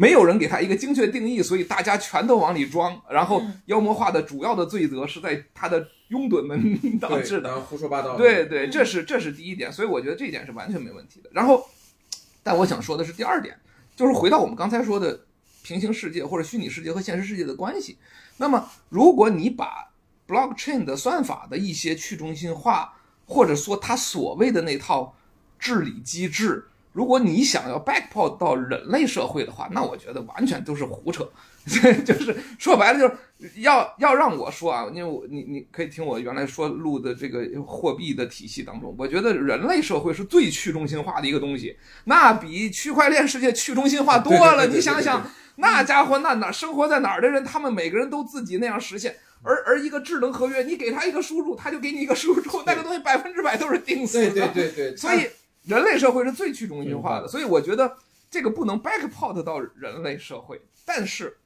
[0.00, 7.60] 没有人给他一个精确定义，所以大家全都往里装，然后嗯妖魔化的主要的罪责是在他的拥趸们导致的。
[7.60, 8.16] 胡说八道。
[8.16, 11.28] 对对，这是这是第一点，所以我觉得这一点是完全没问题的。
[11.34, 11.68] 然后，
[12.42, 13.54] 但我想说的是第二点，
[13.94, 15.20] 就是回到我们刚才说的
[15.62, 17.98] 平行世界或者虚拟世界和现实世界的关系。
[18.38, 19.92] 那么，如果你把
[20.26, 22.94] blockchain 的算法的一些去中心化，
[23.26, 25.14] 或者说它所谓的那套
[25.58, 31.28] 治理机制，如果你想要 backport 到人类社会的话，那我觉得完全都是胡扯。
[32.06, 44.66] 就是说白了，就是要要让我说啊，因为我你你可以听我原来说录的这个货币的体系当中，我觉得人类社会是最去中心化的一个东西，那比区块链世界去中心化多了。
[44.66, 49.14] 你想想，那家伙那哪生活在哪儿的人，他们每个人都自己那样实现。
[49.42, 54.30] 而而一个智能合约，你给他一个输入，他就给你一个输入，那个东西百分之百都是定死的。
[54.30, 55.26] 对对对对，所以
[55.64, 57.96] 人类社会是最去中心化的，所以我觉得
[58.30, 60.60] 这个不能 backport 到人类社会。
[60.84, 61.36] 但是，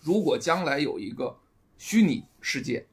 [0.00, 1.36] 如果将来有一个
[1.78, 2.86] 虚拟世界，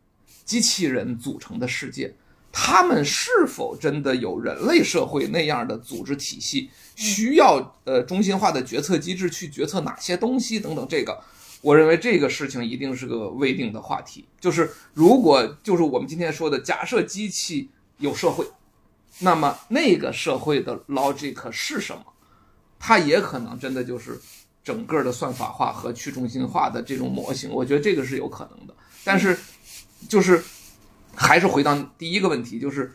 [0.45, 2.13] 机器人组成的世界，
[2.51, 11.19] 他们是否真的有人类社会那样的组织体系，需要呃中心化的决策机制去决策哪些东西等等，这个。
[11.61, 14.25] 我认为这个事情一定是个未定的话题。
[14.39, 18.45] 就是如果就是我们今天说的，假设机器有社会，
[19.19, 22.01] 那么那个社会的 logic 是什么？
[22.79, 24.19] 它也可能真的就是
[24.63, 27.51] 整个的算法化和去中心化的这种模型。
[27.51, 28.73] 我觉得这个是有可能的。
[29.03, 29.37] 但是，
[30.07, 30.41] 就是
[31.15, 32.93] 还是回到第一个问题，就是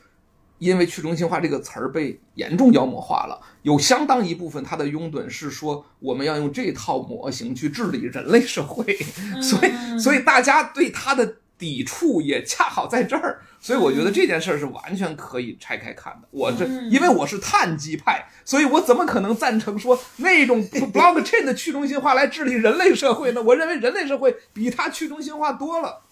[0.58, 8.96] 因为去中心化这个词儿被严重妖魔化了，有相当一部分它的拥趸是说我们要用这套模型去治理人类社会，
[9.42, 16.28] 所以所以大家对它的抵触也恰好在这儿，所以我觉得这件事儿是完全可以拆开看的。
[16.30, 20.62] 我这因为我是碳基派，所以我怎么可能赞成说那种
[20.92, 23.42] blockchain 的去中心化来治理人类社会呢？
[23.42, 26.02] 我认为人类社会比它去中心化多了，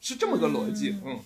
[0.00, 0.96] 是这么个逻辑。
[1.04, 1.18] 嗯，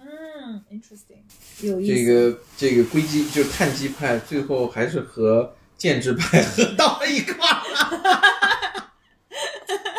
[0.00, 1.22] 嗯，interesting，
[1.60, 1.94] 有意思。
[1.94, 8.32] 这个这个硅基就是碳基派，最后还是和建制派合到了一块儿。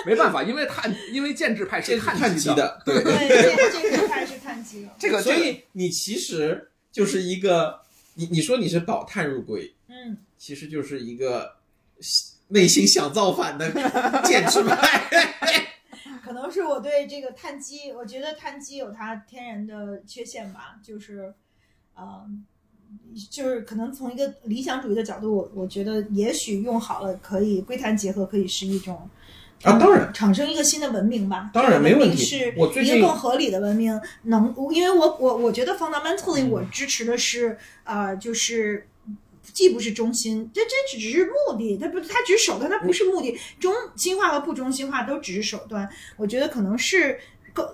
[0.08, 3.04] 没办法，因为碳因为建制派是碳基的，对。
[3.04, 4.90] 对，这这个还是碳基的。
[4.98, 7.82] 这个所以你其实就是一个，
[8.14, 11.58] 你你说你是保碳入规，嗯，其实就是一个
[12.48, 13.70] 内心想造反的
[14.24, 15.04] 建制派。
[16.24, 21.34] 可能是我对这个碳基，我觉得碳基有它天然的缺陷吧，就是，
[21.98, 22.46] 嗯，
[23.30, 29.10] 就是可能从一个理想主义的角度，我我觉得也许用好了可以硅碳结合，可以是一种。
[29.64, 31.50] 啊当然产生一个新的文明吧。
[31.54, 32.50] 当然没问题是
[32.84, 38.88] 一个更合理的文明，能因为我我我觉得 fundamentally 嗯我支持的是呃，就是
[39.54, 43.36] 既不是中心，这这只是目的，它不它只是手段，它不是目的。
[43.60, 47.18] 中心化和不中心化都只是手段，我觉得可能是
[47.54, 47.68] 更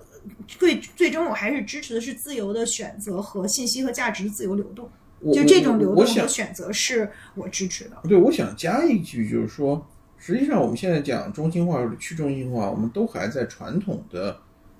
[0.47, 4.89] 最最终我还是支持的是自由的选择和信息和价值的自由流动。
[5.33, 7.97] 就这种流动我想和选择是我支持的。
[8.07, 9.85] 对，我想加一句，就是说，
[10.25, 14.39] 实际上我们现在讲中心化或者去中心化，我们都还在传统的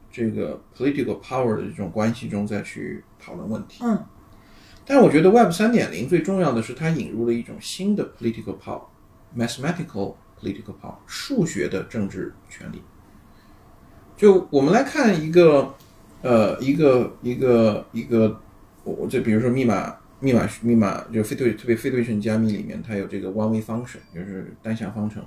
[0.10, 3.84] 这个 political power 的这种关系中再去讨论问题。
[3.84, 4.02] 嗯
[4.86, 12.82] 但是我觉得 Web 三点零最重要的是它引入了一种新的 political power，mathematical political power，数学的政治权利。
[14.16, 15.74] 就我们来看一个，
[16.22, 18.40] 呃，一个一个一个，
[18.86, 25.22] 我我这比如说密码密码密码就非对特别非对称加密里面，它有这个 one way function，就是单向方程。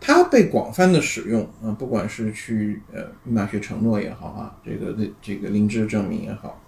[0.00, 6.62] 它被广泛的使用啊、不管是去呃密码学承诺也好啊，这个这这个零知证明也好，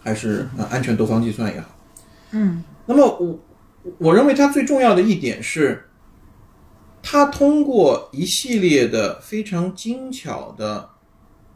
[0.00, 1.68] 还是啊安全多方计算也好，
[2.30, 2.62] 嗯。
[2.86, 3.40] 那么我
[3.98, 5.88] 我认为它最重要的一点是，
[7.02, 10.90] 它通过一系列的非常精巧的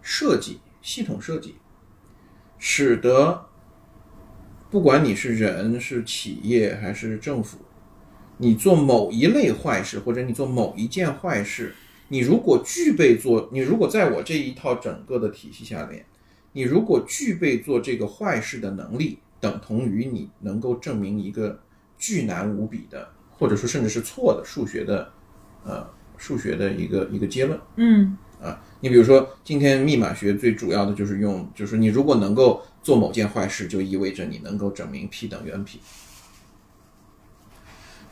[0.00, 1.56] 设计系统设计，
[2.58, 3.46] 使得
[4.70, 7.58] 不管你是人、是企业还是政府，
[8.38, 11.74] 你做某一类坏事或者你做某一件坏事，
[12.08, 16.04] 你如果具备做，你如果在我这一套整个的体系下面，
[16.52, 21.60] 你如果具备做这个坏事的能力，等同于你能够证明一个
[21.96, 25.12] 巨难无比的，或者说甚至是错的数学的，
[25.64, 27.58] 呃，数学的一个一个结论。
[27.76, 35.78] 嗯啊，你比如说，今天密码学最主要的就是用，就是你如果能够做某件坏事，就意味着你能够证明 p 等于 NP。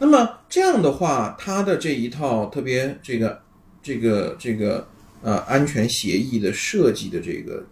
[0.00, 3.40] 那么这样的话，它的这一套特别这个
[3.80, 4.88] 这个这个
[5.22, 7.64] 呃安全协议的设计的这个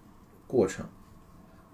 [0.47, 0.87] 过程，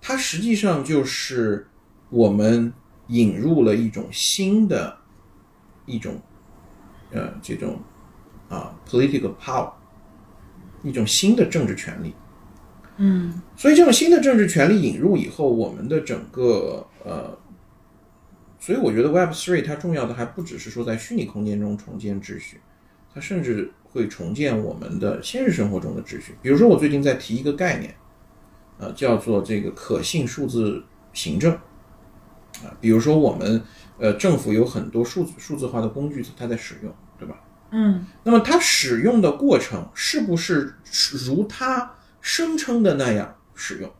[0.01, 1.69] 它实际上就是
[2.09, 2.73] 我们
[3.09, 4.97] 引入了一种新的
[5.85, 6.23] 一种
[7.11, 7.79] 呃这种
[8.49, 9.73] 啊 political power。
[10.83, 12.15] 一种新的政治权利。
[12.99, 17.39] 嗯所以这种新的政治权利引入以后，我们的整个呃，
[18.61, 22.61] 所以我觉得 Web Three 它重要的还不只是说在虚拟空间中重建秩序，
[23.15, 26.35] 它甚至会重建我们的现实生活中的秩序。
[26.43, 27.95] 比如说，我最近在提一个概念，
[28.79, 31.53] 呃，叫做这个可信数字行政
[32.65, 33.63] 啊、比如说我们
[33.99, 37.41] 呃政府有很多数字数字化的工具，它在使用，对吧？
[37.71, 40.75] 嗯那么它使用的过程是不是
[41.27, 41.95] 如它
[42.29, 43.91] 声称的那样使用？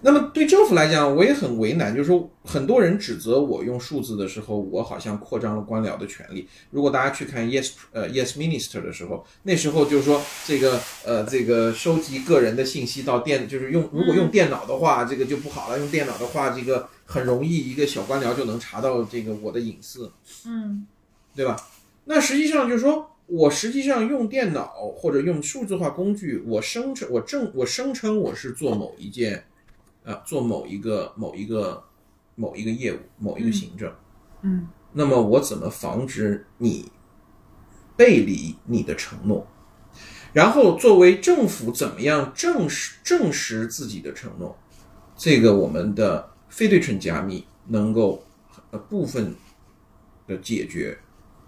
[0.00, 6.48] 那么对政府来讲，我也很为难，就是说很多人指责我用数字的时候，我好像扩张了官僚的权利。
[6.70, 15.78] 如果大家去看 Yes 呃 Yes Minister 的时候，那时候就是说这个呃这个收集个人的信息到电，就是用如果用电脑的话，这个就不好了。
[15.78, 20.10] 用电脑的话，这个很容易一个小官僚就能查到这个我的隐私。
[20.46, 20.86] 嗯
[21.36, 21.54] 对吧？
[22.06, 29.44] 那实际上就是说，我实际上用电脑或者用数字化工具，我声称我正我声称我是做某一件，
[30.04, 31.82] 啊、做某一个某一个
[32.34, 33.90] 某一个业务某一个行政，
[34.42, 36.90] 嗯那么我怎么防止你
[37.96, 39.46] 背离你的承诺？
[40.34, 44.56] 然后作为政府怎么样证实证实自己的承诺？
[45.16, 48.22] 这个我们的非对称加密能够
[48.70, 49.34] 呃部分
[50.26, 50.98] 的解决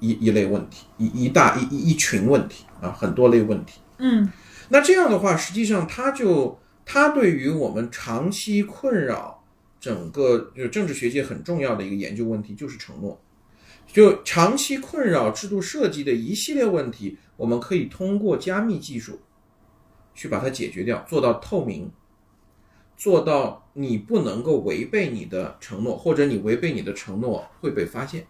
[0.08, 3.80] 一一类问题，一一大一一一群问题啊，很多类问题。
[3.98, 4.30] 嗯
[4.68, 9.44] 那这样的话，实际上它就它对于我们长期困扰
[9.78, 13.20] 整个就政治学界很重要的一个研究问题，就是承诺。
[13.86, 19.20] 就长期困扰制度设计的一系列问题，我们可以通过加密技术
[20.14, 21.92] 去把它解决掉，做到透明，
[22.96, 28.26] 做到你不能够违背你的承诺，或者你违背你的承诺会被发现。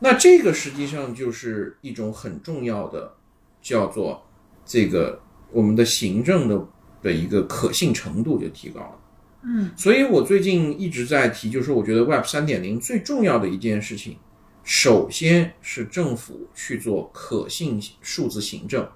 [0.00, 3.14] 那这个实际上就是一种很重要的，
[3.60, 4.24] 叫做
[4.64, 5.20] 这个
[5.50, 6.68] 我们的行政的
[7.02, 9.00] 的一个可信程度就提高了。
[9.42, 14.16] 嗯所以我最近一直在提，就是我觉得 Web 三点零最重要的一件事情，
[14.64, 18.88] 首先是政府去做可信数字行政，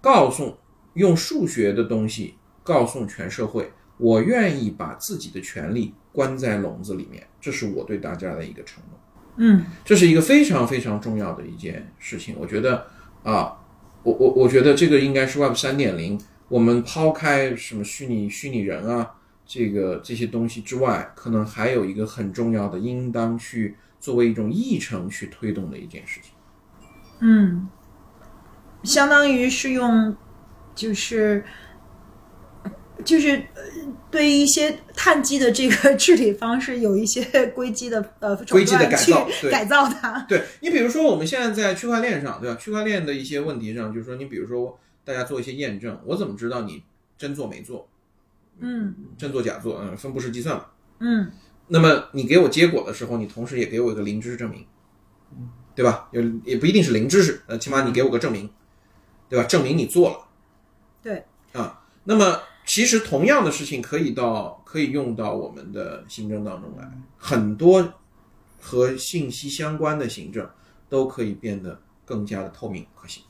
[0.00, 0.56] 告诉
[0.94, 2.34] 用数学的东西
[2.64, 8.97] 告诉全社会，我愿意把自己的权利关在笼子里面，这是我对大家的一个承诺。
[9.38, 12.34] 嗯这是一个非常非常重要的一件事情。
[12.38, 12.86] 我觉得
[13.22, 13.56] 啊，
[14.02, 19.14] 我我我觉得这个应该是 Web 三点零，我们抛开什么虚拟虚拟人啊，
[19.46, 26.32] 这个这些东西之外，可能还有一个很重要的，应当去作为一种议程去推动的一件事情。
[27.20, 27.68] 嗯，
[28.82, 30.16] 相当于是用，
[30.74, 31.44] 就是。
[33.04, 33.62] 就是呃
[34.10, 37.22] 对一些碳基的这个 治理方式有一些
[37.54, 40.20] 硅基的呃硅基的改造改造它。
[40.28, 42.56] 对你比如说我们现在在区块链上，对吧？
[42.60, 46.82] 区块链的一些问题上，就是说你比如说大家做一些验证，我怎么知道你
[47.16, 47.88] 真做没做？
[48.60, 49.80] 嗯真做假做？
[49.80, 50.64] 嗯，分布式计算嘛。
[51.00, 51.30] 嗯
[51.68, 54.66] 那么你给我结果的时候，你同时也给我一个零知识证明，
[55.74, 56.08] 对吧？
[56.12, 58.50] 也也不一定是零知识，呃，起码你给我个证明，
[59.28, 59.44] 对吧？
[59.44, 60.18] 证明你做了。
[61.02, 66.86] 对啊，那么其实同样的事情可以到可以用到我们的行政当中来，
[67.16, 67.94] 很多
[68.60, 70.46] 和信息相关的行政
[70.86, 73.24] 都可以变得更加的透明可行。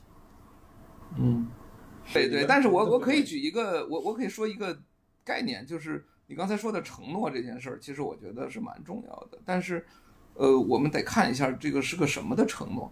[1.17, 1.47] 嗯，
[2.11, 4.77] 对对，但是我我可以举一个，我我可以说一个
[5.23, 9.39] 概念，就是你刚才说的承诺这件事儿，其实我觉得是蛮重要的。
[9.45, 9.85] 但是，
[10.33, 12.91] 呃，我们得看一下这个是个什么的承诺，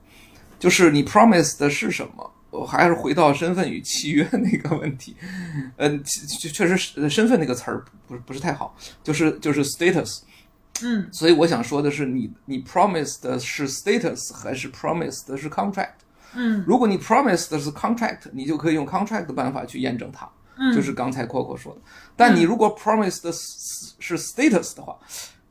[0.57, 2.33] 就是你 promise 的是什么。
[2.57, 5.15] 我还是回到身份与契约那个问题，
[5.77, 10.21] 嗯，确确实是身份那个词儿不是不是太好，就是就是 status，
[10.81, 15.91] 嗯，所以我想说的是，你你 promise 的是 status 还是 promise 的是 contract？
[16.33, 20.75] 嗯，如果你 promise 的是 contract，你就可以用 contract 的办法去验证它，嗯。
[20.75, 21.81] 就是刚才 Coco 说的。
[22.15, 24.97] 但你如果 promise 的是是 status 的话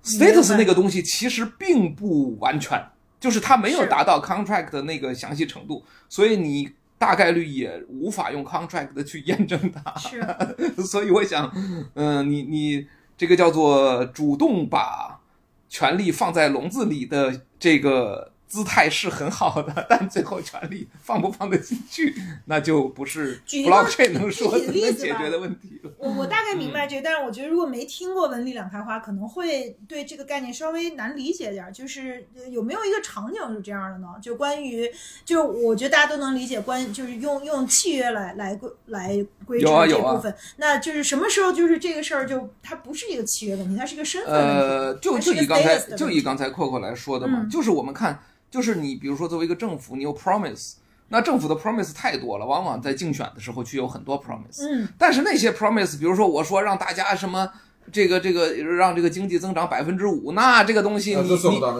[0.04, 2.80] ，status 那个东西其实并不完全，
[3.18, 9.94] 就是它没有达到 contract 的那个详细程度，所以你大概率也无法用 contract 的去验证它。
[9.98, 10.20] 是，
[10.82, 11.50] 所以我想，
[11.94, 12.86] 嗯、你你
[13.16, 15.20] 这个叫做主动把
[15.68, 22.14] 权力放在笼子里的这个姿态是很好的，但最后权力放不放得进去，
[22.46, 25.90] 那就不是 blockchain 能说能解决的问题了。
[25.98, 31.72] 我我大概明白这个，但是我觉得如果没听过文理两开花，可能会对这个概念稍微难理解点儿。
[31.72, 34.08] 就是呃有没有一个场景是这样的呢？
[34.22, 34.88] 就关于，
[35.24, 40.34] 就我觉得大家都能理解关，就是用用契约来来规来规制这部分。
[40.56, 44.60] 那就是什么时候就是这个事儿就它不是一个契约问题，它是一个身份问题。
[44.60, 48.18] 呃，就就以刚才就以刚才 Coco 来说的嘛，嗯就是我们看，
[48.50, 50.74] 就是你比如说作为一个政府，你有 promise，
[51.08, 57.50] 那政府的 promise 太多了，往往在竞选的时候去有很多 promise，嗯但是那些 promise，比如说我说让大家什么。
[57.92, 61.22] 这个这个让这个经济增长百分之五，那这个东西你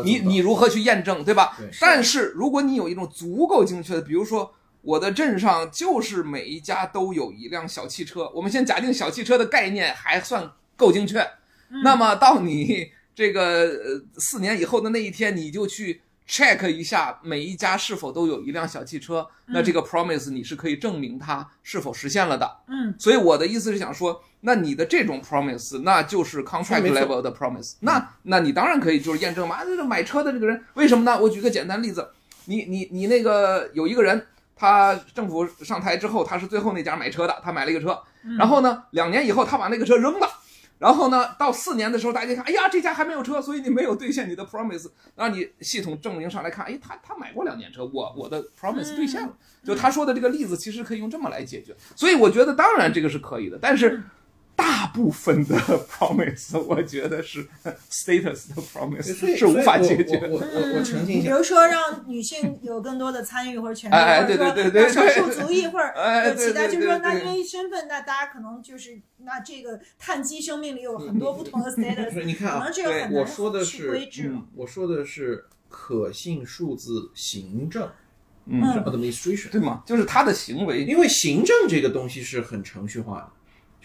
[0.05, 1.69] 你你你如何去验证，对吧对？
[1.81, 11.19] 但是如果你有一种足够精确的，比如说我的镇上就是每一家都有一辆小汽车，我们先假定小汽车的概念还算够精确，
[11.71, 22.59] 嗯那么到你这个呃四年以后的那一天，你就去 check 一下每一家是否都有一辆小汽车，那这个 promise 你是可以证明它是否实现了的。
[22.69, 22.95] 嗯。
[22.99, 31.21] 所以我的意思是想说，那你的这种 promise，那就是 contract level 的 promise，那那你当然可以就是验证嘛，这个买车的这个人为什么呢？
[31.21, 32.09] 我举个简单例子，
[32.47, 34.27] 你你你那个有一个人。
[34.59, 38.03] 他政府上台之后，他是最后那家买车的，他买了一个车，
[38.39, 40.27] 然后呢，两年以后他把那个车扔了，
[40.79, 49.33] 然后呢，到四年的时候，大家看，哎呀，这家还没有车，所以你没有兑现你的 promise，然后你系统证明上来看，哎，他他买过两年车，我我的 promise 兑现了，
[49.65, 54.03] 就他说的这个例子，其实可以用这么来解决，所以我觉得当然这个是可以的，但是
[54.57, 55.55] 大部分的
[55.87, 57.47] promise 我觉得是
[57.91, 60.29] status 的 promise 以是无法解决的。
[60.31, 74.43] 我我我我澄清一下，比如说让女性有更多的参与或者权利， 或者说对对对对让少数族裔或者哎有其他，就是说，那因为身份，那大家可能就是那这个碳基生命里有很多不同的 status，你看啊可能，这个很我难说的去规是制了。
[74.55, 77.89] 我说的是可信数字行政，
[78.47, 79.83] 嗯 administration，对吗？
[79.87, 83.31] 就是他的行为，因为行政这个东西是很程序化的，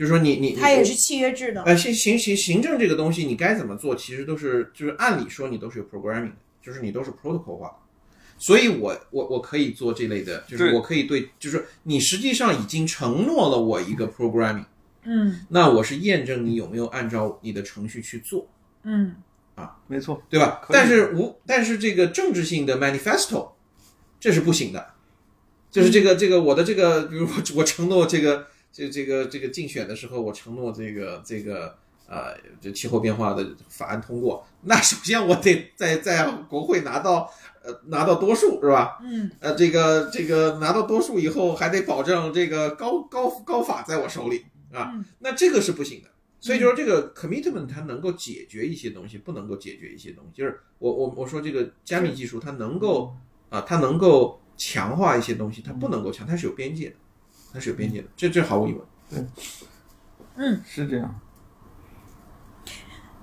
[0.02, 7.76] 就是说你你它也是契约制的，呃行行行行政这个东西你该怎么做，其实都是就是按理说你都是有 programming 的，就是你都是 protocol 化的。
[8.40, 14.66] 所以我我我可以做这类的，就是我可以对，就是你实际上已经承诺了我一个 programming，
[15.04, 18.50] 嗯那我是验证你有没有按照你的程序去做。
[18.82, 19.18] 嗯
[19.54, 20.68] 啊没错，对吧？
[20.70, 23.52] 但是无，但是这个政治性的 manifesto，
[24.20, 24.94] 这是不行的。
[25.70, 31.76] 就是这个这个我的这个，比如我我承诺这个这这个这个竞选的时候，我承诺这个这个
[32.08, 37.30] 呃这气候变化的法案通过，那首先我得在在国会拿到
[37.64, 39.00] 呃拿到多数是吧？
[39.04, 46.10] 嗯呃，这个这个拿到多数以后，还得保证这个高高高法在我手里啊嗯，那这个是不行的。
[46.44, 50.42] 所以就说这个 commitment 它能够解决一些东西，不能够解决一些东西。
[50.42, 53.16] 就是我我我说这个加密技术它能够
[53.50, 56.96] 啊，它能够强化一些东西，它不能够强，它是有边界的，
[57.54, 58.82] 它是有边界的，这这毫无疑问。
[59.10, 59.26] 对
[60.38, 61.20] 嗯，是这样。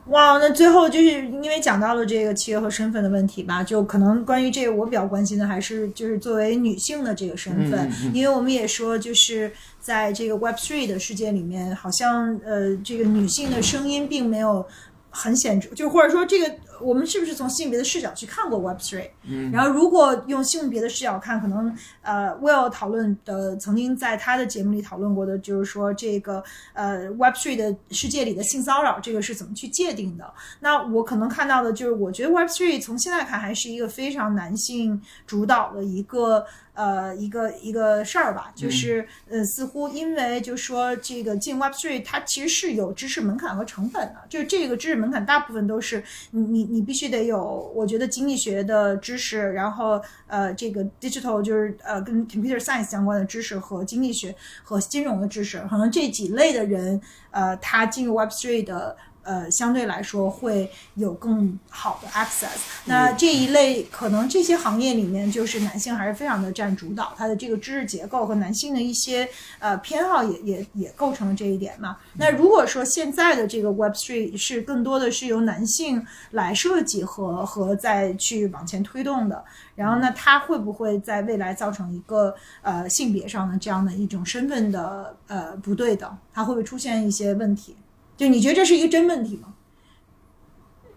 [0.07, 14.67] 哇，那最后就是因为讲到了这个契约和身份的问题吧，就可能关于这个我比较关心的还是就是作为女性的这个身份，因为我们也说就是在这个 Web Three 的世界里面，好像呃这个女性的声音并没有
[15.11, 19.11] 很显著，就或者说这个我们是不是从性别的视角去看过 Web Three？
[19.25, 26.43] 嗯然后如果用性别的视角看，可能呃，Will 讨论的曾经在他的节目里讨论过的，就是说这个
[26.73, 30.33] 呃 Web Three 的世界里的性骚扰这个是怎么去界定的？
[30.61, 36.45] 那我可能看到的就是，我觉得 Web Three 从现在看还是一个非常男性主导的一个
[36.75, 57.01] 呃一个一个事儿吧，就是、呃似乎因为就是说这个进 Web Three 它其实是有知识门槛和成本的，就是这个知识门槛大部分都是你你你必须得有，我觉得经济学的知识，然后呃这个 digital 就是呃跟 computer science 相关的知识和经济学和金融的知识，可能这几类的人
[57.31, 58.97] 呃他进入 Web Three 的。
[59.29, 62.57] 呃，相对来说会有更好的 access。
[62.87, 69.29] 那这一类可能这些行业里面，就是男性还是非常的占主导，他的这个知识结构和男性的一些
[69.59, 71.99] 呃偏好也也也构成了这一点嘛。
[72.15, 79.45] 那如果说现在的这个 Web Three 是更多的是由男性来设计和和再去往前推动的，
[79.75, 86.17] 然后呢，它会不会在未来造成一个呃性别上的这样的一种身份的呃不对等？
[86.33, 87.77] 它会不会出现一些问题？
[88.19, 89.55] 就你觉得这是一个真问题吗？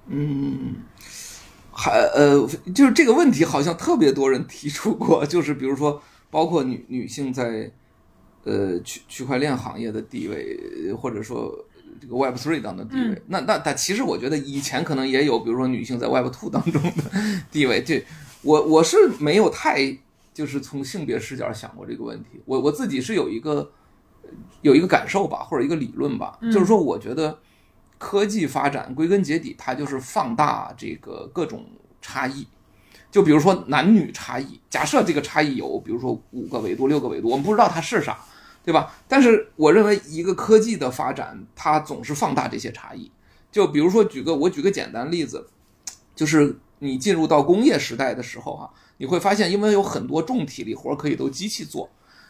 [0.07, 0.75] 嗯，
[1.71, 2.45] 还呃，
[2.75, 7.71] 就是这个问题好像特别多人提出过， 就是比如说，包括女女性在
[8.43, 11.53] 呃区区块链行业的地位，或者说
[12.01, 13.21] 这个 Web Three 当中的地位。
[13.27, 16.91] 那那但其实我觉得以前可能也有，比如说女性在 Web Two 当中的
[17.51, 17.83] 地位。
[17.83, 18.03] 这
[18.41, 19.95] 我我是没有太
[20.33, 22.41] 就是从性别视角想过这个问题。
[22.45, 23.71] 我我自己是有一个
[24.61, 27.37] 有一个感受吧，或者一个理论吧，就是说我觉得。
[28.03, 31.63] 科技发展归根结底，它就是放大这个各种
[32.01, 32.47] 差异。
[33.11, 38.17] 就比如说男女差异，假设这个差异有，比如说五个维度、六个维度，我们不知道它是啥，
[38.65, 38.91] 对吧？
[39.07, 43.11] 但是我认为一个科技的发展，它总是放大这些差异。
[43.51, 45.47] 就比如说举个我举个简单例子，
[46.15, 51.87] 就是你进入到工业时代的时候哈、你会发现，因为有很多重体力活可以都机器做，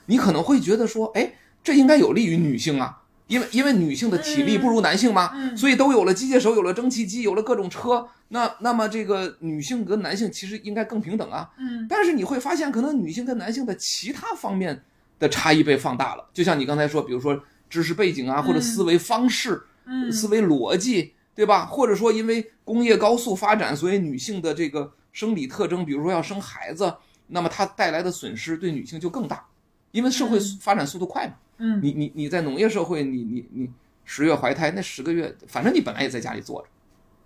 [0.07, 2.97] 你可能会觉得说，哎，这应该有利于女性啊。
[3.27, 8.05] 因为因为女性的体力不如男性嘛，嗯所以都有了机械手，有了蒸汽机，有了各种车。
[8.27, 11.49] 那那么这个女性跟男性其实应该更平等啊。
[11.57, 14.83] 嗯但是你会发现，可能女性跟男性的其他方面
[15.17, 16.29] 的差异被放大了。
[16.33, 21.65] 就像你刚才说，比如说知识背景啊，或者思维方式、嗯思维逻辑，对吧？
[21.65, 26.93] 或者说因为工业高速发展，所以女性的这个生理特征，比如说要生孩子，
[27.27, 29.45] 那么它带来的损失对女性就更大，
[29.91, 31.35] 因为社会嗯发展速度快嘛。
[31.63, 33.69] 嗯你你你在农业社会，你你你
[34.03, 36.67] 十月怀胎那十个月，反正你本来也在家里坐着，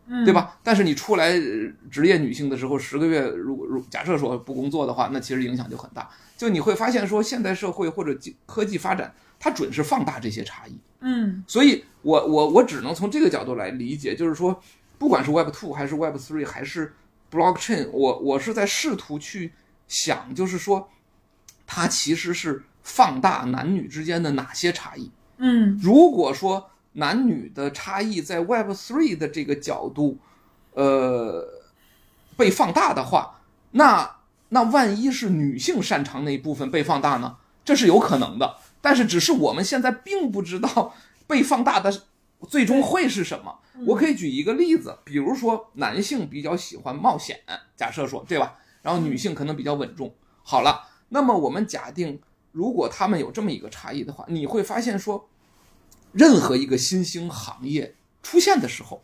[0.08, 0.34] 嗯，对？
[0.34, 0.60] 吧？
[0.62, 6.10] 但是你出来呃职业女性的时候，十个月如果如假设说不工作的话，那其实影响就很大。
[6.36, 8.14] 就你会发现说，现代社会或者
[8.46, 10.78] 科技发展，它准是放大这些差异。
[11.00, 14.62] 嗯所以我我我只能从这个角度来理解，就是说，
[14.98, 16.94] 不管是 Web Two 还是 Web Three 还是
[17.32, 19.54] Blockchain，我我是在试图去
[19.88, 20.90] 想，就是说，
[21.66, 25.12] 它其实是放大男女之间的哪些差异。
[25.38, 30.18] 嗯如果说男女的差异在 Web Three 的这个角度，
[30.72, 31.46] 呃，
[32.38, 33.42] 被放大的话，
[33.72, 34.16] 那
[34.48, 37.36] 那万一是女性擅长那一部分被放大呢？
[37.66, 40.94] 这是有可能的，但是只是我们现在并不知道
[41.28, 41.92] 被放大的
[42.48, 43.60] 最终会是什么。
[43.88, 47.42] 我可以举一个例子，比如说男性比较喜欢冒险，
[47.76, 48.54] 假设说对吧？
[48.82, 50.14] 然后女性可能比较稳重。
[50.44, 52.22] 好了，那么我们假定，
[52.56, 55.28] 如果他们有这么一个差异的话，你会发现说，
[56.14, 59.04] 任何一个新兴行业出现的时候，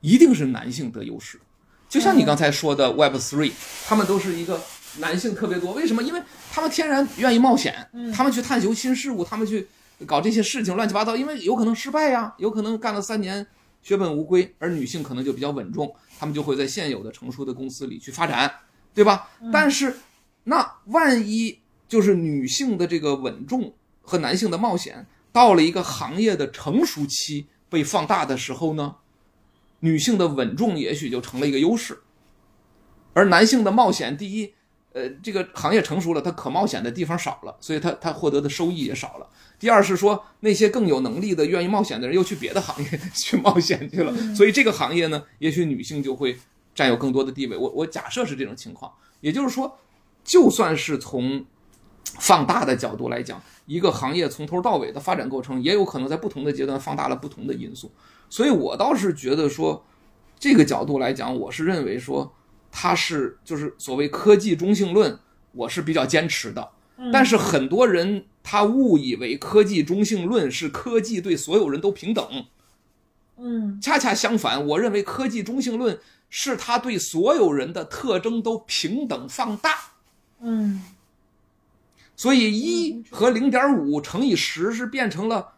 [0.00, 1.38] 一定是男性得优势。
[1.86, 3.52] 就像你刚才说的 Web Three，
[3.86, 4.58] 他们都是一个
[5.00, 6.02] 男性特别多，为什么？
[6.02, 9.68] 因为他们天然愿意冒险，他们去探求新事物，他们去
[10.06, 13.46] 搞这些事情乱七八糟，因为有可能失败呀，有可能干了三年
[13.82, 18.50] 血本无归，而女性可能就比较稳重，他们就会在现有的成熟的公司里去发展，
[18.94, 19.28] 对吧？
[19.52, 19.94] 但是
[20.44, 28.96] 那万一就是女性的这个稳重和男性的冒险到了一个行业的成熟期被放大的时候呢？
[29.80, 31.98] 女性的稳重也许就成了一个优势，
[33.12, 34.54] 而男性的冒险，第一，
[34.94, 39.28] 呃，这个行业成熟了，他可冒险的地方少了，所以他他获得的收益也少了。
[39.58, 46.38] 第二是说，那些更有能力的、愿意冒险的人又去别的行业 去冒险去了，所以这个行业呢，也许女性就会
[46.74, 47.56] 占有更多的地位。
[47.56, 48.90] 我我假设是这种情况，
[49.20, 49.78] 也就是说，
[50.24, 51.44] 就算是从
[52.18, 57.92] 放大的角度来讲，一个行业从头到尾的发展过程，也有可能在不同的阶段放大了不同的因素。
[58.30, 59.84] 所以我倒是觉得说，
[60.38, 62.32] 这个角度来讲，我是认为说，
[62.70, 65.18] 它是就是所谓科技中性论，
[65.52, 66.70] 我是比较坚持的。
[67.12, 72.46] 但是很多人他误以为科技中性论是科技对所有人都平等，
[73.36, 75.98] 嗯恰恰相反，我认为科技中性论
[76.30, 79.76] 是它对所有人的特征都平等放大。
[80.40, 80.82] 嗯
[82.16, 85.52] 所以一和零点五乘以十是变成了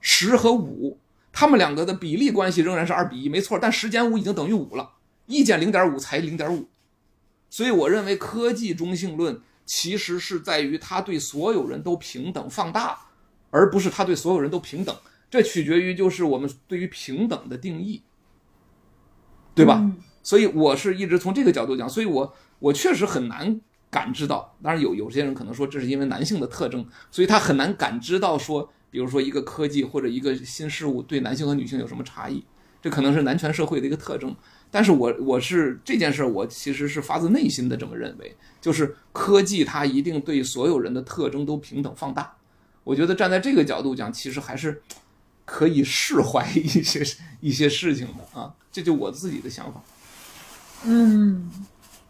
[0.00, 0.98] 十和五，
[1.32, 3.58] 它们两个的比例关系仍然是二比一，没错。
[3.60, 4.92] 但十减五已经等于五了，
[5.26, 6.68] 一减零点五才零点五。
[7.50, 12.98] 所以我认为科技中性论其实是在于它对所有人都平等放大，
[13.50, 14.96] 而不是它对所有人都平等。
[15.28, 18.02] 这取决于就是我们对于平等的定义，
[19.54, 19.78] 对吧？
[19.82, 23.60] 嗯所以我是一直从这个角度讲，所以我我确实很难
[23.94, 24.52] 感知到。
[24.60, 32.44] 当然有有些人可能说这是因为男性的特征，所以他很难感知到说，比如说一个科技或者一个新事物对男性和女性有什么差异，
[32.82, 34.34] 这可能是男权社会的一个特征。
[34.72, 42.34] 但是我我是这件事儿，我其实是发自内心的这么认为，就是科技它一定对所有人的特征都平等放大。
[42.82, 44.82] 我觉得站在这个角度讲，其实还是
[45.44, 47.02] 可以释怀一些
[47.40, 49.80] 一些事情的啊，这就我自己的想法。
[50.86, 51.50] 嗯，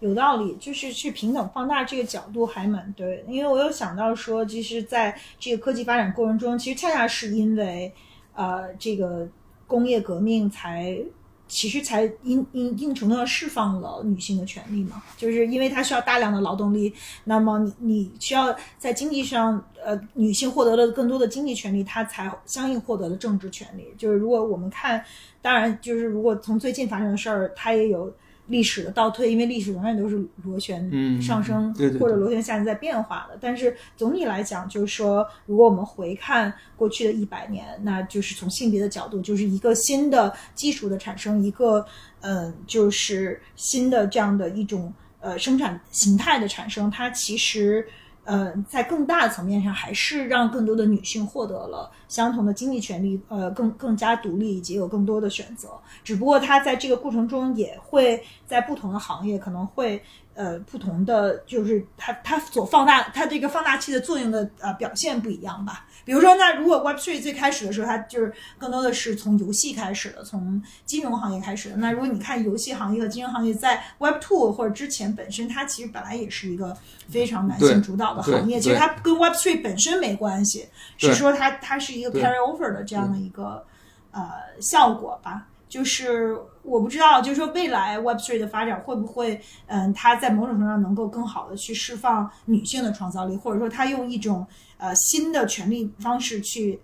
[0.00, 7.92] 有道理，就是去平等放大这个角度还蛮对，因为我有想到说，其实在这个科技发展过程中，其实恰恰是因为
[8.34, 9.28] 呃这个
[9.66, 10.98] 工业革命才。
[11.46, 16.92] 其实才一一定程度上释放了女性的权利嘛，就是因为它需要大量的劳动力，
[17.24, 23.86] 那么你你需要在经济上，呃，女性获得了更多的经济权利，她才相应获得了政治权利。
[23.98, 25.04] 就是如果我们看，
[25.42, 28.12] 当然就是如果从最近发生的事儿，它也有
[28.46, 33.38] 历史的倒退，因为历史永远都是螺旋嗯上升或者螺旋下降在变化的。
[33.40, 41.86] 但是总体来讲，就是说，如果我们回看过去的一百年，那就是从性别的角度，就是一个新的技术的产生，一个
[42.20, 47.86] 嗯、呃就是新的这样的一种呃生产形态的产生，它其实。
[48.24, 55.68] 呃，在更大的层面上，还是让更多的女性获得了相同的经济权利，呃，更更加独立以及有更多的选择。
[56.02, 60.02] 只不过她在这个过程中，也会在不同的行业可能会
[60.34, 65.86] 呃不同的，就是它它所放大它这个放大器的作用的呃表现不一样吧。
[66.04, 71.76] 比如说，那如果 Web Three 最开始的时候，它就是更多的是从游戏开始的，从金融行业开始的。
[71.76, 76.76] 那如果你看游戏行业和金融行业在 Web Two 或者之前本身，它其实本来也是一个
[77.08, 83.64] 非常男性主导的行业，其实它跟 Web Three 本身没关系，是说它它是一个 carry over 的这样的一个
[84.10, 84.30] 呃
[84.60, 85.46] 效果吧。
[85.66, 94.46] 就是我不知道，就是说未来 Web Three 的发展会不会，嗯，它在某种程度上能够更好的去释放女性的创造力，或者说它用一种
[94.78, 96.80] 呃新的权利方式去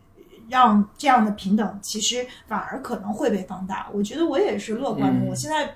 [0.49, 3.89] 让这样的平等，其实反而可能会被放大。
[3.93, 5.75] 我觉得我也是乐观的，嗯我现在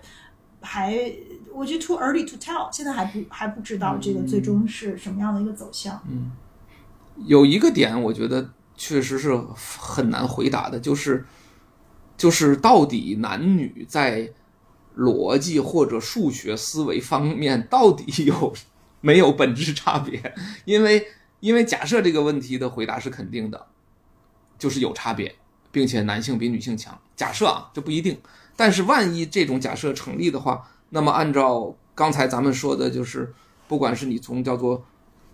[0.61, 1.13] 还
[1.53, 6.01] 我觉得 too early to tell，现在还不还不知道这个最终是什么样的一个走向。
[6.09, 6.33] 嗯
[7.27, 11.25] 有一个点，我觉得确实是很难回答的，就是
[12.17, 14.31] 就是到底男女在
[14.97, 18.55] 逻辑或者数学思维方面到底有
[19.01, 20.35] 没有本质差别？
[20.65, 21.07] 因为
[21.41, 23.67] 因为假设这个问题的回答是肯定的，
[24.59, 25.35] 就是有差别，
[25.73, 26.99] 并且男性比女性强。
[27.17, 28.19] 假设啊，这不一定，
[28.57, 33.35] 但是万一这种假设成立的话，那么按照刚才咱们说的，就是
[33.67, 34.87] 不管是你从叫做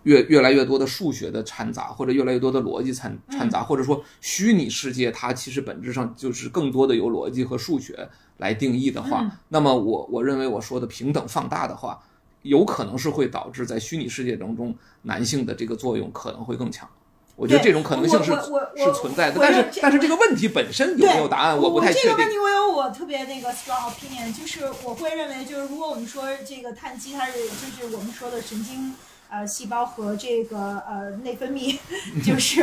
[0.05, 8.09] 越越来越多的数学的掺杂，或者越来越多的逻辑掺掺杂，或者说虚拟世界，它其实本质上就是更多的由逻辑和数学
[8.39, 12.01] 来定义的话，嗯那么我我认为我说的平等放大的话，
[12.43, 16.89] 有可能是会导致在虚拟世界当中男性的这个作用可能会更强。
[17.37, 18.33] 我觉得这种可能性是
[18.77, 22.31] 是存在的，但是但是这个问题本身有没有答案，我不太确定这个问。
[22.31, 27.33] 题我有我特别那个 strong opinion，就是我会认为，就是如果我们说这个碳基它是
[27.79, 28.95] 就是我们说的神经
[29.31, 31.79] 呃细胞和这个呃内分泌，
[32.27, 32.63] 就是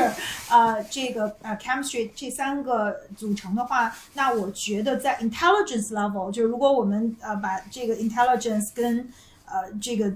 [0.49, 9.10] 呃这个呃 chemistry 这三个组成的话，那我觉得在 intelligence level，就是如果我们呃把这个 intelligence 跟
[9.45, 10.14] 呃这个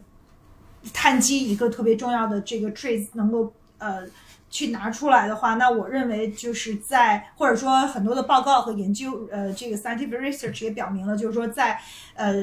[0.93, 4.03] 碳基一个特别重要的这个 trace 能够呃
[4.49, 11.79] 去拿出来的话，那我认为就是在或者说很多的报告和研究，呃，这个 scientific research 也表明了，就是说在
[12.15, 12.33] 呃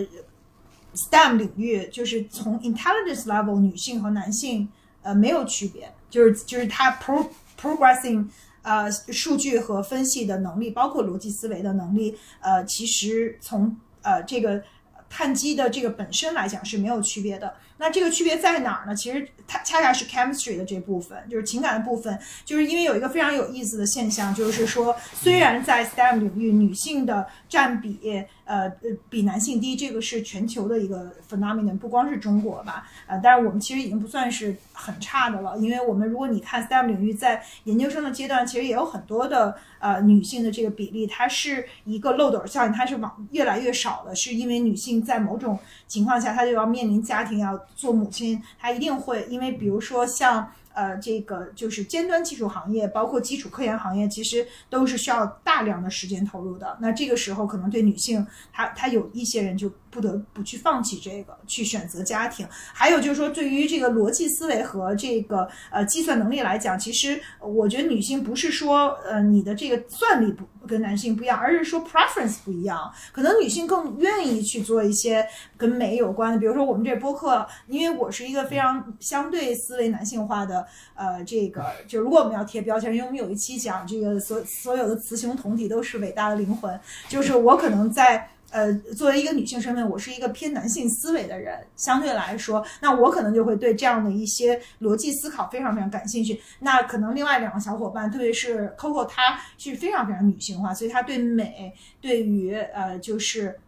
[0.99, 4.69] STEM 领域，就是从 intelligence level 女性和男性
[5.03, 7.25] 呃没有区别，就是就是它 pro
[7.61, 8.27] progressing
[8.63, 14.61] 呃数据和分析的能力，包括逻辑思维的能力，呃，其实从呃这个
[15.09, 17.55] 碳基的这个本身来讲是没有区别的。
[17.81, 18.95] 那这个区别在哪儿呢？
[18.95, 22.19] 其实它恰恰是 chemistry 的这部分，就是情感的部分。
[22.45, 50.51] 就是因为有一个非常有意思的现象，就是说，虽然在 STEM 领域女性的占比呃呃比男性低，这个是全球的一个 phenomenon，不光是中国吧，呃，但是我们其实已经不算是很差的了，因为我们如果你看 STEM 领域在研究生的阶段，其实也有很多的呃女性的这个比例，它是一个漏斗效应，它是往越来越少的，是因为女性在某种情况下，她就要面临家庭，要做母亲，她一定会因为比如说像。
[50.79, 56.79] 呃，这个就是尖端技术行业，包括基础科研行业，其实都是需要大量的时间投入的。
[56.81, 62.47] 那这个时候，可能对女性，她她有一些人就不得不去放弃这个，去选择家庭。
[62.51, 72.93] 还有就是说，对于这个逻辑思维和这个呃计算能力来讲，其实我觉得女性不是说呃你的这个算力不跟男性不一样，而是说 preference 不一样。
[73.13, 80.67] 可能女性更愿意去做一些跟美有关的，比如说我们这播客，因为我是一个非常相对思维男性化的。
[80.95, 86.79] 呃，这个就如果我们要贴标签，因为我们有一期讲这个所所有的雌雄同体都是伟大的灵魂，
[87.09, 96.41] 就是我可能在呃作为一个女性身份，我是一个偏男性思维的人，相对来说，那我可能就会对这样的一些逻辑思考非常非常感兴趣。
[96.61, 103.59] 那可能另外两个小伙伴，特别是 Coco，她是非常非常女性化，所以她对美，对于呃就是。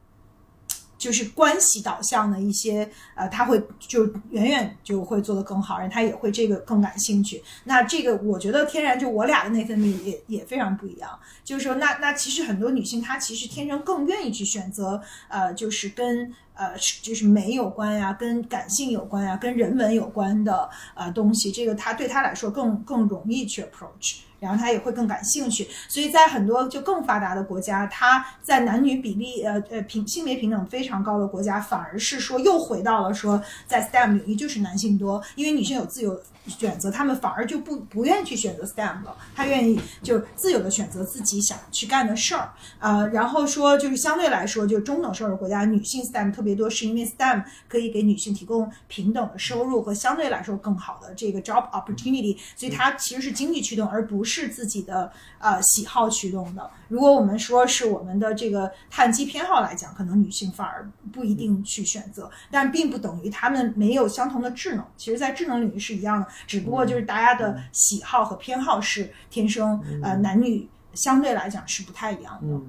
[1.01, 7.43] 就是关系导向的一些，呃，他会就远远就会做得更好，人他也会这个更感兴趣。
[7.65, 11.19] 那这个我觉得天然就我俩的内分泌也也非常不一样。
[11.43, 24.19] 就是说，那那其实很多女性她其实天生更愿意去选择，呃，就是跟呃就是美有关呀，跟感性有关呀，跟人文有关的呃东西，这个她对她来说更更容易去 approach。
[24.41, 36.21] 然后他也会更感兴趣，所以在很多就更发达的国家，他在男女比例呃呃平性别平等非常高的国家，反而是说又回到了说在 STEM 领域就是男性多，因为女性有自由。
[36.47, 56.71] 选择他们反而就不不愿意去选择 STEM 了，他愿意就自由的选择自己想去干的事儿，呃，然后说就是相对来说，就中等收入国家女性 STEM 特别多，是因为 STEM 可以给女性提供平等的收入和相对来说更好的这个 job opportunity，所以它其实是经济驱动，而不是自己的呃喜好驱动的。
[56.89, 66.27] 如果我们说是我们的这个碳基偏好来讲，可能女性反而不一定去选择，但并不等于她们没有相同的智能，其实在智能领域是一样的。
[66.47, 72.61] 只不过就是大家的喜好和偏好是天生，呃，男女相对来讲是不太一样的。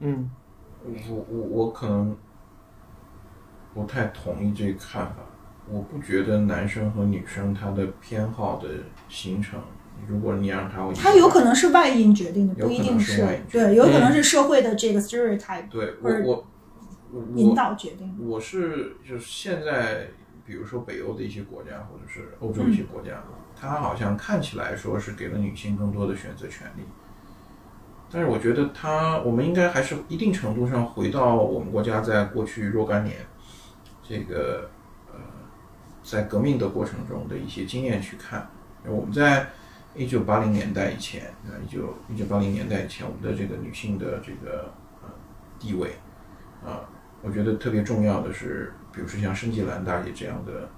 [0.00, 0.30] 嗯，
[1.08, 2.16] 我我我可能
[3.74, 5.16] 不太同意这个看法。
[5.68, 8.68] 我不觉得男生和女生他的偏好的
[9.08, 9.60] 形成，
[10.08, 16.44] 如果你让他，他有可能是外因决定的，不一定是对，有可能是社会的这个 stereotype，对我
[17.12, 18.16] 我引导决定。
[18.20, 20.08] 我是就是现在。
[20.50, 23.22] 比如说北欧的一些国家，或者是欧洲一些国家，
[23.54, 26.82] 它好像看起来说是给了女性更多的选择权利，
[28.10, 33.18] 但是我觉得它，我们应该还是一定程度上回到我们国家在过去若干年，
[34.02, 34.68] 这个
[35.12, 35.20] 呃，
[36.02, 38.50] 在革命的过程中的一些经验去看。
[38.84, 39.50] 我们在
[39.94, 45.08] 一九八零年代以前，啊，一九一九八零年代以前，我们的这个女性的这个呃
[45.60, 45.90] 地位，
[46.66, 46.82] 啊，
[47.22, 48.74] 我觉得特别重要的是。
[48.92, 50.68] 比如说像申纪兰大姐这样的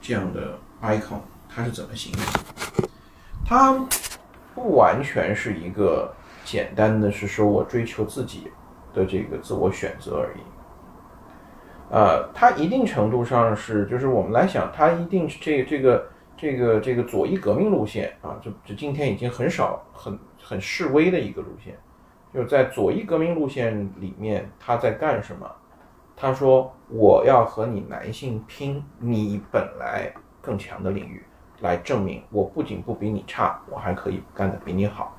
[0.00, 2.88] 这样的 icon，它是怎么形成？
[3.44, 3.86] 它
[4.54, 6.12] 不完全是一个
[6.44, 8.50] 简单的是说我追求自己
[8.94, 10.40] 的这个自我选择而已。
[11.90, 21.78] 呃，它一定程度上是，就是我们来想，它一定是这这个这个这个左翼革命路线啊，就就今天已经很少很很示威的一个路线，
[22.34, 25.48] 就在左翼革命路线里面，他在干什么？
[26.16, 30.10] 他说：“我要和你男性拼你本来
[30.40, 31.22] 更强的领域，
[31.60, 35.14] 来证明我不仅不比你差，我还可以干得比你好。”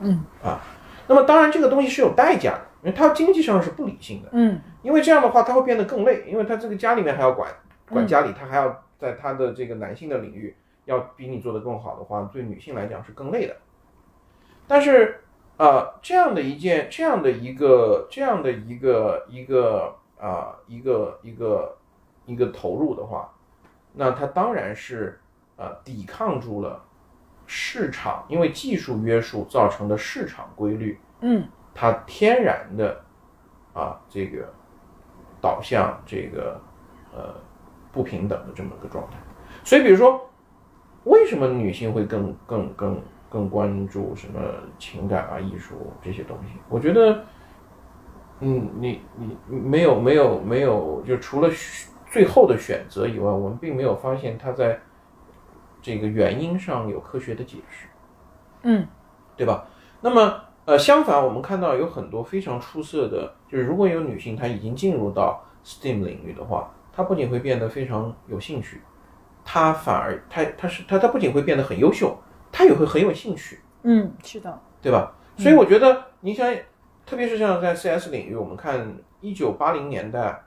[0.00, 0.58] 嗯啊，
[1.06, 4.30] 那么当然这个东西是有代价的，因为它经济上是不理性的。
[4.32, 7.52] 嗯，因为这样的话他会变得更累，因为他这个家里面还要管
[7.90, 10.56] 管家里，他还要在他的这个男性的领域
[10.86, 13.54] 要比你做得更好的话，对女性来讲是更累的。
[14.66, 15.20] 但是。
[15.60, 21.76] 啊，这样的一件，这样的一个，这样的一个一个啊，一个一个
[22.24, 23.30] 一个投入的话，
[23.92, 25.20] 那它当然是
[25.56, 26.82] 呃抵抗住了
[27.44, 32.98] 市场，因为技术约束造成的市场规律，嗯，它天然的
[33.74, 34.50] 啊这个
[35.42, 36.58] 导向这个
[37.14, 37.34] 呃
[37.92, 39.18] 不平等的这么个状态。
[39.62, 40.26] 所以，比如说，
[41.04, 42.98] 为什么女性会更更更？
[43.30, 44.40] 更关注什么
[44.76, 46.58] 情感啊、艺术这些东西？
[46.68, 47.24] 我觉得，
[48.40, 51.48] 嗯，你你没有没有没有，就除了
[52.10, 54.80] 最后的选择以外，我们并没有发现它在
[55.80, 57.86] 这个原因上有科学的解释，
[58.64, 58.84] 嗯，
[59.36, 59.64] 对吧？
[60.00, 68.80] 那么，呃，相反，我们看到有很多非常出色的，就是如果有女性她已经进入到 STEAM 领域的话，她不仅会变得非常有兴趣，
[69.44, 72.18] 她反而她她是她她不仅会变得很优秀。
[72.52, 75.14] 他也会很有兴趣，嗯，是的，对吧？
[75.36, 76.54] 所以我觉得，你想，
[77.06, 80.42] 特别是像在 CS 领域，我们看一九八零年代，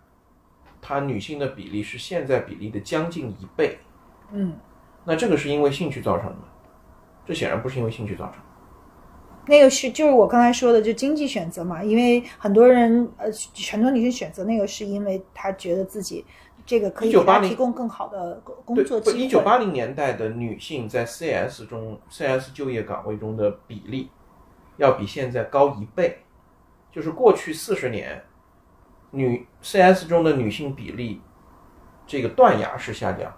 [0.81, 3.79] 它女性的比例是现在比例的将近一倍。
[4.31, 4.53] 嗯，
[5.05, 6.43] 那这个是因为兴趣造成的吗？
[7.25, 8.39] 这显然不是因为兴趣造成的。
[9.45, 13.25] 那个是就是我刚才说的，就经济选择嘛，因为很多人呃，
[13.71, 16.25] 很多女性选择那个是因为她觉得自己
[16.65, 19.17] 这个可以给她1980提供更好的工作机会。
[19.17, 24.09] 一九八零年代的女性在 CS 中 CS 就业岗位中的比例，
[24.77, 26.19] 要比现在高一倍。
[26.91, 28.23] 就是过去四十年，
[29.11, 31.21] 女 CS 中的女性比例
[32.05, 33.33] 这个断崖式下降。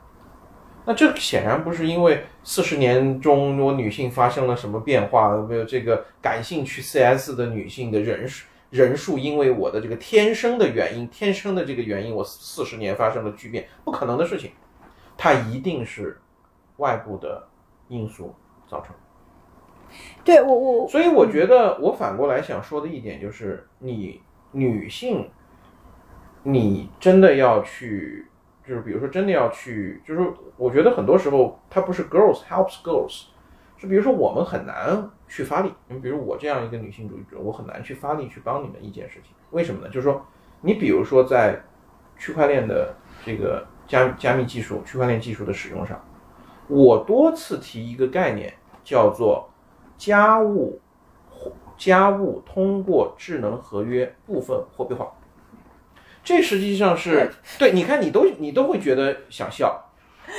[0.85, 14.52] 那这显然不是因为四十年中我女性发生了什么变化，没有这个感兴趣 CS 的女性的人数人数因为我的这个天生的原因，天生的这个原因，我四十年发生了巨变，不可能的事情，
[15.18, 16.20] 它一定是
[16.78, 17.48] 外部的
[17.88, 18.34] 因素
[18.68, 18.96] 造成。
[20.24, 24.20] 对我我所以我觉得，我反过来想说的一点就是，你
[24.52, 25.30] 女性，
[26.44, 28.26] 你真的要去，
[28.68, 33.26] 就是比如说真的要去，就是我觉得很多时候它不是 girls helps girls，
[33.78, 39.88] 是比如说我们很难去发力，你比如我这样一个女性主义者，我很难去发力去帮你们一件事情，为什么呢？
[39.89, 40.26] 就是说，
[40.61, 41.61] 你比如说在
[42.18, 42.95] 区块链的
[43.26, 45.99] 这个加加密技术、区块链技术的使用上，
[46.68, 48.53] 我多次提一个概念，
[48.84, 49.49] 叫做
[49.97, 50.80] 家务
[51.77, 55.11] 家务通过智能合约部分货币化。
[56.23, 59.91] 这实际上是对，你看你都你都会觉得想笑，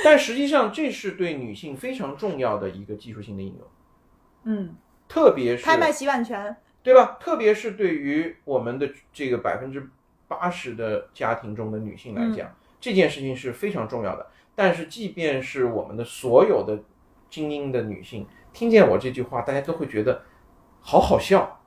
[0.03, 3.67] 但实际上这是对女性非常重要的一个技术性的应用，
[4.49, 4.75] 嗯，
[5.09, 7.17] 特别是拍卖洗碗权，对吧？
[7.19, 9.89] 特别是对于我们的这个百分之
[10.25, 12.49] 八十的家庭中的女性来讲，
[12.79, 14.25] 这件事情是非常重要的。
[14.55, 16.79] 但是，即便是我们的所有的
[17.29, 20.21] 精英的女性，听见我这句话，大家都会觉得
[20.79, 21.59] 好好笑。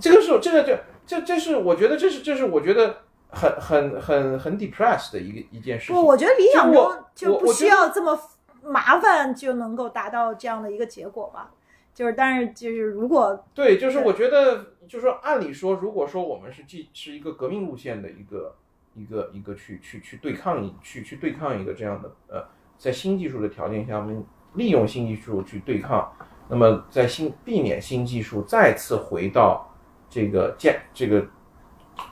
[0.00, 5.94] 这个是这个这这这是我觉得这是这是我觉得很很很很 depressed 的一个一件事情。
[5.94, 8.18] 不，我觉得理想中就不需要这么
[8.62, 11.50] 麻烦就能够达到这样的一个结果吧。
[11.98, 18.54] 就是，但是就是如果对，就是我觉得，就是说，按理说，如果说我们是既是一个革命路线的一个
[18.94, 22.44] 一个一个去去去对抗去去对抗一个这样的呃，
[22.76, 26.08] 在新技术的条件下，我们利用新技术去对抗，
[26.48, 29.68] 那么在新避免新技术再次回到
[30.08, 31.26] 这个加这个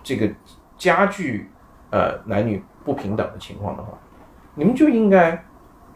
[0.02, 0.28] 这个
[0.76, 1.48] 加剧
[1.92, 3.96] 呃男女不平等的情况的话，
[4.56, 5.46] 你们就应该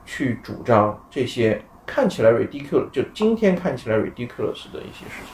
[0.05, 1.61] 去主张这些
[1.93, 5.25] 看起来 ridiculous，就今天看起来 ridiculous 的一些事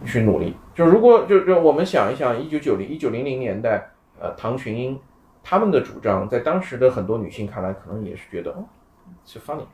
[0.00, 0.56] 情，去努力。
[0.74, 4.98] 就如果就就我们想一想，一九九零一九零零年代，呃，唐群英
[5.42, 8.64] 他们的主张，在当时的很多女性看来，可能也是觉得哦，
[9.26, 9.66] 是 funny。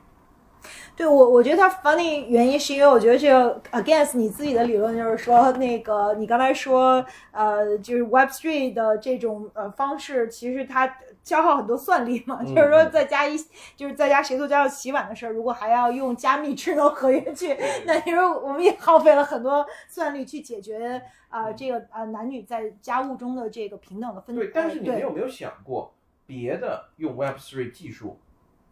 [0.97, 10.93] 对我，我觉得它 funny 原因是因为我觉得这个 against 你自己的理论，就是说那个你刚才说呃，就是 Web Three 的这种呃方式，其实它
[11.27, 13.37] 消耗很多算力嘛，嗯就是说在家一
[13.75, 25.93] 就是在家谁做家务洗碗的事儿，如果还要用加密智能合约去，那你说我们也耗费了很多算力去解决啊、呃这个啊、呃男女在家务中的这个平等的分对，但是你们有没有想过，
[26.27, 28.21] 别的用 Web Three 技术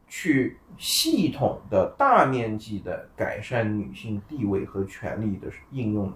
[0.07, 6.15] 去系统的大面积的改善女性地位和权利的应用呢？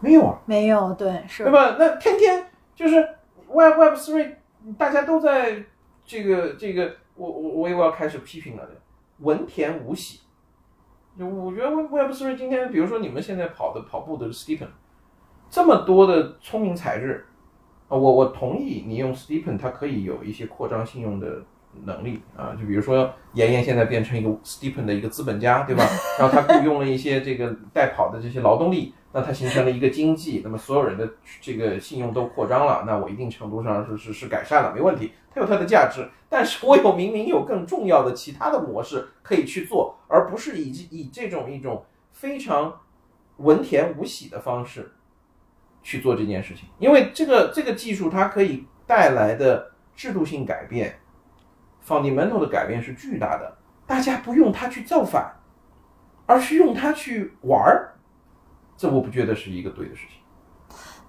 [0.00, 0.40] 没有啊。
[0.46, 1.76] 没有对是对吧？
[1.78, 2.44] 那天天
[2.74, 2.96] 就是
[3.48, 4.34] Web Web Three，
[4.76, 5.64] 大家都在
[6.06, 8.66] 这个这个，我我我又要开始批评了，
[9.18, 10.20] 文田无喜。
[11.18, 14.68] 就我觉得 Web Web Three 今天，比如说你们现在跑的跑步的 Stephen，
[15.50, 17.26] 这么多的聪明才智
[17.88, 21.42] 啊，我我同意你用 Stephen，它可以有一些扩张信用的
[21.84, 25.84] 能力啊，就比如说妍妍现在变成一个 Stephen 的一个资本家，对吧？
[26.18, 31.08] 然后他雇佣了一些这个代跑的这些劳动力，那他形成了一个经济，那么所有人的
[31.40, 36.08] 这个信用都扩张了，那我一定程度上是是是改善了，没问题，它有它的价值。
[36.28, 42.80] 但是我有明明有更重要的其他的模式可以去做，而不是以以这种一种非常
[43.36, 44.92] 文田无喜的方式
[45.82, 50.98] 去做这件事情，因为这个这个技术它可以带来的制度性改变
[51.86, 53.56] ，fundamental 的改变是巨大的，
[53.86, 55.32] 大家不用它去造反，
[56.26, 57.94] 而是用它去玩儿，
[58.76, 60.20] 这我不觉得是一个对的事情。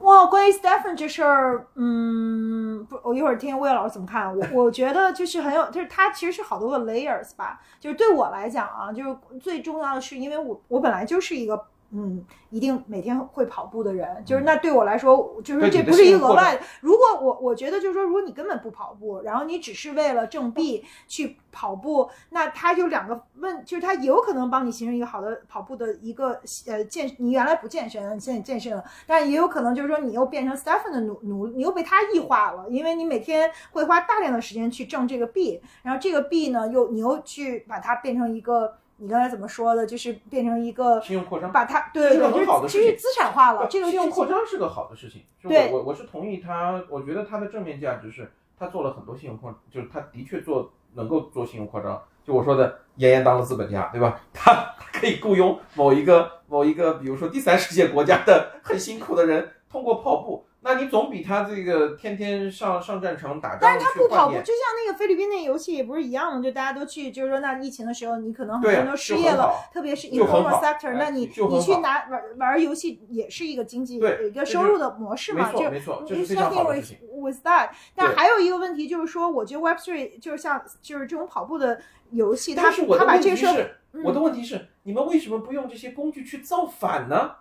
[0.02, 4.32] 哇，关于 Stephen 这事儿，嗯，不，我一会儿听魏老师怎么看。
[4.38, 7.60] 我 我觉得就是很有，就是它其实是好多个 layers 吧。
[7.80, 16.62] 就是对我来讲啊，就是最重要的是，因为我我本来就是一个嗯，一定每天会跑步的人，就是那对我来说，就是这不是一额外的。
[16.82, 38.78] 如果我我觉得就是说，如果你根本不跑步，然后你只是为了挣币去跑步，那它就两个问，就是它有可能帮你形成一个好的跑步的一个呃健，你原来不健身，你现在健身了，但也有可能就是说你又变成 Stephen 的奴奴，你又被他异化了，因为你每天会花大量的时间去挣这个币，然后这个币呢又你又去把它变成一个。
[38.98, 39.86] 你刚才怎么说的？
[39.86, 43.68] 就是变成一个信用扩张把它对对对，这个很好的事情就其实资产化了。
[43.70, 52.02] 这个信用扩张是个好的事情，就对我我我是同意他，我觉得他的正面价值是他做了很多信用扩，就是他的确做能够做信用扩张。
[52.26, 54.20] 就我说的，妍妍当了资本家，对吧？
[54.34, 66.44] 他他可以雇佣某一个某一个，比如说第三世界国家的很辛苦的人，通过跑步，那你总比他这个天天上上战场打仗但是他不跑步，就像那个菲律宾那游戏也不是一样的？
[66.44, 76.82] 就大家都去，就是说那疫情的时候，你可能很多人都失业了特别是 informal sector，哎那你你去拿玩玩游戏也是一个经济对一个收入的模式嘛，就是常 nothing 好的
[77.22, 77.70] with that。
[77.96, 81.80] 但对还有一个问题就是说，我觉得 Web Three 就是像就是这种跑步的
[82.12, 87.32] 游戏，它但是我它把这个社会是，我的问题是，你们为什么不用这些工具去造反呢？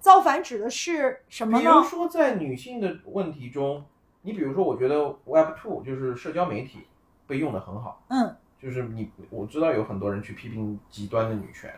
[0.00, 1.82] 造反指的是什么呢比如？
[1.82, 3.84] 说，在女性的问题中，
[4.22, 6.80] 你比如说，我觉得 Web Two 就是社交媒体
[7.26, 11.72] 被用的很好，嗯就是你我知道有很多人去批评极端的女权，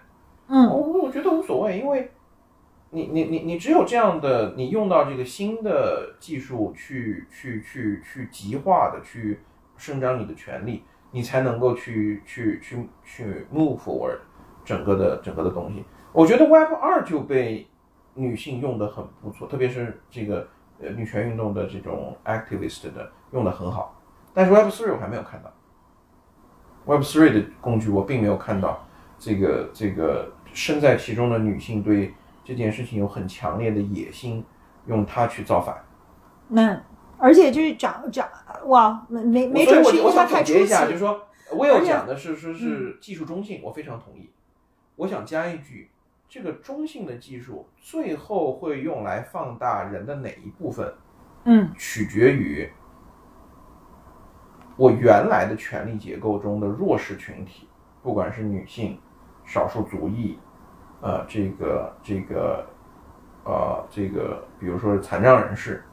[0.49, 2.11] 嗯我我觉得无所谓，因为
[2.91, 9.41] 你你你你只有这样的，你用到这个新的技术去去去去极化的去
[9.77, 14.19] 伸张你的权利，你才能够去去去去 move forward
[14.65, 15.85] 整个的整个的东西。
[16.13, 17.67] 我觉得 Web 二就被
[18.15, 20.49] 女性用的很不错，特别是这个
[20.81, 24.01] 呃女权运动的这种 activist 的用的很好，
[24.35, 25.53] 但是 Web three 我还没有看到。
[26.85, 28.87] Web three 的工具我并没有看到
[29.19, 32.13] 这个这个身在其中的女性对
[32.45, 34.45] 这件事情有很强烈的野心，
[34.87, 35.85] 用它去造反。
[36.49, 36.83] 那
[37.19, 38.29] 而且就是长长
[38.67, 40.99] 哇，没没没准是因为它太出想总结一下，就是。
[40.99, 44.31] 说 Will 讲的是说是技术中性，我非常同意。
[44.97, 45.91] 我想加一句，
[46.33, 50.91] 这个中性的技术最后会用来放大人的哪一部分，
[51.45, 52.67] 嗯取决于
[54.75, 57.69] 我原来的权力结构中的弱势群体，
[58.03, 58.99] 不管是女性、
[59.45, 60.39] 少数族裔，
[61.03, 62.67] 呃，这个这个
[63.45, 65.85] 呃这个，比如说是残障人士，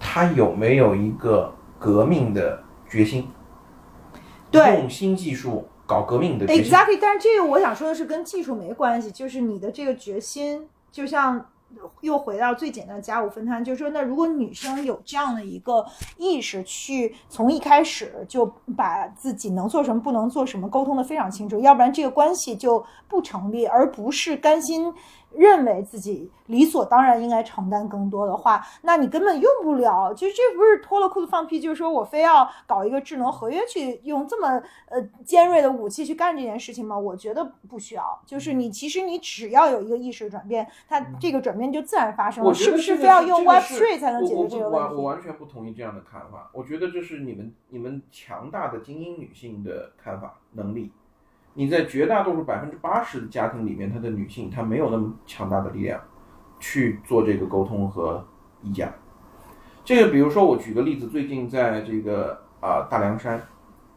[0.00, 3.30] 他有没有一个革命的决心？
[4.50, 6.46] 对用新技术搞革命的。
[6.46, 11.46] Exactly，但是这个我想说的是跟技术没关系，就是你的这个决心，就像
[12.02, 15.84] 又回到最简单的家务分摊，就是说，那如果女生有这样的一个
[16.18, 18.46] 意识，去从一开始就
[18.76, 24.92] 把自己能做什么、不能做什么沟通的非常清楚，要不然这个关系就不成立，而不是甘心。
[25.34, 30.12] 认为自己理所当然应该承担更多的话，那你根本用不了。
[30.14, 36.98] 其实这不是脱了裤子放屁，就是说我非要搞一个智能合约去用这么呃尖锐的武器去干这件事情吗？
[36.98, 38.20] 我觉得不需要。
[38.24, 42.48] 就是你其实你只要有一个意识转变，它这个转变就自然发生了。
[42.48, 44.94] 我是不是非要用是这个 Web 是 Three 才能解决这个问题？
[44.94, 46.50] 完我完全不同意这样的看法。
[46.52, 50.90] 我觉得这是你们你们强大的精英女性的看法能力。
[51.58, 56.00] 你在绝大多数百分之八十的家庭里面，她的女性她没有那么强大的力量
[56.60, 58.24] 去做这个沟通和
[58.62, 58.88] 议价。
[59.84, 63.36] 这个比如说我举个例子，最近在这个啊、大凉山，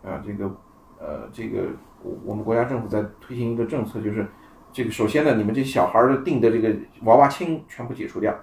[0.03, 0.51] 啊、这个
[0.97, 1.67] 呃这个
[2.01, 4.25] 我我们国家政府在推行一个政策，就是
[4.73, 8.33] 这个首先呢，你们这小孩儿的定的这个娃娃亲全部解除掉。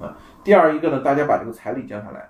[0.00, 2.28] 啊，第二一个呢，大家把这个彩礼降下来。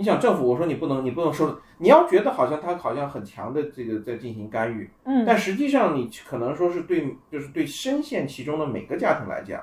[0.00, 9.62] 你想政府，我说你不能，你不能说，你要觉得好像他好像很强的这个在进行干预，嗯，但实际上你可能说是对，就是对深陷其中的每个家庭来讲，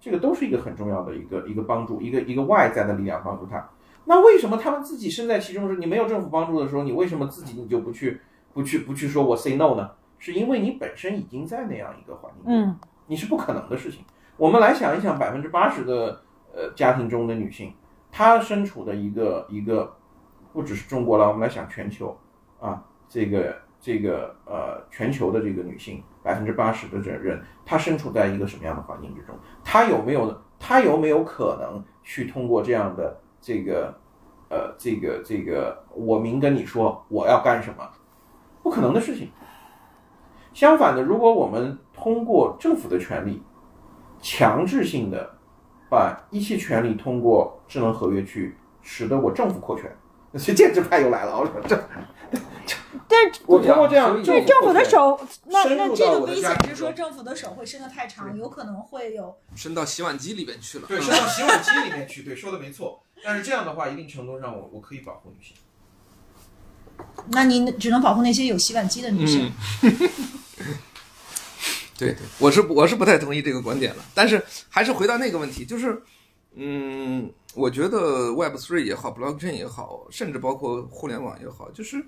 [0.00, 3.68] 这个都是一个很重要的一个一个帮助，一个一个外在的力量帮助他。
[4.04, 8.20] 那为什么他们自己身在其中时，你没有政府帮助的时候，你为什么自己你就不去
[8.52, 9.90] 不去不去说我 say no 呢？
[10.20, 12.78] 是因为你本身已经在那样一个环境，嗯
[13.08, 14.04] 你是不可能的事情。
[14.36, 16.22] 我们来想一想，百分之八十的
[16.54, 17.74] 呃家庭中的女性，
[18.12, 19.90] 她身处的一个一个，
[20.52, 22.16] 不只是中国了，我们来想全球
[22.60, 29.34] 啊，这个这个呃全球的这个女性，百分之八十的这人，她身处在一个什么样的环境之中？
[29.64, 33.94] 她有没有她有没有可能去通过这样的这个
[34.50, 37.88] 呃这个这个，我明跟你说我要干什么？
[38.62, 39.30] 不可能的事情。
[40.52, 43.42] 相反的，如果我们通过政府的权利，
[44.20, 45.38] 强制性的
[45.92, 49.94] 把一切权利通过智能合约去使得我政府扩权，
[50.30, 51.38] 那些建制派又来了。
[51.38, 51.76] 我说这
[52.66, 52.74] 这
[53.06, 60.86] 但我通过这样所以对政府的手，那那这个危险是说政府的手会伸得太长，有可能会有 伸到洗碗机里边去了。
[60.88, 63.02] 对，嗯伸到洗碗机里面去，对，说的没错。
[63.22, 65.54] 但是这样的话，一定程度上我我可以保护女性。
[67.28, 69.52] 那你只能保护那些有洗碗机的女性。
[69.82, 69.92] 嗯，
[72.06, 74.04] 对对，我是我是不太同意这个观点了。
[74.14, 76.02] 但是还是回到那个问题，就是，
[76.54, 82.04] 嗯，我觉得 Web Three 也好，Blockchain 也好，甚至包括互联网也好，就是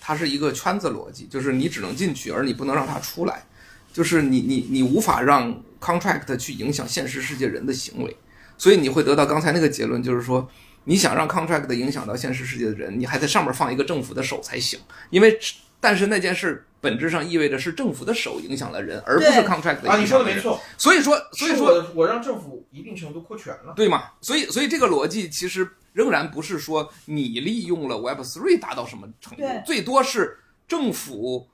[0.00, 3.44] 它是一个圈子逻辑，就是你只能进去，而你不能让它出来，
[3.92, 8.16] 就是你你你无法让 contract 去影响现实世界人的行为，
[8.56, 10.48] 所以你会得到刚才那个结论，就是说。
[10.84, 14.80] 你想让 contract 影响到现实世界的人，你还在上面放一个政府的手才行，
[15.10, 15.38] 因为
[15.80, 20.24] 但是那件事本质上意味着是政府的手影响了人，而不是 contract 啊，你说的。
[20.24, 23.72] 没错，所以说，所以说，我我让政府一定程度扩权了。
[23.76, 24.10] 对吗？
[24.20, 31.48] 所以，所以这个逻辑其实仍然不是说你利用了 Web Three 达到什么程度，最多是政府。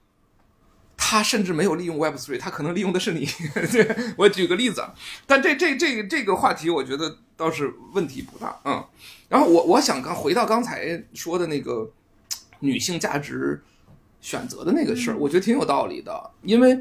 [0.96, 3.26] 他甚至没有利用 Web Three，他可能利用的是你。
[3.72, 4.94] 对 我举个例子，啊，
[5.26, 8.58] 但这这这个这个话题，我觉得倒是问题不大。
[8.64, 8.82] 嗯，
[9.28, 11.90] 然后我我想刚回到刚才说的那个
[12.60, 13.60] 女性价值
[14.24, 16.80] 选择的那个事儿，我觉得挺有道理的，因为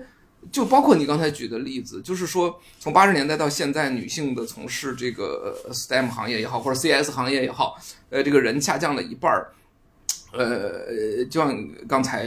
[0.49, 7.77] 就包括你刚才举的例子，就是说从八十年代到现在，女性的从事这个呃 STEM 行业也好，或者 CS 行业也好，
[8.09, 9.51] 呃，这个人下降了一半儿。
[10.31, 12.23] 呃，就像刚才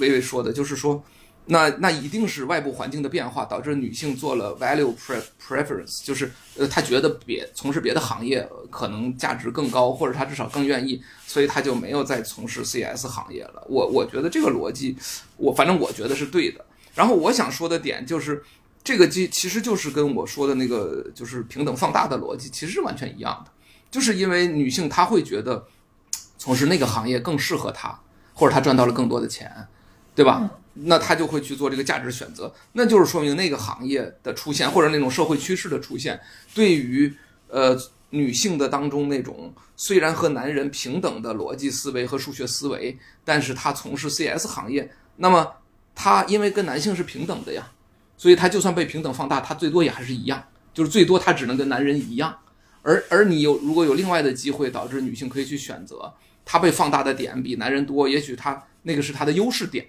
[0.00, 1.00] 薇薇说的，就是说，
[1.52, 4.94] 那那一定是外部环境的变化导致女性做了 value
[5.44, 13.66] preference，就是呃，她觉得别从事别的行业可能价值更高，或者她至少更愿意，所以她就没有再从事 CS 行业了。
[13.68, 14.96] 我我觉得这个逻辑，
[15.36, 16.64] 我反正我觉得是对的。
[16.94, 18.44] 然后我想说的点就是，
[18.84, 23.50] 这个其其实就是跟我说的那个就是平等放大的逻辑其实是完全一样的，
[23.90, 25.66] 就是因为女性她会觉得
[26.38, 28.00] 从事那个行业更适合她，
[28.34, 29.52] 或者她赚到了更多的钱，
[30.14, 30.48] 对吧？
[30.74, 36.18] 那他就会去做这个价值选择，那就是说明那个行业的出现或者那种社会趋势的出现，
[36.54, 37.12] 对于
[37.48, 37.76] 呃
[38.10, 45.46] 女性的当中那种虽然和男人平等的逻辑思维和数学思维，但是她从事 CS 行业，那么
[45.94, 47.70] 她因为跟男性是平等的呀，
[48.16, 50.42] 所以她就算被平等放大，她最多也还是一样，
[50.72, 52.36] 就是最多她只能跟男人一样。
[52.82, 56.12] 而而你有如果有另外的机会，导致女性可以去选择，
[56.44, 59.86] 她被放大的点比男人多，也许她那个是她的优势点，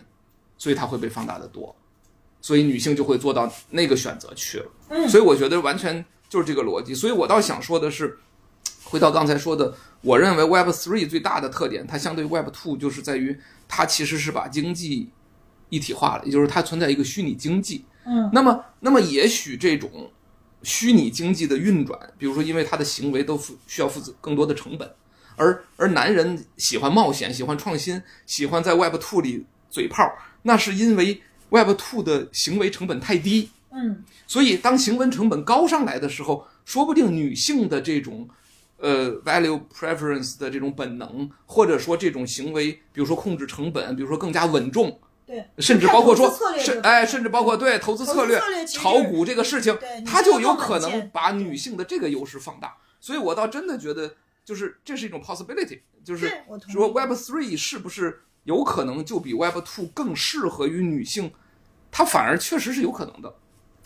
[0.62, 1.76] 所以它会被放大的多，
[2.40, 4.66] 所以女性就会做到那个选择去了。
[4.90, 6.94] 嗯所以我觉得完全就是这个逻辑。
[6.94, 8.16] 所以我倒想说的是，
[8.84, 13.36] 回到刚才说的，我认为 Web Three 最大的特点，它相对 Web Two 就是在于
[13.68, 15.10] 它其实是把经济
[15.70, 17.84] 一体化了，也就是它存在一个虚拟经济。
[18.06, 20.12] 嗯，那么，那么也许这种
[20.62, 24.88] 虚拟经济的运转，比如说因为他的行为都付需要负责更多的成本，
[25.36, 30.08] 而而男人喜欢冒险，喜欢创新，喜欢在 Web Two 里嘴炮，
[30.44, 31.20] 那是因为
[31.50, 33.50] Web Two 的行为成本太低。
[33.72, 38.28] 嗯，所以当行为成本高上来的时候，说不定女性的这种
[38.78, 52.76] 呃 value preference 的这种本能，或者说这种行为，比如说控制成本，比如说更加稳重，对，甚至包括说看投资策略这个是哎，甚至包括对投资策略炒股这个事情对，它就有可能把女性的这个优势放大。
[53.00, 56.30] 所以我倒真的觉得，就是这是一种 possibility，就是
[56.70, 61.32] 说 Web Three 是不是有可能就比 Web Two 更适合于女性？
[61.92, 63.34] 它反而确实是有可能的，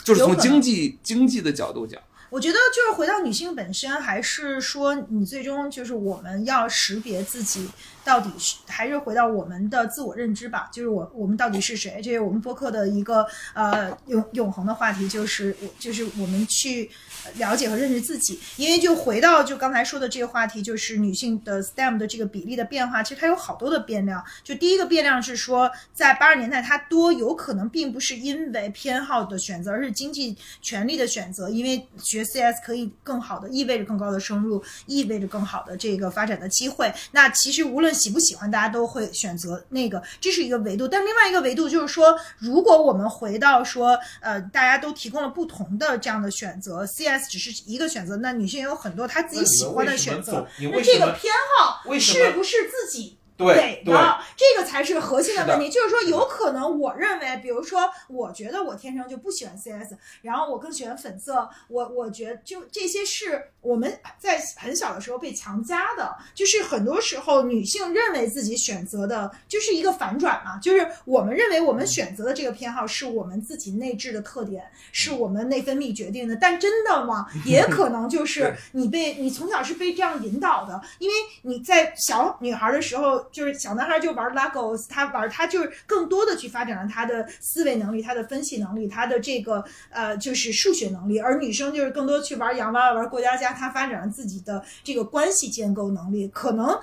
[0.04, 2.02] 就是从经济经济的角度讲。
[2.32, 7.70] 我觉得就是回到女性本身，还是说你最终就是我们要识别自己
[8.04, 12.02] 到底是，还是回到我们的自我认知吧，就是我我们到底是谁？
[12.04, 16.90] 这是我们播客的一个呃永永恒的话题，就是我就是我们去
[17.36, 18.40] 了解和认识自己。
[18.58, 24.24] 因为就回到就刚才说的这个话题，就是女性的 STEM 的这个比例的变化，其实它有好多的变量。
[24.44, 36.94] 就第一个变量是说，在八十年代它多有可能并不是因为偏好的选择，而是经济权利的选择，因为学 CS 可以更好的意味着更高的收入，意味着更好的这个发展的机会。
[37.12, 40.88] 那其实无论喜不喜欢，大家都会选择那个，这是一个维度。
[40.88, 55.70] 但另外一个维度就是说，如果我们回到说，呃，大家都提供了不同的这样的选择，CS 只是一个选择，那女性有很多她自己喜欢的选择，那这个偏好是不是自己对的，这个才是核心的问题。
[55.70, 77.28] 就是说，有可能我认为，比如说，我觉得我天生就不喜欢 CS，然后我更喜欢粉色，我我觉得就这些是我们在很小的时候被强加的，就是很多时候女性认为自己选择的就是一个反转嘛，就是我们认为我们选择的这个偏好是我们自己内置的特点，是我们内分泌决定的，但真的吗？
[77.46, 96.78] 也可能就 是你被你从小是被这样引导的，因为你在小女孩的时候，就是小男孩就玩 Legos，他玩他就是更多的去发展了他的思维能力、他的分析能力、他的这个呃就是数学能力，而女生就是更多去玩洋娃娃、玩过家家，她发展了自己的这个关系建构能力，可能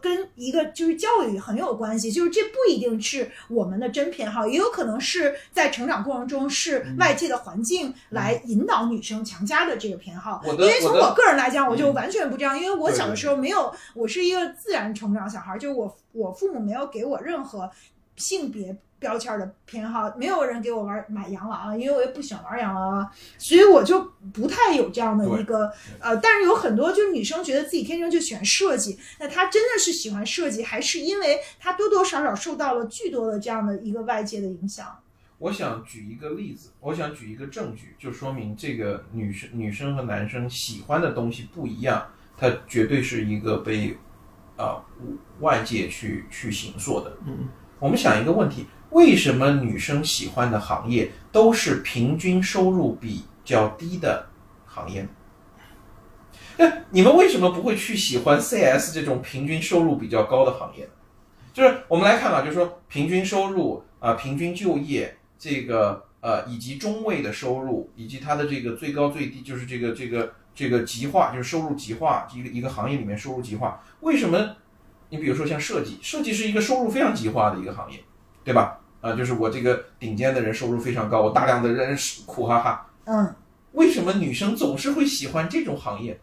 [0.00, 10.42] 跟一个就是教育很有关系，就是这不一定是我们的真偏好，也有可能是在成长过程中是外界的环境来引导女生强加的这个偏好。
[10.46, 17.70] 因为从我个人来讲，我就嗯完全不这样，因为我小的时候没有，我是一个自然成长小孩，就是我我父母没有给我任何
[18.16, 24.00] 性别标签的偏好，没有人给我玩买洋娃娃，因为我也不喜欢玩洋娃娃，所以我就
[24.34, 34.98] 不太有这样的一个呃，但是有很多就是女生觉得自己天生就喜欢设计，那她真的是喜欢设计，还是因为她多多少少受到了巨多的这样的一个外界的影响？
[35.38, 42.04] 我想举一个例子，我想举一个证据，就说明这个女生、女生和男生喜欢的东西不一样，
[42.36, 43.96] 它绝对是一个被
[44.58, 44.84] 啊、
[45.40, 47.16] 外界去去行塑的。
[47.24, 47.48] 嗯，
[47.78, 54.26] 我们想一个问题：为什么女生喜欢的行业都是平均收入比较低的
[54.66, 55.08] 行业呢？
[56.56, 60.90] 那你们为什么不会去喜欢 CS 这种平均收入比较高的行业呢？
[61.54, 74.56] 就是我们来看啊，就是说平均收入啊、平均就业这个呃，以及中位的收入，以及它的这个最高最低，就是这个这个这个极化，就是收入极化，一个一个行业里面收入极化，为什么？
[75.10, 77.98] 你比如说像设计，设计是一个收入非常极化的一个行业，
[78.44, 78.78] 对吧？
[79.00, 83.34] 啊、就是我这个顶尖的人收入非常高，我大量的人是苦哈哈，嗯，
[83.72, 86.20] 为什么女生总是会喜欢这种行业？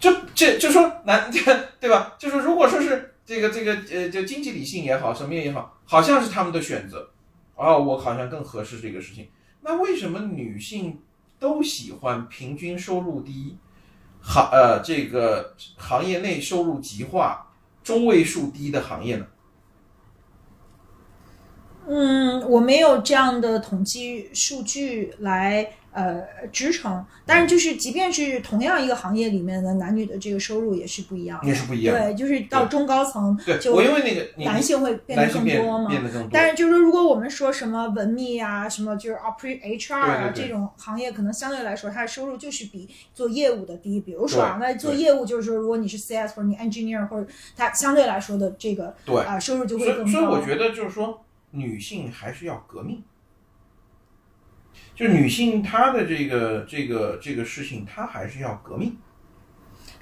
[0.00, 1.30] 这这就说男
[1.78, 2.14] 对吧？
[2.18, 7.10] 就是如果说是这个这个呃，就经济理性也好，什么也好，好像是他们的选择，
[7.54, 9.28] 哦，我好像更合适这个事情。
[9.60, 10.98] 那为什么女性
[11.38, 13.58] 都喜欢平均收入低，
[14.26, 17.46] 行呃这个行业内收入极化、
[17.82, 19.26] 中位数低的行业呢？
[21.86, 26.22] 嗯，我没有这样的统计数据来呃
[26.52, 35.88] 职称，但是就是即便是同样一个行业里面的男女的这个收入也是不一样的，也是不一样对，就是到中高层对，就我因为那个男性会变得更多嘛。
[35.88, 44.00] 变得更多，但是就是说，如果我们说什么文秘啊，什么就是 operate HR 啊这种行业，可能相对来说它的收入就是比做业务的低。
[44.00, 47.26] 比如说啊，那做业务就是说，如果你是 CS 或者你 engineer 或者
[47.56, 50.10] 它相对来说的这个对啊、收入就会，更高。
[50.10, 53.00] 所以我觉得就是说，女性还是要革命。
[54.94, 58.96] 就女性她的这个这个这个事情，她还是要革命，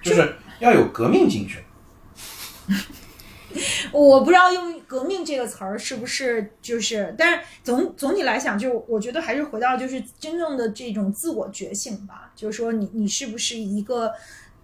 [0.02, 1.62] 就是要有革命精神。
[3.92, 14.10] 我不知道用“革命”这个词儿是不是就是，但是总总体来讲，就我觉得还是回到就是真正的这种自我觉醒吧，就是说你你是不是一个，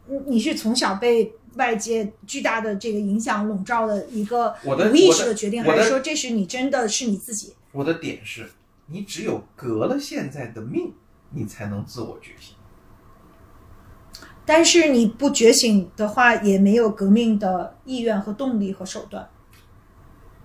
[0.07, 7.53] 你你是从小被外界巨大的这个影响笼罩的一个我的无意识的决定，还是说这是你真的是你自己？
[7.73, 8.49] 我的点是，
[8.89, 10.95] 你只有革了现在的命，
[11.31, 12.55] 你才能自我觉醒。
[14.45, 19.29] 但是你不觉醒的话，也没有革命的意愿和动力和手段。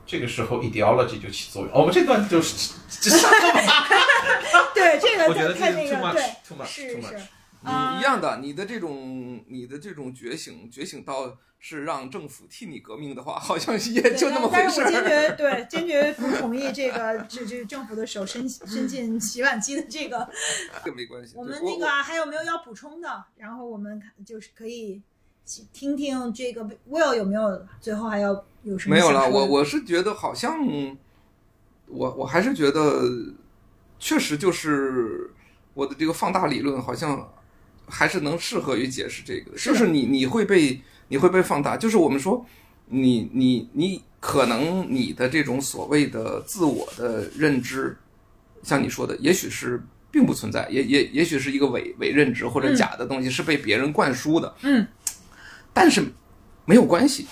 [0.06, 1.72] 这个时候 ideology 就起作用。
[1.72, 3.26] 哦我们这段就是这是
[4.76, 7.22] 对，这个我觉得这个看那 too 个 much 对 too much 是 too much。
[7.62, 15.04] 你啊一样的，你的这种你的这种觉醒，觉醒到是让政府替你革命的话，好像也就那么回事但是我坚。
[15.06, 20.30] 决 对坚决不同意这个这这政府的手伸伸进洗碗机的这个。
[20.84, 21.36] 这没关系。
[21.40, 23.24] 我们那个啊还有没有要补充的？
[23.38, 25.02] 然后我们看就是可以
[25.72, 30.60] 听听这个 Will 有没有最后还要有什么没有了，我我是觉得好像，
[31.88, 33.02] 我我还是觉得，
[33.98, 35.32] 确实就是
[35.74, 37.34] 我的这个放大理论好像
[37.88, 40.82] 还是能适合于解释这个，就是你你会被
[41.14, 42.44] 你会被放大，就是我们说
[42.88, 47.96] 你你你可能你的这种所谓的自我的认知，
[48.64, 49.80] 像你说的，也许是。
[50.14, 54.54] 并不存在，也也也许是一个伪伪认知或者嗯假的东西，是被别人灌输的。
[54.62, 54.86] 嗯，
[55.74, 56.04] 但是
[56.66, 57.26] 没有关系，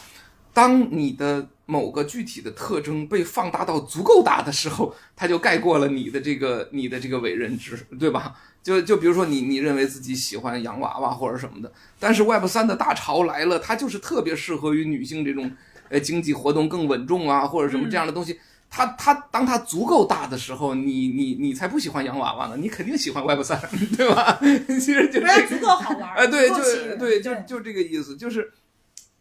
[0.51, 8.35] 当你的某个具体的特征被放大到足够大的时候，它就盖过了你的这个你的这个伪认知，对吧？
[8.64, 15.52] 就就比如说你你认为自己喜欢洋娃娃或者什么的，但是 Web 三的大潮来了，它就是特别适合于女性这种
[15.90, 18.40] 呃经济活动更稳重啊或者什么这样的东西。
[18.74, 23.60] 它它当它足够大的时候，你你你才不喜欢洋娃娃呢，你肯定喜欢 Web 三，
[23.98, 24.40] 对吧？
[24.80, 28.54] 其实就不要这个足够好玩儿，哎，对，就对，就就这个意思，就是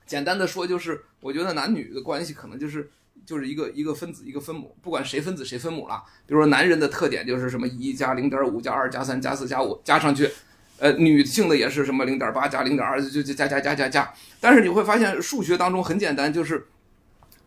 [0.07, 2.89] 简单的说，就是我觉得男女的关系可能就是
[3.31, 6.03] 就是一个一个分子一个分母，不管谁分子谁分母了。
[6.27, 10.29] 比如说男人的特点就是什么一加零点五加二加三加四加五加上去，
[10.79, 14.13] 呃，女性的也是什么零点八加零点二，就就加加加加加。
[14.41, 16.67] 但是你会发现数学当中很简单，就是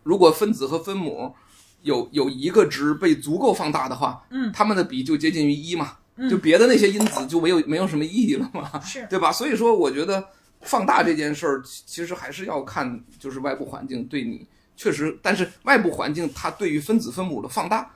[0.03, 1.35] 如果分子和分母
[1.81, 8.79] 有有一个值被足够放大的话，嗯它们的比就接近于一嘛，嗯就别的那些因子就没有没有什么意义了嘛。
[8.79, 9.33] 是对吧？
[9.33, 10.23] 所以说，我觉得
[10.61, 14.47] 放大这件事儿，其其实还是要看就是外部环境对你
[14.83, 17.89] 确实，但是外部环境它对于分子分母的放大，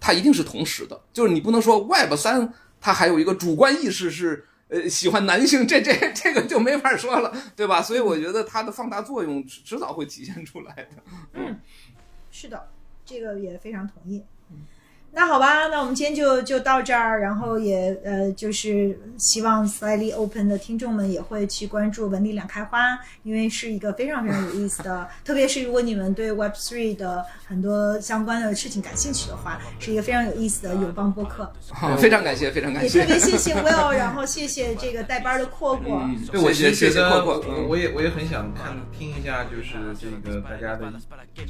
[0.00, 4.46] 它一定是同时的，就是你不能说 Web 三它还有一个主观意识是。
[4.72, 7.82] 呃，喜欢男性，这这这个就没法说了，对吧？
[7.82, 10.90] 所以我觉得它的放大作用迟早会体现出来的。
[11.34, 11.58] 嗯
[12.30, 12.68] 是的，
[13.04, 14.22] 这个也非常同意。
[15.12, 31.52] 那好吧，那我们今天就就到这儿，然后也呃，就是希望 Slightly Open 的听众们也会去关注文理两开花，因为是一个非常非常有意思的，特别是如果你们对 Web Three 的很多相关的事情感兴趣的话，是一个非常有意思的友邦播客。
[31.70, 33.10] 好， 非常感谢，非常感谢也特。
[33.10, 36.00] 别谢谢 Will，然后谢谢这个带班的阔阔。
[36.04, 40.92] 嗯，对，我其实谢谢觉得，阔阔我我也我也很想看听一下，就是这个大家的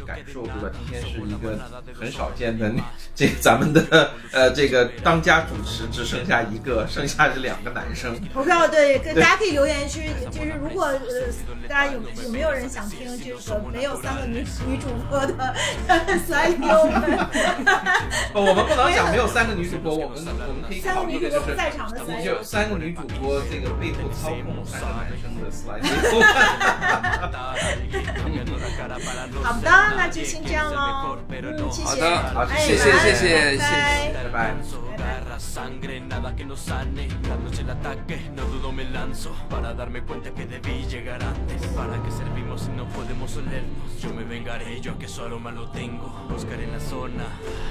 [0.06, 0.70] 感受，对吧？
[0.72, 1.58] 今天是一个
[1.92, 2.72] 很少见的，
[3.14, 8.14] 这个咱们的呃这个当家主持只剩下一个，剩下是两个男生。
[8.32, 11.00] 投票对，跟大家可以留言区，就是如果呃
[11.68, 15.34] 大家有有没有人想听这个没有三个女女主播的
[16.28, 17.18] Slightly Open？
[18.32, 22.44] 哦，我们不能讲没有三个女主播，我们我们可以三个考虑的就是女主播不在场的你 Slightly 就 Open。
[22.44, 25.82] 三个女主播这个背后操控三个男生的 slide。
[29.42, 31.18] 好的，那就先这样喽。
[31.28, 31.88] 嗯，谢谢。
[31.90, 34.80] 好的好哎谢谢谢谢 Bye.
[34.96, 37.08] Garra, sangre, nada que nos sane.
[37.26, 39.34] Darnos el ataque, no dudo me lanzo.
[39.48, 41.66] Para darme cuenta que debí llegar antes.
[41.68, 44.00] ¿Para qué servimos si no podemos olernos?
[44.02, 46.06] Yo me vengaré, yo que su aroma lo tengo.
[46.28, 47.24] Buscaré en la zona,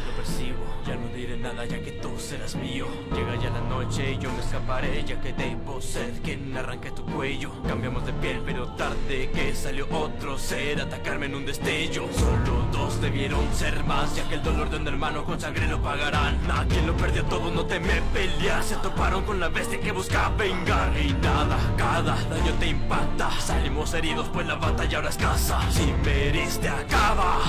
[0.07, 0.65] lo percibo.
[0.87, 2.87] Ya no diré nada, ya que tú serás mío.
[3.13, 7.05] Llega ya la noche y yo me escaparé, ya que debo ser quien arranque tu
[7.05, 7.51] cuello.
[7.67, 10.81] Cambiamos de piel, pero tarde que salió otro ser.
[10.81, 12.07] Atacarme en un destello.
[12.13, 15.81] Solo dos debieron ser más, ya que el dolor de un hermano con sangre lo
[15.81, 16.37] pagarán.
[16.49, 18.63] A lo perdió todo no teme pelear.
[18.63, 20.91] Se toparon con la bestia que busca vengar.
[20.97, 23.31] Y nada, cada daño te impacta.
[23.39, 25.59] Salimos heridos pues la batalla ahora es casa.
[25.71, 27.39] Si me heriste acaba.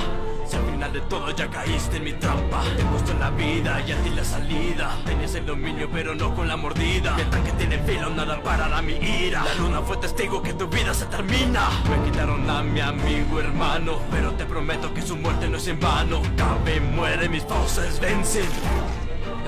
[0.50, 3.92] Si al final de todo ya caíste en mi trampa Te gustó la vida y
[3.92, 7.78] a ti la salida Tenías el dominio pero no con la mordida Mi ataque tiene
[7.78, 12.10] filo, nada parará mi ira La luna fue testigo que tu vida se termina Me
[12.10, 16.20] quitaron a mi amigo hermano Pero te prometo que su muerte no es en vano
[16.36, 18.46] Cabe, muere, mis fauces vencen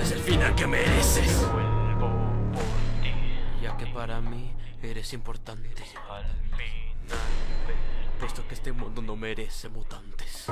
[0.00, 1.48] Es el final que mereces.
[1.52, 2.08] Vuelvo
[2.52, 3.12] por ti
[3.62, 5.82] Ya que para mí eres importante.
[6.10, 6.24] Al
[6.56, 6.82] final
[8.18, 10.48] Puesto que este mundo no merece mutantes